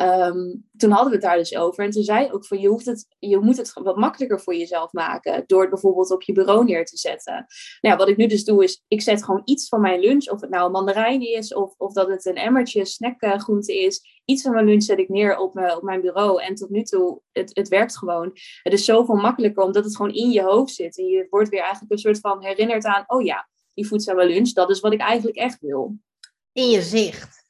Um, 0.00 0.68
toen 0.76 0.90
hadden 0.90 1.08
we 1.08 1.14
het 1.14 1.24
daar 1.24 1.36
dus 1.36 1.56
over. 1.56 1.84
En 1.84 1.90
toen 1.90 2.02
zei 2.02 2.32
ook 2.32 2.46
van 2.46 2.60
je, 2.60 2.68
hoeft 2.68 2.86
het, 2.86 3.06
je 3.18 3.38
moet 3.38 3.56
het 3.56 3.72
wat 3.72 3.96
makkelijker 3.96 4.40
voor 4.40 4.54
jezelf 4.54 4.92
maken. 4.92 5.44
Door 5.46 5.60
het 5.60 5.70
bijvoorbeeld 5.70 6.10
op 6.10 6.22
je 6.22 6.32
bureau 6.32 6.64
neer 6.64 6.84
te 6.84 6.96
zetten. 6.96 7.34
Nou 7.80 7.94
ja, 7.94 7.96
wat 7.96 8.08
ik 8.08 8.16
nu 8.16 8.26
dus 8.26 8.44
doe 8.44 8.64
is, 8.64 8.84
ik 8.88 9.02
zet 9.02 9.24
gewoon 9.24 9.42
iets 9.44 9.68
van 9.68 9.80
mijn 9.80 10.00
lunch. 10.00 10.30
Of 10.30 10.40
het 10.40 10.50
nou 10.50 10.66
een 10.66 10.72
mandarijn 10.72 11.20
is 11.20 11.54
of, 11.54 11.74
of 11.76 11.92
dat 11.92 12.08
het 12.08 12.26
een 12.26 12.36
emmertje 12.36 12.84
snackgroente 12.84 13.78
is. 13.78 14.22
Iets 14.24 14.42
van 14.42 14.52
mijn 14.52 14.66
lunch 14.66 14.82
zet 14.82 14.98
ik 14.98 15.08
neer 15.08 15.36
op, 15.36 15.54
me, 15.54 15.76
op 15.76 15.82
mijn 15.82 16.00
bureau. 16.00 16.42
En 16.42 16.54
tot 16.54 16.70
nu 16.70 16.82
toe, 16.82 17.20
het, 17.32 17.50
het 17.54 17.68
werkt 17.68 17.98
gewoon. 17.98 18.30
Het 18.62 18.72
is 18.72 18.84
zoveel 18.84 19.16
makkelijker 19.16 19.64
omdat 19.64 19.84
het 19.84 19.96
gewoon 19.96 20.14
in 20.14 20.30
je 20.30 20.42
hoofd 20.42 20.74
zit. 20.74 20.98
En 20.98 21.04
je 21.04 21.26
wordt 21.30 21.48
weer 21.48 21.62
eigenlijk 21.62 21.92
een 21.92 21.98
soort 21.98 22.20
van 22.20 22.44
herinnerd 22.44 22.84
aan, 22.84 23.04
oh 23.06 23.22
ja, 23.22 23.48
die 23.74 23.86
voedzame 23.86 24.26
lunch, 24.26 24.52
dat 24.52 24.70
is 24.70 24.80
wat 24.80 24.92
ik 24.92 25.00
eigenlijk 25.00 25.36
echt 25.36 25.60
wil. 25.60 25.96
In 26.52 26.68
je 26.68 26.82
zicht. 26.82 27.41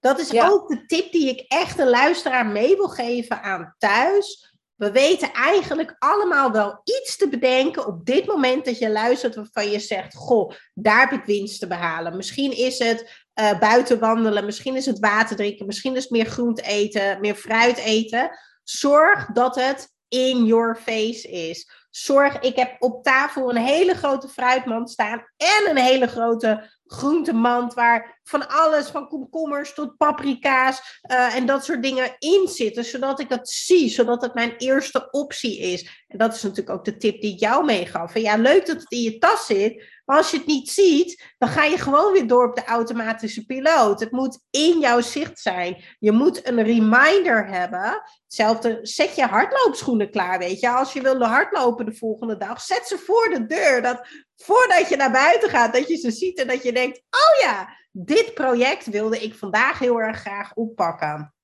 Dat 0.00 0.18
is 0.18 0.40
ook 0.40 0.68
de 0.68 0.86
tip 0.86 1.12
die 1.12 1.28
ik 1.28 1.44
echt 1.48 1.76
de 1.76 1.86
luisteraar 1.86 2.46
mee 2.46 2.76
wil 2.76 2.88
geven 2.88 3.42
aan 3.42 3.74
thuis. 3.78 4.54
We 4.74 4.90
weten 4.90 5.32
eigenlijk 5.32 5.96
allemaal 5.98 6.50
wel 6.50 6.80
iets 6.84 7.16
te 7.16 7.28
bedenken 7.28 7.86
op 7.86 8.04
dit 8.04 8.26
moment 8.26 8.64
dat 8.64 8.78
je 8.78 8.90
luistert 8.90 9.34
waarvan 9.34 9.70
je 9.70 9.78
zegt, 9.78 10.14
goh, 10.14 10.52
daar 10.74 11.00
heb 11.00 11.20
ik 11.20 11.24
winst 11.24 11.60
te 11.60 11.66
behalen. 11.66 12.16
Misschien 12.16 12.56
is 12.56 12.78
het 12.78 13.28
uh, 13.40 13.58
buiten 13.58 13.98
wandelen, 13.98 14.44
misschien 14.44 14.76
is 14.76 14.86
het 14.86 14.98
water 14.98 15.36
drinken, 15.36 15.66
misschien 15.66 15.96
is 15.96 16.02
het 16.02 16.12
meer 16.12 16.26
groente 16.26 16.62
eten, 16.62 17.20
meer 17.20 17.34
fruit 17.34 17.76
eten. 17.76 18.30
Zorg 18.62 19.26
dat 19.32 19.54
het 19.54 19.88
in 20.08 20.44
your 20.44 20.76
face 20.76 21.28
is. 21.28 21.70
Zorg, 21.90 22.38
ik 22.38 22.56
heb 22.56 22.76
op 22.78 23.04
tafel 23.04 23.50
een 23.50 23.62
hele 23.62 23.94
grote 23.94 24.28
fruitmand 24.28 24.90
staan 24.90 25.24
en 25.36 25.70
een 25.70 25.82
hele 25.82 26.06
grote 26.06 26.70
groentemand 26.92 27.74
waar 27.74 28.18
van 28.22 28.48
alles, 28.48 28.86
van 28.86 29.08
komkommers 29.08 29.74
tot 29.74 29.96
paprika's 29.96 31.00
uh, 31.10 31.34
en 31.34 31.46
dat 31.46 31.64
soort 31.64 31.82
dingen 31.82 32.16
in 32.18 32.48
zitten, 32.48 32.84
zodat 32.84 33.20
ik 33.20 33.28
dat 33.28 33.48
zie, 33.48 33.88
zodat 33.88 34.22
het 34.22 34.34
mijn 34.34 34.54
eerste 34.56 35.10
optie 35.10 35.58
is. 35.58 36.04
En 36.08 36.18
dat 36.18 36.34
is 36.34 36.42
natuurlijk 36.42 36.70
ook 36.70 36.84
de 36.84 36.96
tip 36.96 37.20
die 37.20 37.32
ik 37.32 37.40
jou 37.40 37.64
meegaf. 37.64 38.14
En 38.14 38.20
ja, 38.20 38.36
leuk 38.36 38.66
dat 38.66 38.76
het 38.76 38.90
in 38.90 39.00
je 39.00 39.18
tas 39.18 39.46
zit, 39.46 39.84
maar 40.10 40.18
als 40.18 40.30
je 40.30 40.36
het 40.36 40.46
niet 40.46 40.70
ziet, 40.70 41.34
dan 41.38 41.48
ga 41.48 41.64
je 41.64 41.78
gewoon 41.78 42.12
weer 42.12 42.26
door 42.26 42.48
op 42.48 42.54
de 42.54 42.64
automatische 42.64 43.46
piloot. 43.46 44.00
Het 44.00 44.10
moet 44.10 44.40
in 44.50 44.78
jouw 44.78 45.00
zicht 45.00 45.38
zijn. 45.38 45.84
Je 45.98 46.12
moet 46.12 46.46
een 46.46 46.62
reminder 46.62 47.46
hebben. 47.46 48.02
Hetzelfde, 48.24 48.78
zet 48.82 49.16
je 49.16 49.24
hardloopschoenen 49.24 50.10
klaar, 50.10 50.38
weet 50.38 50.60
je. 50.60 50.70
Als 50.70 50.92
je 50.92 51.02
wil 51.02 51.24
hardlopen 51.24 51.84
de 51.84 51.94
volgende 51.94 52.36
dag, 52.36 52.60
zet 52.60 52.86
ze 52.86 52.98
voor 52.98 53.28
de 53.28 53.46
deur. 53.46 53.82
Dat 53.82 54.08
voordat 54.36 54.88
je 54.88 54.96
naar 54.96 55.12
buiten 55.12 55.50
gaat, 55.50 55.72
dat 55.72 55.88
je 55.88 55.96
ze 55.96 56.10
ziet 56.10 56.38
en 56.38 56.46
dat 56.46 56.62
je 56.62 56.72
denkt, 56.72 56.98
oh 56.98 57.40
ja, 57.40 57.76
dit 57.92 58.34
project 58.34 58.86
wilde 58.86 59.18
ik 59.18 59.34
vandaag 59.34 59.78
heel 59.78 60.00
erg 60.00 60.20
graag 60.20 60.54
oppakken. 60.54 61.34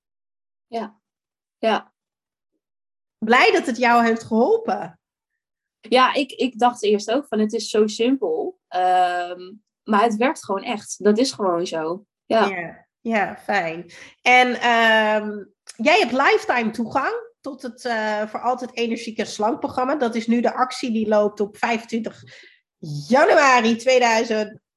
Ja, 0.66 1.00
ja. 1.58 1.92
Blij 3.18 3.52
dat 3.52 3.66
het 3.66 3.76
jou 3.76 4.04
heeft 4.04 4.24
geholpen. 4.24 5.00
Ja, 5.80 6.14
ik, 6.14 6.32
ik 6.32 6.58
dacht 6.58 6.82
eerst 6.82 7.10
ook 7.10 7.26
van 7.26 7.38
het 7.38 7.52
is 7.52 7.70
zo 7.70 7.86
simpel. 7.86 8.55
Ehm, 8.68 9.52
maar 9.82 10.02
het 10.02 10.16
werkt 10.16 10.44
gewoon 10.44 10.62
echt. 10.62 11.04
Dat 11.04 11.18
is 11.18 11.32
gewoon 11.32 11.66
zo. 11.66 12.04
Ja, 12.24 12.46
ja, 12.46 12.86
ja 13.00 13.36
fijn. 13.36 13.92
En 14.22 14.54
ehm, 14.54 15.44
jij 15.76 15.98
hebt 15.98 16.12
lifetime 16.12 16.70
toegang 16.70 17.14
tot 17.40 17.62
het 17.62 17.84
uh, 17.84 18.26
voor 18.26 18.40
altijd 18.40 18.76
energieke 18.76 19.24
slankprogramma. 19.24 19.96
Dat 19.96 20.14
is 20.14 20.26
nu 20.26 20.40
de 20.40 20.54
actie 20.54 20.92
die 20.92 21.08
loopt 21.08 21.40
op 21.40 21.56
25 21.56 22.22
januari 23.08 23.76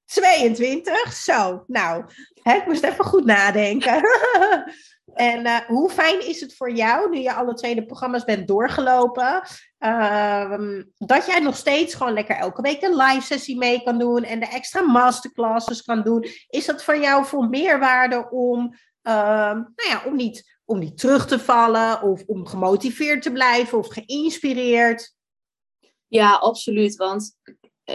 2022. 0.10 1.14
Zo, 1.14 1.64
nou, 1.68 2.06
hè, 2.42 2.56
ik 2.56 2.66
moest 2.66 2.84
even 2.84 3.06
goed 3.06 3.26
nadenken. 3.26 4.02
en 5.14 5.46
uh, 5.46 5.58
hoe 5.58 5.90
fijn 5.90 6.28
is 6.28 6.42
het 6.42 6.56
voor 6.56 6.72
jou, 6.72 7.10
nu 7.10 7.18
je 7.18 7.34
alle 7.34 7.54
twee 7.54 7.76
de 7.76 7.86
programma's 7.86 8.24
bent 8.24 8.48
doorgelopen, 8.48 9.42
uh, 9.80 10.80
dat 10.98 11.26
jij 11.26 11.40
nog 11.40 11.56
steeds 11.56 11.94
gewoon 11.94 12.14
lekker 12.14 12.36
elke 12.36 12.62
week 12.62 12.82
een 12.82 12.96
live 12.96 13.26
sessie 13.26 13.58
mee 13.58 13.84
kan 13.84 14.00
doen 14.00 14.24
en 14.24 14.40
de 14.40 14.48
extra 14.48 14.82
masterclasses 14.82 15.82
kan 15.82 16.04
doen? 16.04 16.26
Is 16.50 16.66
dat 16.66 16.84
voor 16.84 16.98
jou 16.98 17.26
voor 17.26 17.50
meerwaarde 17.50 18.30
om, 18.30 18.74
uh, 19.04 19.14
nou 19.54 19.90
ja, 19.90 20.04
om 20.06 20.16
niet, 20.16 20.60
om 20.66 20.80
niet 20.80 20.98
terug 20.98 21.28
te 21.28 21.40
vallen 21.40 22.02
of 22.02 22.24
om 22.26 22.48
gemotiveerd 22.48 23.22
te 23.22 23.32
blijven 23.32 23.78
of 23.78 23.88
geïnspireerd? 23.88 25.18
Ja, 26.08 26.34
absoluut. 26.34 26.96
Want 26.96 27.38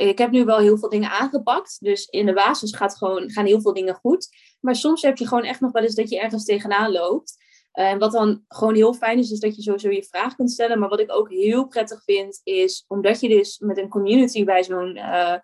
ik 0.00 0.18
heb 0.18 0.30
nu 0.30 0.44
wel 0.44 0.59
heel 0.59 0.78
veel 0.78 0.88
dingen 0.88 1.11
aangepakt. 1.11 1.76
Dus 1.80 2.07
in 2.07 2.26
de 2.26 2.33
basis 2.33 2.76
gaat 2.76 2.96
gewoon, 2.96 3.30
gaan 3.30 3.46
heel 3.46 3.61
veel 3.61 3.72
dingen 3.72 3.94
goed. 3.94 4.28
Maar 4.61 4.76
soms 4.76 5.02
heb 5.02 5.16
je 5.16 5.26
gewoon 5.26 5.44
echt 5.44 5.61
nog 5.61 5.72
wel 5.72 5.83
eens 5.83 5.94
dat 5.94 6.11
je 6.11 6.20
ergens 6.20 6.44
tegenaan 6.44 6.92
loopt. 6.92 7.37
En 7.72 7.98
wat 7.98 8.12
dan 8.12 8.44
gewoon 8.48 8.74
heel 8.74 8.94
fijn 8.94 9.18
is, 9.18 9.30
is 9.30 9.40
dat 9.40 9.57
je 9.57 9.62
sowieso 9.62 9.90
je 9.90 10.04
vraag 10.04 10.35
kunt 10.35 10.50
stellen. 10.50 10.78
Maar 10.78 10.88
wat 10.88 11.00
ik 11.00 11.12
ook 11.12 11.30
heel 11.30 11.66
prettig 11.66 12.04
vind, 12.04 12.40
is 12.42 12.85
omdat 12.88 13.20
je 13.20 13.28
dus 13.28 13.59
met 13.59 13.78
een 13.78 13.88
community 13.88 14.44
bij 14.44 14.64
zo'n 14.64 14.96
uh, 14.96 15.37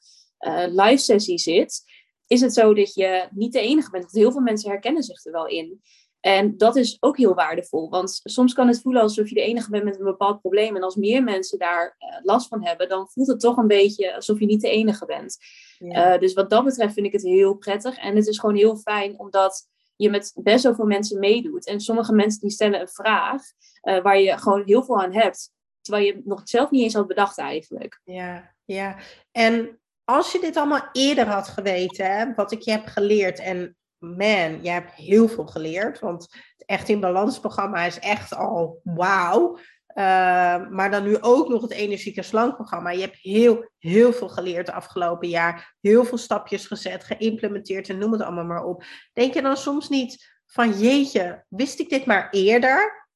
live 0.67 0.97
sessie 0.97 1.39
zit, 1.39 1.83
is 2.27 2.41
het 2.41 2.55
zo 2.55 2.75
dat 2.75 2.95
je 2.95 3.29
niet 3.31 3.53
de 3.53 3.61
enige 3.61 3.91
bent. 3.91 4.13
Heel 4.13 4.33
veel 4.33 4.41
mensen 4.41 4.71
herkennen 4.71 5.03
zich 5.03 5.25
er 5.25 5.33
wel 5.33 5.47
in. 5.47 5.81
En 6.21 6.57
dat 6.57 6.77
is 6.77 6.97
ook 7.01 7.17
heel 7.17 7.35
waardevol, 7.35 7.91
want 7.91 8.21
soms 8.23 8.53
kan 8.53 8.69
het 8.69 8.81
voelen 8.81 9.03
alsof 9.03 9.29
je 9.29 9.35
de 9.35 9.41
enige 9.41 9.71
bent 9.71 9.85
met 9.85 9.99
een 9.99 10.05
bepaald 10.05 10.41
probleem. 10.41 10.77
En 10.77 10.83
als 10.83 10.97
meer 10.97 11.23
mensen 11.23 11.59
daar 11.59 11.97
uh, 11.99 12.25
last 12.25 12.49
van 12.49 12.65
hebben, 12.65 12.89
dan 12.89 13.09
voelt 13.09 13.29
het 13.29 13.41
toch 13.41 13.57
een 13.57 13.67
beetje 13.67 14.15
alsof 14.15 14.39
je 14.39 14.47
niet 14.47 14.61
de 14.61 14.71
enige 14.71 15.07
bent. 15.07 15.39
Ja. 15.79 16.15
Uh, 16.15 16.21
dus 16.21 16.33
wat 16.33 16.51
dat 16.51 16.65
betreft 16.65 16.95
vind 16.95 17.07
ik 17.07 17.13
het 17.13 17.23
heel 17.23 17.55
prettig. 17.55 17.99
En 17.99 18.17
het 18.17 18.27
is 18.27 18.39
gewoon 18.39 18.57
heel 18.57 18.77
fijn, 18.77 19.19
omdat 19.19 19.69
je 19.97 20.11
met 20.11 20.33
best 20.35 20.63
zoveel 20.63 20.85
mensen 20.85 21.19
meedoet. 21.19 21.67
En 21.67 21.81
sommige 21.81 22.13
mensen 22.13 22.41
die 22.41 22.51
stellen 22.51 22.81
een 22.81 22.89
vraag 22.89 23.43
uh, 23.83 24.03
waar 24.03 24.21
je 24.21 24.39
gewoon 24.39 24.63
heel 24.65 24.83
veel 24.85 25.03
aan 25.03 25.13
hebt. 25.13 25.53
Terwijl 25.81 26.05
je 26.05 26.21
nog 26.25 26.41
zelf 26.45 26.71
niet 26.71 26.83
eens 26.83 26.95
had 26.95 27.07
bedacht 27.07 27.39
eigenlijk. 27.39 28.01
Ja, 28.05 28.55
ja. 28.65 28.97
En 29.33 29.81
als 30.05 30.33
je 30.33 30.41
dit 30.41 30.57
allemaal 30.57 30.89
eerder 30.93 31.27
had 31.27 31.49
geweten, 31.49 32.17
hè, 32.17 32.35
wat 32.35 32.53
ik 32.53 32.61
je 32.61 32.71
heb 32.71 32.87
geleerd 32.87 33.39
en 33.39 33.77
man, 34.01 34.63
jij 34.63 34.73
hebt 34.73 34.93
heel 34.93 35.29
veel 35.29 35.47
geleerd. 35.47 35.99
Want 35.99 36.23
het 36.57 36.67
Echt 36.67 36.89
in 36.89 37.01
Balans 37.01 37.41
programma 37.41 37.85
is 37.85 37.99
echt 37.99 38.35
al 38.35 38.81
wauw. 38.85 39.59
Uh, 39.95 40.69
maar 40.69 40.91
dan 40.91 41.03
nu 41.03 41.21
ook 41.21 41.49
nog 41.49 41.63
het 41.63 41.71
Energieke 41.71 42.23
Slank 42.23 42.55
programma. 42.55 42.91
Je 42.91 43.01
hebt 43.01 43.17
heel, 43.17 43.71
heel 43.79 44.13
veel 44.13 44.29
geleerd 44.29 44.67
de 44.67 44.73
afgelopen 44.73 45.29
jaar. 45.29 45.77
Heel 45.81 46.05
veel 46.05 46.19
stapjes 46.19 46.67
gezet, 46.67 47.05
geïmplementeerd 47.05 47.89
en 47.89 47.99
noem 47.99 48.13
het 48.13 48.23
allemaal 48.23 48.45
maar 48.45 48.65
op. 48.65 48.85
Denk 49.13 49.35
je 49.35 49.43
dan 49.43 49.57
soms 49.57 49.89
niet 49.89 50.41
van 50.47 50.79
jeetje, 50.79 51.45
wist 51.49 51.79
ik 51.79 51.89
dit 51.89 52.07
maar 52.07 52.31
eerder? 52.31 53.09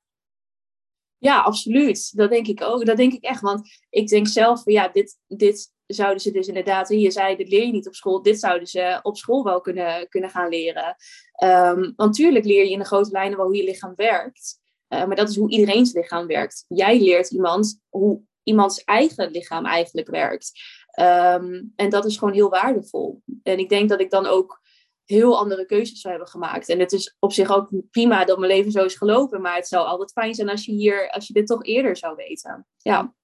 Ja, 1.19 1.41
absoluut. 1.41 2.17
Dat 2.17 2.31
denk 2.31 2.47
ik 2.47 2.63
ook. 2.63 2.85
Dat 2.87 2.97
denk 2.97 3.13
ik 3.13 3.25
echt. 3.25 3.41
Want 3.41 3.69
ik 3.91 4.09
denk 4.09 4.27
zelf, 4.27 4.63
ja, 4.65 4.89
dit, 4.89 5.19
dit 5.27 5.73
zouden 5.87 6.21
ze 6.21 6.31
dus 6.31 6.49
inderdaad, 6.49 6.89
je 6.89 7.11
zei, 7.11 7.37
dit 7.37 7.49
leer 7.49 7.67
je 7.67 7.73
niet 7.73 7.87
op 7.87 7.95
school, 7.95 8.23
dit 8.23 8.41
zouden 8.41 8.69
ze 8.69 8.99
op 9.03 9.17
school 9.17 9.45
wel 9.45 9.61
kunnen, 9.61 10.09
kunnen 10.09 10.31
gaan 10.31 10.49
leren. 10.49 10.97
Um, 11.43 11.75
want 11.81 11.97
natuurlijk 11.97 12.45
leer 12.45 12.65
je 12.65 12.71
in 12.71 12.79
de 12.79 12.85
grote 12.85 13.11
lijnen 13.11 13.37
wel 13.37 13.47
hoe 13.47 13.57
je 13.57 13.65
lichaam 13.65 13.93
werkt. 13.97 14.59
Uh, 14.89 15.05
maar 15.05 15.17
dat 15.17 15.29
is 15.29 15.37
hoe 15.37 15.51
iedereen's 15.51 15.93
lichaam 15.93 16.27
werkt. 16.27 16.65
Jij 16.69 17.01
leert 17.01 17.31
iemand 17.31 17.81
hoe 17.89 18.23
iemands 18.43 18.85
eigen 18.85 19.31
lichaam 19.31 19.67
eigenlijk 19.67 20.09
werkt. 20.09 20.53
Um, 21.01 21.73
en 21.77 21.91
dat 21.91 22.05
is 22.05 22.17
gewoon 22.17 22.35
heel 22.35 22.51
waardevol. 22.51 23.23
En 23.43 23.59
ik 23.59 23.69
denk 23.69 23.89
dat 23.89 24.01
ik 24.01 24.11
dan 24.11 24.27
ook 24.27 24.63
heel 25.05 25.39
andere 25.39 25.67
keuzes 25.67 26.01
zou 26.01 26.15
hebben 26.15 26.33
gemaakt. 26.33 26.69
En 26.69 26.79
het 26.79 26.93
is 26.93 27.17
op 27.19 27.33
zich 27.33 27.51
ook 27.51 27.69
prima 27.91 28.25
dat 28.25 28.39
mijn 28.39 28.53
leven 28.53 28.73
zo 28.73 28.85
is 28.85 28.95
gelopen. 28.95 29.41
Maar 29.41 29.57
het 29.57 29.69
zou 29.69 29.87
altijd 29.87 30.13
fijn 30.13 30.35
zijn 30.35 30.49
als 30.49 30.65
je 30.65 30.73
hier, 30.73 31.11
als 31.11 31.27
je 31.27 31.33
dit 31.33 31.47
toch 31.47 31.65
eerder 31.65 31.97
zou 31.97 32.17
weten. 32.17 32.67
Ja. 32.77 33.15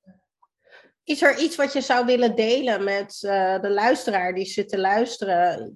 Is 1.10 1.22
er 1.22 1.38
iets 1.38 1.56
wat 1.56 1.72
je 1.72 1.80
zou 1.80 2.06
willen 2.06 2.36
delen 2.36 2.84
met 2.84 3.22
uh, 3.22 3.60
de 3.60 3.70
luisteraar 3.70 4.34
die 4.34 4.44
zit 4.44 4.68
te 4.68 4.78
luisteren? 4.78 5.74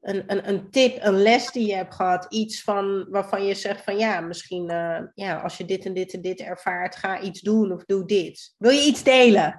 Een, 0.00 0.24
een, 0.26 0.48
een 0.48 0.70
tip, 0.70 0.98
een 1.00 1.22
les 1.22 1.50
die 1.50 1.66
je 1.66 1.74
hebt 1.74 1.94
gehad, 1.94 2.26
iets 2.28 2.62
van, 2.62 3.06
waarvan 3.10 3.44
je 3.44 3.54
zegt 3.54 3.84
van 3.84 3.98
ja, 3.98 4.20
misschien 4.20 4.70
uh, 4.70 5.00
ja, 5.14 5.40
als 5.40 5.56
je 5.56 5.64
dit 5.64 5.84
en 5.84 5.94
dit 5.94 6.12
en 6.12 6.20
dit 6.20 6.40
ervaart, 6.40 6.96
ga 6.96 7.20
iets 7.20 7.40
doen 7.40 7.72
of 7.72 7.84
doe 7.84 8.04
dit. 8.04 8.54
Wil 8.58 8.70
je 8.70 8.86
iets 8.86 9.02
delen? 9.02 9.56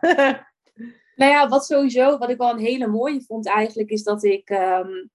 nou 1.15 1.31
ja, 1.31 1.47
wat 1.47 1.65
sowieso, 1.65 2.17
wat 2.17 2.29
ik 2.29 2.37
wel 2.37 2.49
een 2.49 2.65
hele 2.65 2.87
mooie 2.87 3.21
vond 3.21 3.47
eigenlijk, 3.47 3.89
is 3.89 4.03
dat 4.03 4.23
ik 4.23 4.49
um, 4.49 5.09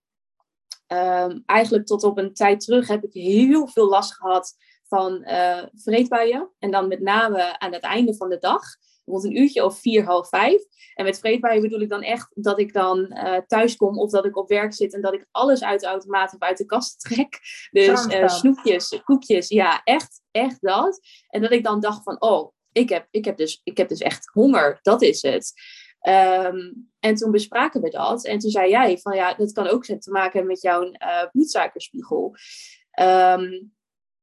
um, 0.87 1.42
eigenlijk 1.46 1.87
tot 1.87 2.05
op 2.05 2.18
een 2.18 2.35
tijd 2.35 2.61
terug 2.61 2.88
heb 2.88 3.05
ik 3.05 3.12
heel 3.12 3.68
veel 3.68 3.88
last 3.88 4.14
gehad 4.14 4.55
van 4.88 5.22
uh, 5.24 5.62
vreedbuien. 5.72 6.50
En 6.59 6.70
dan 6.70 6.88
met 6.88 7.00
name 7.00 7.59
aan 7.59 7.72
het 7.72 7.83
einde 7.83 8.14
van 8.14 8.29
de 8.29 8.38
dag 8.38 8.62
rond 9.11 9.25
een 9.25 9.37
uurtje 9.37 9.64
of 9.64 9.79
vier, 9.79 10.05
half 10.05 10.29
vijf. 10.29 10.62
En 10.94 11.05
met 11.05 11.18
vreedbuien 11.18 11.62
bedoel 11.62 11.81
ik 11.81 11.88
dan 11.88 12.03
echt 12.03 12.31
dat 12.35 12.59
ik 12.59 12.73
dan 12.73 12.99
uh, 12.99 13.37
thuis 13.46 13.77
kom 13.77 13.99
of 13.99 14.11
dat 14.11 14.25
ik 14.25 14.37
op 14.37 14.49
werk 14.49 14.75
zit 14.75 14.94
en 14.94 15.01
dat 15.01 15.14
ik 15.14 15.27
alles 15.31 15.62
uit 15.62 15.81
de 15.81 15.87
automaat 15.87 16.35
of 16.35 16.40
uit 16.40 16.59
de 16.59 16.66
kast 16.66 17.01
trek. 17.09 17.38
Dus 17.70 18.07
uh, 18.07 18.29
snoepjes, 18.29 19.01
koekjes, 19.05 19.49
ja, 19.49 19.81
echt, 19.85 20.23
echt 20.31 20.61
dat. 20.61 21.01
En 21.29 21.42
dat 21.42 21.53
ik 21.53 21.64
dan 21.64 21.81
dacht 21.81 22.03
van, 22.03 22.20
oh, 22.20 22.53
ik 22.73 22.88
heb, 22.88 23.07
ik 23.11 23.25
heb, 23.25 23.37
dus, 23.37 23.61
ik 23.64 23.77
heb 23.77 23.88
dus 23.88 24.01
echt 24.01 24.31
honger, 24.33 24.79
dat 24.83 25.03
is 25.03 25.23
het. 25.23 25.53
Um, 26.09 26.90
en 27.01 27.14
toen 27.14 27.31
bespraken 27.31 27.81
we 27.81 27.90
dat. 27.90 28.25
En 28.25 28.38
toen 28.38 28.51
zei 28.51 28.70
jij 28.70 28.99
van 28.99 29.14
ja, 29.14 29.35
dat 29.35 29.53
kan 29.53 29.66
ook 29.66 29.85
te 29.85 30.11
maken 30.11 30.33
hebben 30.33 30.51
met 30.51 30.62
jouw 30.62 30.85
uh, 30.85 31.27
bloedsuikerspiegel. 31.33 32.37
Um, 33.01 33.73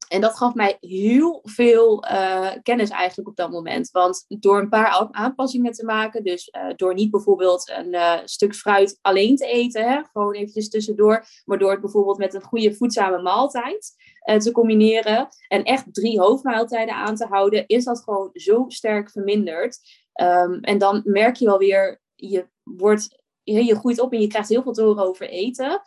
en 0.08 0.22
dat 0.22 0.38
gaf 0.38 0.54
mij 0.54 0.78
heel 0.80 1.40
veel 1.44 2.06
uh, 2.06 2.52
kennis 2.64 2.90
eigenlijk 2.90 3.30
op 3.30 3.36
dat 3.36 3.52
moment. 3.52 3.92
Want 3.92 4.26
door 4.28 4.60
een 4.60 4.70
paar 4.70 5.10
aanpassingen 5.12 5.72
te 5.72 5.86
maken, 5.86 6.24
dus 6.24 6.52
uh, 6.52 6.74
door 6.76 6.94
niet 6.94 7.12
bijvoorbeeld 7.12 7.70
een 7.70 7.94
uh, 7.94 8.18
stuk 8.26 8.56
fruit 8.56 9.00
alleen 9.02 9.36
te 9.36 9.46
eten, 9.46 9.90
hè, 9.90 10.02
gewoon 10.12 10.34
eventjes 10.34 10.70
tussendoor, 10.70 11.26
maar 11.46 11.58
door 11.58 11.72
het 11.72 11.82
bijvoorbeeld 11.82 12.18
met 12.18 12.34
een 12.34 12.42
goede 12.42 12.76
voedzame 12.76 13.22
maaltijd 13.22 13.96
te 14.38 14.52
combineren 14.52 15.28
en 15.48 15.64
echt 15.64 15.94
drie 15.94 16.20
hoofdmaaltijden 16.20 16.96
aan 16.96 17.16
te 17.16 17.26
houden, 17.26 17.68
is 17.68 17.84
dat 17.84 18.04
gewoon 18.04 18.30
zo 18.34 18.66
sterk 18.68 19.12
verminderd. 19.12 19.80
Um, 20.22 20.60
en 20.60 20.78
dan 20.78 21.02
merk 21.04 21.36
je 21.36 21.46
wel 21.46 21.58
weer, 21.58 22.02
je, 22.16 22.48
wordt, 22.64 23.24
je, 23.44 23.66
je 23.66 23.76
groeit 23.76 24.00
op 24.00 24.14
en 24.14 24.22
je 24.22 24.28
krijgt 24.28 24.50
heel 24.50 24.62
veel 24.62 24.74
door 24.74 25.00
over 25.00 25.30
eten. 25.30 25.82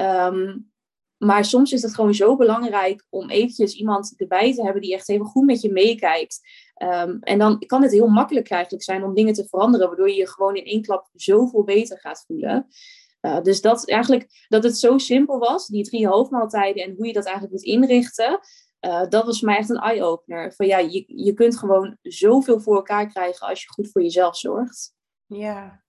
Um, 0.00 0.70
maar 1.18 1.44
soms 1.44 1.72
is 1.72 1.82
het 1.82 1.94
gewoon 1.94 2.14
zo 2.14 2.36
belangrijk 2.36 3.06
om 3.08 3.30
eventjes 3.30 3.74
iemand 3.74 4.14
erbij 4.16 4.54
te 4.54 4.62
hebben 4.62 4.82
die 4.82 4.94
echt 4.94 5.08
even 5.08 5.26
goed 5.26 5.44
met 5.44 5.60
je 5.60 5.72
meekijkt. 5.72 6.40
Um, 6.82 7.18
en 7.20 7.38
dan 7.38 7.58
kan 7.58 7.82
het 7.82 7.92
heel 7.92 8.08
makkelijk 8.08 8.50
eigenlijk 8.50 8.84
zijn 8.84 9.04
om 9.04 9.14
dingen 9.14 9.34
te 9.34 9.48
veranderen, 9.48 9.86
waardoor 9.86 10.08
je 10.08 10.16
je 10.16 10.28
gewoon 10.28 10.56
in 10.56 10.64
één 10.64 10.82
klap 10.82 11.08
zoveel 11.12 11.64
beter 11.64 11.98
gaat 12.00 12.24
voelen. 12.26 12.66
Uh, 13.20 13.42
dus 13.42 13.60
dat 13.60 13.88
eigenlijk 13.88 14.46
dat 14.48 14.62
het 14.62 14.78
zo 14.78 14.98
simpel 14.98 15.38
was, 15.38 15.66
die 15.66 15.84
drie 15.84 16.08
hoofdmaaltijden 16.08 16.84
en 16.84 16.94
hoe 16.96 17.06
je 17.06 17.12
dat 17.12 17.24
eigenlijk 17.24 17.54
moet 17.54 17.64
inrichten. 17.64 18.40
dat 19.08 19.24
was 19.24 19.38
voor 19.38 19.48
mij 19.48 19.56
echt 19.56 19.70
een 19.70 19.76
eye-opener. 19.76 20.52
Van 20.52 20.66
ja, 20.66 20.78
je, 20.78 21.04
je 21.06 21.34
kunt 21.34 21.58
gewoon 21.58 21.96
zoveel 22.02 22.60
voor 22.60 22.76
elkaar 22.76 23.08
krijgen 23.08 23.46
als 23.46 23.62
je 23.62 23.68
goed 23.68 23.90
voor 23.90 24.02
jezelf 24.02 24.36
zorgt. 24.36 24.94
Ja, 25.26 25.84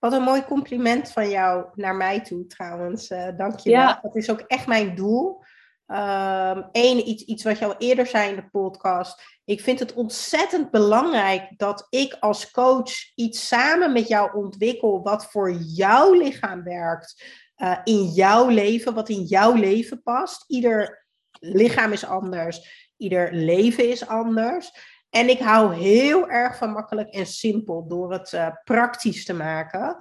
wat 0.00 0.12
een 0.12 0.22
mooi 0.22 0.44
compliment 0.44 1.10
van 1.10 1.30
jou 1.30 1.64
naar 1.74 1.94
mij 1.94 2.20
toe 2.20 2.46
trouwens. 2.46 3.10
Uh, 3.10 3.28
Dank 3.36 3.58
je 3.58 3.70
wel. 3.70 3.98
Dat 4.02 4.16
is 4.16 4.30
ook 4.30 4.40
echt 4.40 4.66
mijn 4.66 4.94
doel. 4.94 5.42
Eén, 5.86 6.64
ehm, 6.72 6.98
iets, 6.98 7.24
iets 7.24 7.42
wat 7.44 7.58
je 7.58 7.64
al 7.64 7.74
eerder 7.78 8.06
zei 8.06 8.30
in 8.30 8.36
de 8.36 8.48
podcast. 8.50 9.22
Ik 9.44 9.60
vind 9.60 9.78
het 9.78 9.92
ontzettend 9.92 10.70
belangrijk 10.70 11.58
dat 11.58 11.86
ik 11.88 12.16
als 12.20 12.50
coach 12.50 12.90
iets 13.14 13.46
samen 13.48 13.92
met 13.92 14.08
jou 14.08 14.36
ontwikkel 14.36 15.02
wat 15.02 15.26
voor 15.26 15.52
jouw 15.52 16.12
lichaam 16.12 16.62
werkt. 16.62 17.24
Uh, 17.56 17.78
in 17.84 18.04
jouw 18.04 18.48
leven, 18.48 18.94
wat 18.94 19.08
in 19.08 19.22
jouw 19.22 19.54
leven 19.54 20.02
past. 20.02 20.44
Ieder 20.46 21.06
lichaam 21.40 21.92
is 21.92 22.04
anders, 22.04 22.90
ieder 22.96 23.32
leven 23.32 23.88
is 23.88 24.06
anders. 24.06 24.72
En 25.10 25.28
ik 25.28 25.38
hou 25.38 25.74
heel 25.74 26.28
erg 26.28 26.56
van 26.56 26.70
makkelijk 26.70 27.08
en 27.08 27.26
simpel 27.26 27.86
door 27.88 28.12
het 28.12 28.32
uh, 28.32 28.48
praktisch 28.64 29.24
te 29.24 29.32
maken. 29.32 29.96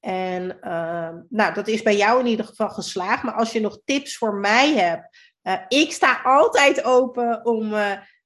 En 0.00 0.58
uh, 0.60 1.10
nou, 1.28 1.54
dat 1.54 1.68
is 1.68 1.82
bij 1.82 1.96
jou 1.96 2.20
in 2.20 2.26
ieder 2.26 2.46
geval 2.46 2.70
geslaagd. 2.70 3.22
Maar 3.22 3.34
als 3.34 3.52
je 3.52 3.60
nog 3.60 3.80
tips 3.84 4.16
voor 4.16 4.34
mij 4.34 4.74
hebt, 4.74 5.18
uh, 5.42 5.60
ik 5.68 5.92
sta 5.92 6.20
altijd 6.22 6.84
open 6.84 7.44
om 7.44 7.70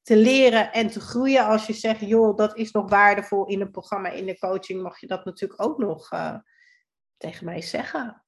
te 0.02 0.16
leren 0.16 0.72
en 0.72 0.90
te 0.90 1.00
groeien. 1.00 1.46
Als 1.46 1.66
je 1.66 1.72
zegt, 1.72 2.00
joh, 2.00 2.36
dat 2.36 2.56
is 2.56 2.70
nog 2.70 2.90
waardevol 2.90 3.46
in 3.46 3.60
een 3.60 3.70
programma, 3.70 4.08
in 4.08 4.26
de 4.26 4.38
coaching, 4.38 4.82
mag 4.82 5.00
je 5.00 5.06
dat 5.06 5.24
natuurlijk 5.24 5.62
ook 5.62 5.78
nog 5.78 6.08
tegen 7.16 7.44
mij 7.44 7.62
zeggen. 7.62 8.22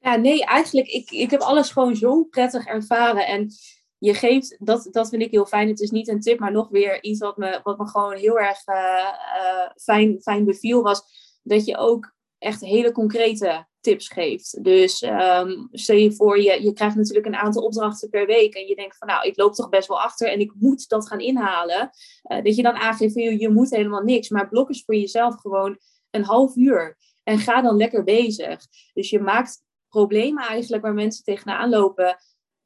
Ja, 0.00 0.16
nee, 0.16 0.44
eigenlijk, 0.44 0.88
ik, 0.88 1.10
ik 1.10 1.30
heb 1.30 1.40
alles 1.40 1.70
gewoon 1.70 1.96
zo 1.96 2.24
prettig 2.24 2.66
ervaren. 2.66 3.26
En 3.26 3.50
je 3.98 4.14
geeft, 4.14 4.56
dat, 4.58 4.88
dat 4.90 5.08
vind 5.08 5.22
ik 5.22 5.30
heel 5.30 5.46
fijn. 5.46 5.68
Het 5.68 5.80
is 5.80 5.90
niet 5.90 6.08
een 6.08 6.20
tip, 6.20 6.38
maar 6.38 6.52
nog 6.52 6.68
weer 6.68 7.02
iets 7.02 7.20
wat 7.20 7.36
me, 7.36 7.60
wat 7.62 7.78
me 7.78 7.88
gewoon 7.88 8.16
heel 8.16 8.38
erg 8.38 8.66
uh, 8.66 9.70
fijn, 9.82 10.20
fijn 10.20 10.44
beviel, 10.44 10.82
was 10.82 11.02
dat 11.42 11.64
je 11.64 11.76
ook 11.76 12.12
echt 12.38 12.60
hele 12.60 12.92
concrete 12.92 13.66
tips 13.80 14.08
geeft. 14.08 14.64
Dus 14.64 15.02
um, 15.02 15.68
stel 15.72 15.96
je 15.96 16.12
voor, 16.12 16.40
je, 16.40 16.62
je 16.62 16.72
krijgt 16.72 16.96
natuurlijk 16.96 17.26
een 17.26 17.36
aantal 17.36 17.62
opdrachten 17.62 18.08
per 18.08 18.26
week 18.26 18.54
en 18.54 18.66
je 18.66 18.74
denkt 18.74 18.96
van 18.96 19.08
nou, 19.08 19.26
ik 19.26 19.36
loop 19.36 19.54
toch 19.54 19.68
best 19.68 19.88
wel 19.88 20.00
achter 20.00 20.28
en 20.28 20.40
ik 20.40 20.52
moet 20.54 20.88
dat 20.88 21.08
gaan 21.08 21.20
inhalen. 21.20 21.90
Uh, 22.32 22.42
dat 22.42 22.56
je 22.56 22.62
dan 22.62 22.74
aangeeft, 22.74 23.14
je, 23.14 23.38
je 23.38 23.48
moet 23.48 23.70
helemaal 23.70 24.02
niks, 24.02 24.28
maar 24.28 24.48
blok 24.48 24.68
eens 24.68 24.84
voor 24.84 24.94
jezelf 24.94 25.34
gewoon 25.40 25.78
een 26.10 26.24
half 26.24 26.56
uur 26.56 26.96
en 27.22 27.38
ga 27.38 27.62
dan 27.62 27.76
lekker 27.76 28.04
bezig. 28.04 28.60
Dus 28.92 29.10
je 29.10 29.20
maakt 29.20 29.62
problemen 29.88 30.46
eigenlijk 30.46 30.82
waar 30.82 30.94
mensen 30.94 31.24
tegenaan 31.24 31.68
lopen 31.68 32.16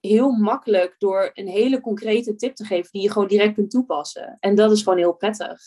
heel 0.03 0.30
makkelijk 0.30 0.94
door 0.98 1.30
een 1.34 1.48
hele 1.48 1.80
concrete 1.80 2.34
tip 2.34 2.55
te 2.55 2.64
geven 2.64 2.90
die 2.92 3.03
je 3.03 3.11
gewoon 3.11 3.28
direct 3.28 3.55
kunt 3.55 3.70
toepassen. 3.70 4.36
En 4.40 4.55
dat 4.55 4.72
is 4.72 4.82
gewoon 4.82 4.98
heel 4.98 5.14
prettig. 5.14 5.61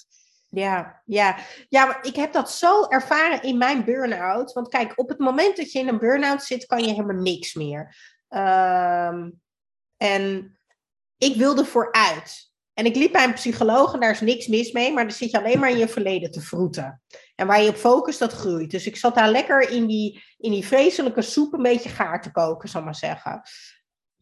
Ja, 0.50 1.02
ja. 1.06 1.38
ja, 1.70 1.86
maar 1.86 2.00
ik 2.02 2.16
heb 2.16 2.34
dat 2.34 2.52
zo 2.52 2.86
ervaren 2.88 3.42
in 3.42 3.58
mijn 3.58 3.86
burn-out. 3.86 4.54
Want 4.54 4.68
kijk, 4.68 4.94
op 4.96 5.10
het 5.10 5.20
moment 5.20 5.58
dat 5.58 5.72
je 5.72 5.80
in 5.80 5.88
een 5.88 6.00
burn-out 6.00 6.44
zit, 6.44 6.66
kan 6.66 6.84
je 6.84 6.90
helemaal 6.90 7.22
niks 7.22 7.54
meer. 7.54 7.96
Ehm, 8.28 9.30
en 9.98 10.58
ik 11.18 11.36
wilde 11.36 11.66
vooruit. 11.66 12.54
En 12.74 12.86
ik 12.86 12.96
liep 12.96 13.12
bij 13.12 13.24
een 13.24 13.34
psycholoog 13.34 13.94
en 13.94 14.00
daar 14.00 14.12
is 14.12 14.22
niks 14.22 14.48
mis 14.48 14.72
mee, 14.72 14.94
maar 14.94 15.04
dan 15.04 15.16
zit 15.16 15.32
je 15.32 15.38
alleen 15.38 15.60
maar 15.60 15.70
in 15.70 15.78
je 15.78 15.88
verleden 15.88 16.32
te 16.32 16.42
vroeten. 16.42 17.02
En 17.36 17.48
waar 17.48 17.62
je 17.62 17.70
op 17.70 17.76
focust, 17.76 18.20
dat 18.20 18.34
groeit. 18.34 18.72
Dus 18.72 18.86
ik 18.86 18.96
zat 18.96 19.16
daar 19.16 19.30
lekker 19.30 19.70
in 19.70 19.86
die, 19.86 20.24
in 20.38 20.52
die 20.52 20.66
vreselijke 20.66 21.22
soep 21.22 21.54
een 21.54 21.62
beetje 21.62 21.90
gaar 21.90 22.22
te 22.22 22.32
koken, 22.32 22.70
zal 22.70 22.84
maar 22.84 22.96
zeggen. 22.96 23.42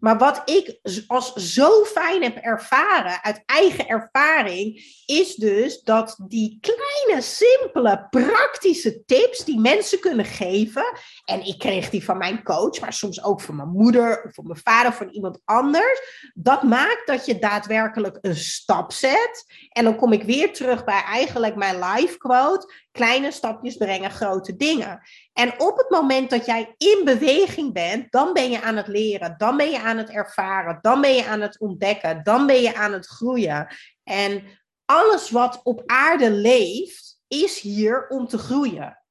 Maar 0.04 0.18
wat 0.18 0.42
ik 0.46 0.80
als 1.08 1.34
zo 1.34 1.84
fijn 1.84 2.24
heb 2.24 2.38
ervaren, 2.38 3.24
uit 3.24 3.44
eigen 3.46 3.88
ervaring, 3.88 4.84
is 5.06 5.36
dus 5.36 5.82
dat 5.82 6.16
die 6.28 6.58
kleine, 6.62 7.22
simpele, 7.22 8.08
praktische 8.10 9.06
tips 9.06 9.46
die 9.46 9.60
mensen 9.60 10.00
kunnen 10.00 10.26
geven. 10.26 10.84
En 11.26 11.46
ik 11.46 11.60
kreeg 11.60 11.90
die 11.90 12.04
van 12.04 12.18
mijn 12.18 12.44
coach, 12.44 12.80
maar 12.80 12.94
soms 12.94 13.24
ook 13.24 13.42
van 13.42 13.56
mijn 13.56 13.70
moeder 13.70 14.24
of 14.24 14.34
van 14.34 14.48
mijn 14.48 14.60
vader 14.64 14.92
of 14.92 14.98
van 14.98 15.10
iemand 15.10 15.42
anders. 15.46 16.32
Dat 16.34 16.64
maakt 16.64 17.02
dat 17.06 17.26
je 17.26 17.40
daadwerkelijk 17.40 18.18
een 18.22 18.36
stap 18.36 18.92
zet. 18.92 19.46
En 19.70 19.84
dan 19.84 19.96
kom 19.96 20.12
ik 20.12 20.24
weer 20.24 20.54
terug 20.54 20.84
bij 20.84 21.04
eigenlijk 21.04 21.56
mijn 21.56 21.80
life 21.80 22.18
quote. 22.18 22.74
Kleine 22.94 23.32
stapjes 23.32 23.78
brengen 23.78 24.12
grote 24.12 24.56
dingen. 24.56 25.02
En 25.34 25.60
op 25.60 25.78
het 25.78 25.90
moment 25.90 26.30
dat 26.30 26.46
jij 26.46 26.76
in 26.78 27.02
beweging 27.06 27.74
bent, 27.74 28.12
dan 28.12 28.34
ben 28.34 28.52
je 28.52 28.62
aan 28.62 28.76
het 28.76 28.88
leren, 28.88 29.36
dan 29.38 29.58
ben 29.58 29.70
je 29.70 29.80
aan 29.80 29.98
het 29.98 30.10
ervaren, 30.10 30.80
dan 30.82 31.02
ben 31.02 31.16
je 31.16 31.26
aan 31.26 31.42
het 31.42 31.60
ontdekken, 31.60 32.24
dan 32.24 32.46
ben 32.46 32.62
je 32.62 32.76
aan 32.76 32.92
het 32.92 33.06
groeien. 33.06 33.76
En 34.04 34.44
alles 34.86 35.30
wat 35.30 35.60
op 35.64 35.84
aarde 35.86 36.32
leeft, 36.32 37.22
is 37.28 37.60
hier 37.60 38.08
om 38.08 38.28
te 38.28 38.38
groeien. 38.38 39.04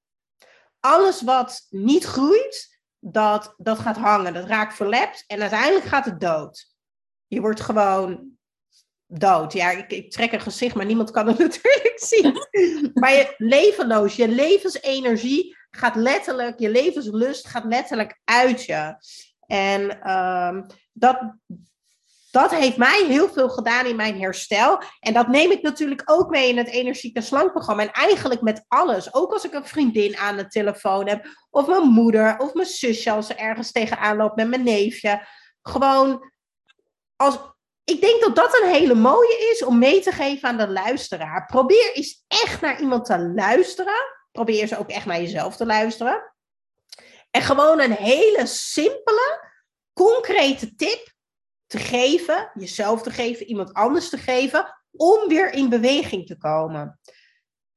Alles 0.80 1.22
wat 1.22 1.66
niet 1.70 2.05
groeit, 2.05 2.80
dat, 2.99 3.55
dat 3.57 3.78
gaat 3.78 3.97
hangen, 3.97 4.35
dat 4.35 4.47
raakt 4.47 4.74
verlept 4.74 5.24
en 5.26 5.41
uiteindelijk 5.41 5.85
gaat 5.85 6.05
het 6.05 6.20
dood. 6.20 6.74
Je 7.26 7.41
wordt 7.41 7.61
gewoon 7.61 8.39
dood. 9.18 9.52
Ja, 9.52 9.70
ik, 9.70 9.90
ik, 9.90 10.10
trek 10.10 10.32
een 10.32 10.40
gezicht, 10.40 10.74
maar 10.74 10.86
niemand 10.86 11.10
kan 11.10 11.26
het 11.26 11.38
natuurlijk 11.48 11.92
zien. 11.94 12.46
Maar 12.94 13.12
je 13.12 13.34
levenloos, 13.36 14.16
je 14.16 14.28
levensenergie 14.28 15.56
gaat 15.70 15.94
letterlijk, 15.94 16.58
je 16.58 16.70
levenslust 16.70 17.48
gaat 17.48 17.64
letterlijk 17.64 18.20
uit 18.24 18.64
je. 18.64 18.96
En 19.46 20.00
ehm, 20.00 20.62
dat, 20.92 21.18
dat 22.30 22.50
heeft 22.50 22.76
mij 22.76 23.04
heel 23.06 23.28
veel 23.28 23.48
gedaan 23.48 23.86
in 23.86 23.96
mijn 23.96 24.20
herstel. 24.20 24.82
En 25.00 25.12
dat 25.12 25.28
neem 25.28 25.50
ik 25.50 25.62
natuurlijk 25.62 26.02
ook 26.04 26.30
mee 26.30 26.48
in 26.48 26.56
het 26.56 26.68
energieke 26.68 27.20
slankprogramma. 27.20 27.82
En 27.82 27.92
eigenlijk 27.92 28.40
met 28.40 28.64
alles. 28.68 29.14
Ook 29.14 29.32
als 29.32 29.44
ik 29.44 29.52
een 29.52 29.66
vriendin 29.66 30.16
aan 30.16 30.36
de 30.36 30.46
telefoon 30.46 31.08
heb. 31.08 31.26
Of 31.50 31.66
mijn 31.66 31.88
moeder. 31.88 32.38
Of 32.38 32.54
mijn 32.54 32.66
zusje 32.66 33.10
als 33.10 33.26
ze 33.26 33.34
ergens 33.34 33.72
tegenaan 33.72 34.16
loopt 34.16 34.36
met 34.36 34.48
mijn 34.48 34.62
neefje. 34.62 35.26
Gewoon 35.62 36.30
als, 37.16 37.38
ik 37.85 38.01
denk 38.01 38.20
dat 38.20 38.37
dat 38.37 38.61
een 38.62 38.68
hele 38.68 38.95
mooie 38.95 39.51
is 39.53 39.64
om 39.64 39.78
mee 39.78 40.01
te 40.01 40.12
geven 40.12 40.49
aan 40.49 40.57
de 40.57 40.68
luisteraar. 40.68 41.47
Probeer 41.47 41.93
eens 41.95 42.24
echt 42.28 42.61
naar 42.61 42.80
iemand 42.80 43.05
te 43.05 43.18
luisteren. 43.18 44.20
Probeer 44.33 44.61
eens 44.61 44.76
ook 44.76 44.89
echt 44.89 45.07
naar 45.07 45.20
jezelf 45.20 45.57
te 45.57 45.66
luisteren. 45.66 46.33
En 47.30 47.43
gewoon 47.43 47.80
een 47.80 47.93
hele 47.93 48.47
simpele, 48.47 49.51
concrete 49.93 50.74
tip 50.74 51.12
te 51.66 51.78
geven, 51.78 52.51
jezelf 52.55 53.03
te 53.03 53.11
geven, 53.11 53.47
iemand 53.47 53.72
anders 53.72 54.09
te 54.09 54.18
geven, 54.18 54.80
om 54.91 55.28
weer 55.28 55.53
in 55.53 55.68
beweging 55.68 56.26
te 56.26 56.37
komen. 56.37 57.01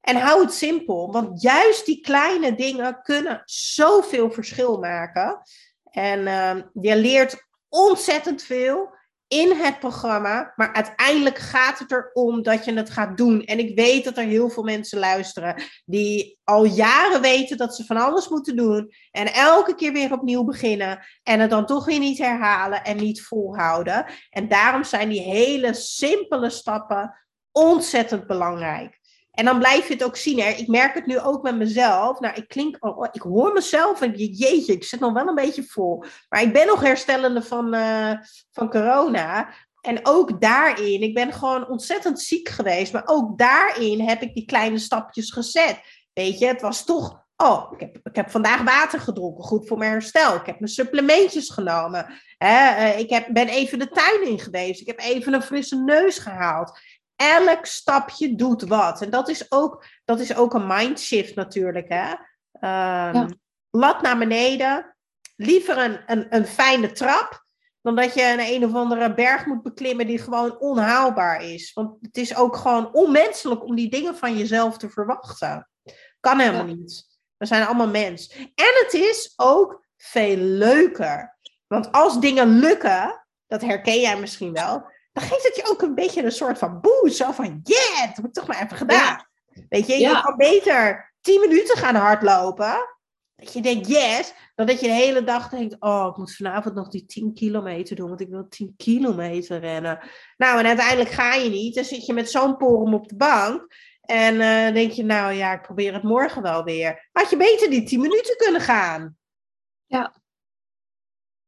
En 0.02 0.16
hou 0.16 0.42
het 0.42 0.54
simpel, 0.54 1.12
want 1.12 1.42
juist 1.42 1.86
die 1.86 2.02
kleine 2.02 2.56
dingen 2.56 3.02
kunnen 3.02 3.42
zoveel 3.46 4.32
verschil 4.32 4.78
maken. 4.78 5.42
En 5.84 6.20
uh, 6.20 6.64
je 6.74 6.96
leert 6.96 7.48
ontzettend 7.70 8.44
veel 8.44 8.95
in 9.28 9.52
het 9.52 9.80
programma. 9.80 10.54
Maar 10.56 10.74
uiteindelijk 10.74 11.38
gaat 11.38 11.80
het 11.80 11.92
erom 11.92 12.44
dat 12.44 12.66
je 12.66 12.74
het 12.74 12.90
gaat 12.90 13.18
doen. 13.18 13.44
En 13.44 13.60
ik 13.60 13.76
weet 13.76 14.04
dat 14.04 14.18
er 14.18 14.24
heel 14.24 14.50
veel 14.50 14.64
mensen 14.64 15.00
luisteren 15.00 15.64
die 15.86 16.40
al 16.44 16.66
jaren 16.66 17.22
weten 17.22 17.58
dat 17.58 17.76
ze 17.76 17.86
van 17.86 17.98
alles 17.98 18.30
moeten 18.30 18.56
doen. 18.56 18.94
En 19.12 19.34
elke 19.34 19.76
keer 19.76 19.94
weer 19.94 20.12
opnieuw 20.12 20.44
beginnen. 20.44 21.06
En 21.24 21.40
het 21.40 21.50
dan 21.50 21.66
toch 21.66 21.86
weer 21.86 22.00
niet 22.00 22.18
herhalen 22.18 22.84
en 22.84 22.98
niet 22.98 23.22
volhouden. 23.22 24.06
En 24.30 24.48
daarom 24.48 24.84
zijn 24.84 25.10
die 25.10 25.22
hele 25.22 25.74
simpele 25.74 26.50
stappen 26.50 27.16
ontzettend 27.52 28.28
belangrijk. 28.28 29.00
En 29.36 29.46
dan 29.46 29.60
blijf 29.60 29.88
je 29.88 29.94
het 29.94 30.04
ook 30.04 30.18
zien. 30.18 30.58
Ik 30.58 30.68
merk 30.68 30.94
het 30.94 31.06
nu 31.06 31.20
ook 31.20 31.44
met 31.44 31.56
mezelf. 31.56 32.20
Nou, 32.20 32.36
ik 32.36 32.48
klink, 32.48 32.78
oh, 32.80 33.08
ik 33.12 33.22
hoor 33.22 33.54
mezelf 33.54 34.02
en 34.02 34.12
jeetje, 34.12 34.74
ik 34.74 34.84
zit 34.84 35.00
nog 35.00 35.14
wel 35.14 35.28
een 35.28 35.36
beetje 35.36 35.64
vol. 35.64 36.04
Maar 36.30 36.42
ik 36.42 36.54
ben 36.54 36.68
nog 36.68 36.82
herstellende 36.82 37.42
van, 37.42 37.76
uh, 37.76 38.12
van 38.52 38.70
corona. 38.70 39.54
En 39.82 40.00
ook 40.04 40.42
daarin, 40.42 41.02
ik 41.02 41.14
ben 41.14 41.34
gewoon 41.34 41.70
ontzettend 41.70 42.20
ziek 42.20 42.50
geweest. 42.50 42.94
Maar 42.94 43.04
ook 43.06 43.38
daarin 43.38 44.02
heb 44.02 44.22
ik 44.22 44.34
die 44.34 44.46
kleine 44.46 44.78
stapjes 44.78 45.32
gezet. 45.32 45.80
Weet 46.14 46.40
je, 46.40 46.48
het 46.48 46.62
was 46.62 46.86
toch. 46.86 47.24
Oh, 47.38 47.72
ik 47.74 47.80
heb, 47.80 48.00
ik 48.04 48.16
heb 48.16 48.30
vandaag 48.30 48.62
water 48.62 49.00
gedronken, 49.00 49.44
goed 49.44 49.68
voor 49.68 49.78
mijn 49.78 49.92
herstel. 49.92 50.36
Ik 50.36 50.46
heb 50.46 50.60
mijn 50.60 50.72
supplementjes 50.72 51.50
genomen. 51.50 52.22
Eh, 52.38 53.00
ik 53.00 53.10
heb, 53.10 53.28
ben 53.34 53.48
even 53.48 53.80
de 53.80 53.90
tuin 53.90 54.28
in 54.28 54.40
geweest. 54.40 54.82
Ik 54.82 54.88
heb 54.88 55.00
even 55.00 55.34
een 55.34 55.42
frisse 55.42 55.76
neus 55.76 56.18
gehaald 56.18 56.80
elk 57.16 57.66
stapje 57.66 58.36
doet 58.36 58.62
wat. 58.62 59.02
En 59.02 59.10
dat 59.10 59.30
is 59.30 59.52
ook, 59.52 59.86
dat 60.06 60.20
is 60.20 60.36
ook 60.36 60.54
een 60.54 60.68
mindshift 60.68 61.36
natuurlijk. 61.36 61.88
Hè? 61.90 62.12
Um, 63.18 63.40
Lat 63.70 64.02
naar 64.02 64.18
beneden. 64.18 64.96
Liever 65.36 65.78
een, 65.78 66.00
een, 66.06 66.36
een 66.36 66.46
fijne 66.46 66.92
trap. 66.92 67.44
Dan 67.82 67.96
dat 67.96 68.14
je 68.14 68.24
een 68.24 68.54
een 68.54 68.66
of 68.66 68.74
andere 68.74 69.14
berg 69.14 69.46
moet 69.46 69.64
beklimmen 69.64 70.08
die 70.08 70.20
gewoon 70.20 70.60
onhaalbaar 70.60 71.44
is. 71.44 71.74
Want 71.74 71.98
het 72.02 72.18
is 72.18 72.36
ook 72.36 72.56
gewoon 72.56 72.94
onmenselijk 72.94 73.64
om 73.64 73.76
die 73.76 73.90
dingen 73.90 74.18
van 74.18 74.38
jezelf 74.38 74.78
te 74.78 74.90
verwachten. 74.90 75.70
Kan 76.20 76.40
helemaal 76.40 76.66
niet. 76.66 77.08
We 77.38 77.46
zijn 77.46 77.66
allemaal 77.66 77.88
mens. 77.88 78.36
En 78.38 78.84
het 78.84 78.94
is 78.94 79.34
ook 79.36 79.86
veel 79.98 80.38
leuker. 80.38 81.38
Want 81.68 81.92
als 81.92 82.20
dingen 82.20 82.48
lukken, 82.48 83.26
dat 83.48 83.62
herken 83.62 84.00
jij 84.00 84.20
misschien 84.20 84.54
wel, 84.54 84.94
dan 85.16 85.24
geeft 85.24 85.44
het 85.44 85.56
je 85.56 85.70
ook 85.70 85.82
een 85.82 85.96
beetje 85.96 86.24
een 86.24 86.32
soort 86.32 86.58
van 86.58 86.82
boost. 86.82 87.16
Zo 87.16 87.32
van, 87.32 87.60
yeah, 87.64 88.08
dat 88.08 88.16
heb 88.16 88.26
ik 88.26 88.34
toch 88.34 88.48
maar 88.48 88.64
even 88.64 88.78
gedaan. 88.78 89.28
Weet 89.70 89.88
je, 89.88 89.98
je 89.98 90.22
kan 90.22 90.36
beter 90.38 91.14
10 91.22 91.40
minuten 91.40 91.78
gaan 91.78 91.96
hardlopen. 91.96 92.96
Dat 93.36 93.54
je 93.54 93.62
denkt, 93.62 93.88
yes, 93.88 94.34
dan 94.56 94.66
dat 94.66 94.80
je 94.80 94.88
de 94.88 94.94
hele 94.94 95.24
dag 95.24 95.50
denkt, 95.50 95.76
oh, 95.80 96.08
ik 96.10 96.18
moet 96.18 96.36
vanavond 96.36 96.76
nog 96.76 96.88
die 96.88 97.06
10 97.06 97.34
kilometer 97.34 97.96
doen, 97.96 98.08
want 98.08 98.22
ik 98.22 98.30
wil 98.30 98.48
10 98.48 98.74
kilometer 98.78 99.60
rennen. 99.60 100.00
Nou, 100.38 100.60
en 100.60 100.66
uiteindelijk 100.66 101.10
ga 101.10 101.34
je 101.34 101.50
niet. 101.50 101.76
Dan 101.76 101.84
zit 101.84 102.06
je 102.06 102.14
met 102.14 102.30
zo'n 102.30 102.58
porum 102.58 102.94
op 102.94 103.08
de 103.08 103.16
bank. 103.16 103.68
En 104.02 104.34
uh, 104.36 104.74
denk 104.74 104.92
je, 104.92 105.04
nou 105.04 105.34
ja, 105.34 105.54
ik 105.54 105.62
probeer 105.62 105.94
het 105.94 106.04
morgen 106.04 106.42
wel 106.42 106.64
weer. 106.64 107.10
Had 107.12 107.30
je 107.30 107.38
beter 107.38 107.70
die 107.70 107.84
10 107.84 108.02
minuten 108.02 108.38
kunnen 108.38 108.62
gaan. 108.62 109.18
Ja. 109.86 110.16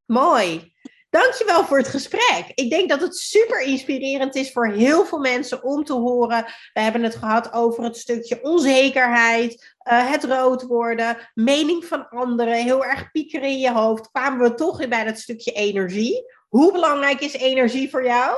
Mooi. 0.04 0.76
Dankjewel 1.10 1.64
voor 1.64 1.78
het 1.78 1.88
gesprek. 1.88 2.52
Ik 2.54 2.70
denk 2.70 2.88
dat 2.88 3.00
het 3.00 3.16
super 3.16 3.60
inspirerend 3.60 4.34
is 4.34 4.52
voor 4.52 4.68
heel 4.68 5.04
veel 5.04 5.18
mensen 5.18 5.62
om 5.62 5.84
te 5.84 5.92
horen. 5.92 6.44
We 6.72 6.80
hebben 6.80 7.02
het 7.02 7.16
gehad 7.16 7.52
over 7.52 7.84
het 7.84 7.96
stukje 7.96 8.42
onzekerheid, 8.42 9.74
uh, 9.92 10.10
het 10.10 10.24
rood 10.24 10.62
worden, 10.62 11.30
mening 11.34 11.84
van 11.84 12.08
anderen, 12.08 12.54
heel 12.54 12.84
erg 12.84 13.10
piekeren 13.10 13.48
in 13.48 13.58
je 13.58 13.72
hoofd. 13.72 14.10
Kwamen 14.10 14.50
we 14.50 14.54
toch 14.54 14.78
weer 14.78 14.88
bij 14.88 15.04
dat 15.04 15.18
stukje 15.18 15.52
energie. 15.52 16.24
Hoe 16.48 16.72
belangrijk 16.72 17.20
is 17.20 17.32
energie 17.32 17.90
voor 17.90 18.04
jou? 18.04 18.36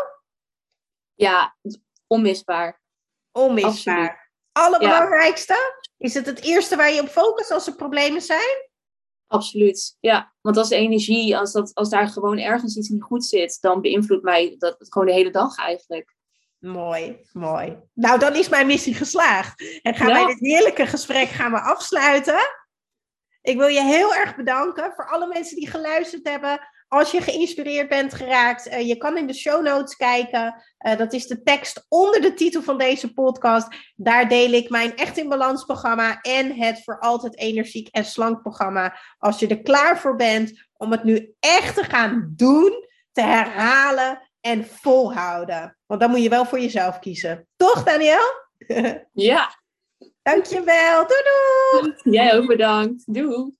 Ja, 1.14 1.56
onmisbaar. 2.06 2.80
Onmisbaar. 3.32 4.30
Allerbelangrijkste? 4.52 5.82
Is 5.98 6.14
het 6.14 6.26
het 6.26 6.40
eerste 6.40 6.76
waar 6.76 6.92
je 6.92 7.00
op 7.00 7.08
focust 7.08 7.50
als 7.50 7.66
er 7.66 7.74
problemen 7.74 8.22
zijn? 8.22 8.69
Absoluut, 9.30 9.96
ja. 10.00 10.32
Want 10.40 10.56
als 10.56 10.70
energie, 10.70 11.36
als, 11.36 11.52
dat, 11.52 11.74
als 11.74 11.88
daar 11.88 12.08
gewoon 12.08 12.38
ergens 12.38 12.76
iets 12.76 12.88
niet 12.88 13.02
goed 13.02 13.24
zit, 13.24 13.58
dan 13.60 13.80
beïnvloedt 13.80 14.22
mij 14.22 14.54
dat 14.58 14.76
gewoon 14.78 15.08
de 15.08 15.14
hele 15.14 15.30
dag 15.30 15.56
eigenlijk. 15.56 16.14
Mooi, 16.58 17.20
mooi. 17.32 17.78
Nou, 17.94 18.18
dan 18.18 18.34
is 18.34 18.48
mijn 18.48 18.66
missie 18.66 18.94
geslaagd. 18.94 19.80
En 19.82 19.94
gaan 19.94 20.06
wij 20.06 20.26
dit 20.26 20.40
heerlijke 20.40 20.86
gesprek 20.86 21.28
gaan 21.28 21.50
we 21.50 21.60
afsluiten. 21.60 22.40
Ik 23.42 23.56
wil 23.56 23.66
je 23.66 23.82
heel 23.82 24.14
erg 24.14 24.36
bedanken 24.36 24.92
voor 24.94 25.08
alle 25.10 25.26
mensen 25.26 25.56
die 25.56 25.70
geluisterd 25.70 26.28
hebben. 26.28 26.60
Als 26.92 27.10
je 27.10 27.20
geïnspireerd 27.20 27.88
bent 27.88 28.14
geraakt, 28.14 28.68
uh, 28.68 28.88
je 28.88 28.96
kan 28.96 29.16
in 29.16 29.26
de 29.26 29.34
show 29.34 29.62
notes 29.62 29.96
kijken. 29.96 30.62
Uh, 30.86 30.96
dat 30.96 31.12
is 31.12 31.26
de 31.26 31.42
tekst 31.42 31.86
onder 31.88 32.20
de 32.20 32.34
titel 32.34 32.62
van 32.62 32.78
deze 32.78 33.12
podcast. 33.12 33.68
Daar 33.96 34.28
deel 34.28 34.52
ik 34.52 34.70
mijn 34.70 34.96
Echt 34.96 35.18
in 35.18 35.28
Balans 35.28 35.64
programma 35.64 36.20
en 36.20 36.56
het 36.56 36.82
Voor 36.84 36.98
Altijd 36.98 37.38
Energiek 37.38 37.88
en 37.88 38.04
Slank 38.04 38.42
programma. 38.42 38.98
Als 39.18 39.38
je 39.38 39.46
er 39.46 39.62
klaar 39.62 39.98
voor 39.98 40.16
bent 40.16 40.68
om 40.76 40.90
het 40.90 41.04
nu 41.04 41.34
echt 41.40 41.74
te 41.74 41.84
gaan 41.84 42.32
doen, 42.36 42.88
te 43.12 43.22
herhalen 43.22 44.30
en 44.40 44.66
volhouden. 44.66 45.78
Want 45.86 46.00
dan 46.00 46.10
moet 46.10 46.22
je 46.22 46.28
wel 46.28 46.44
voor 46.44 46.60
jezelf 46.60 46.98
kiezen. 46.98 47.48
Toch, 47.56 47.82
Daniel? 47.82 48.48
ja. 49.12 49.58
Dankjewel. 50.22 51.06
Doei 51.06 51.22
doei. 51.80 52.16
Jij 52.16 52.36
ook 52.36 52.46
bedankt. 52.46 53.14
Doei. 53.14 53.58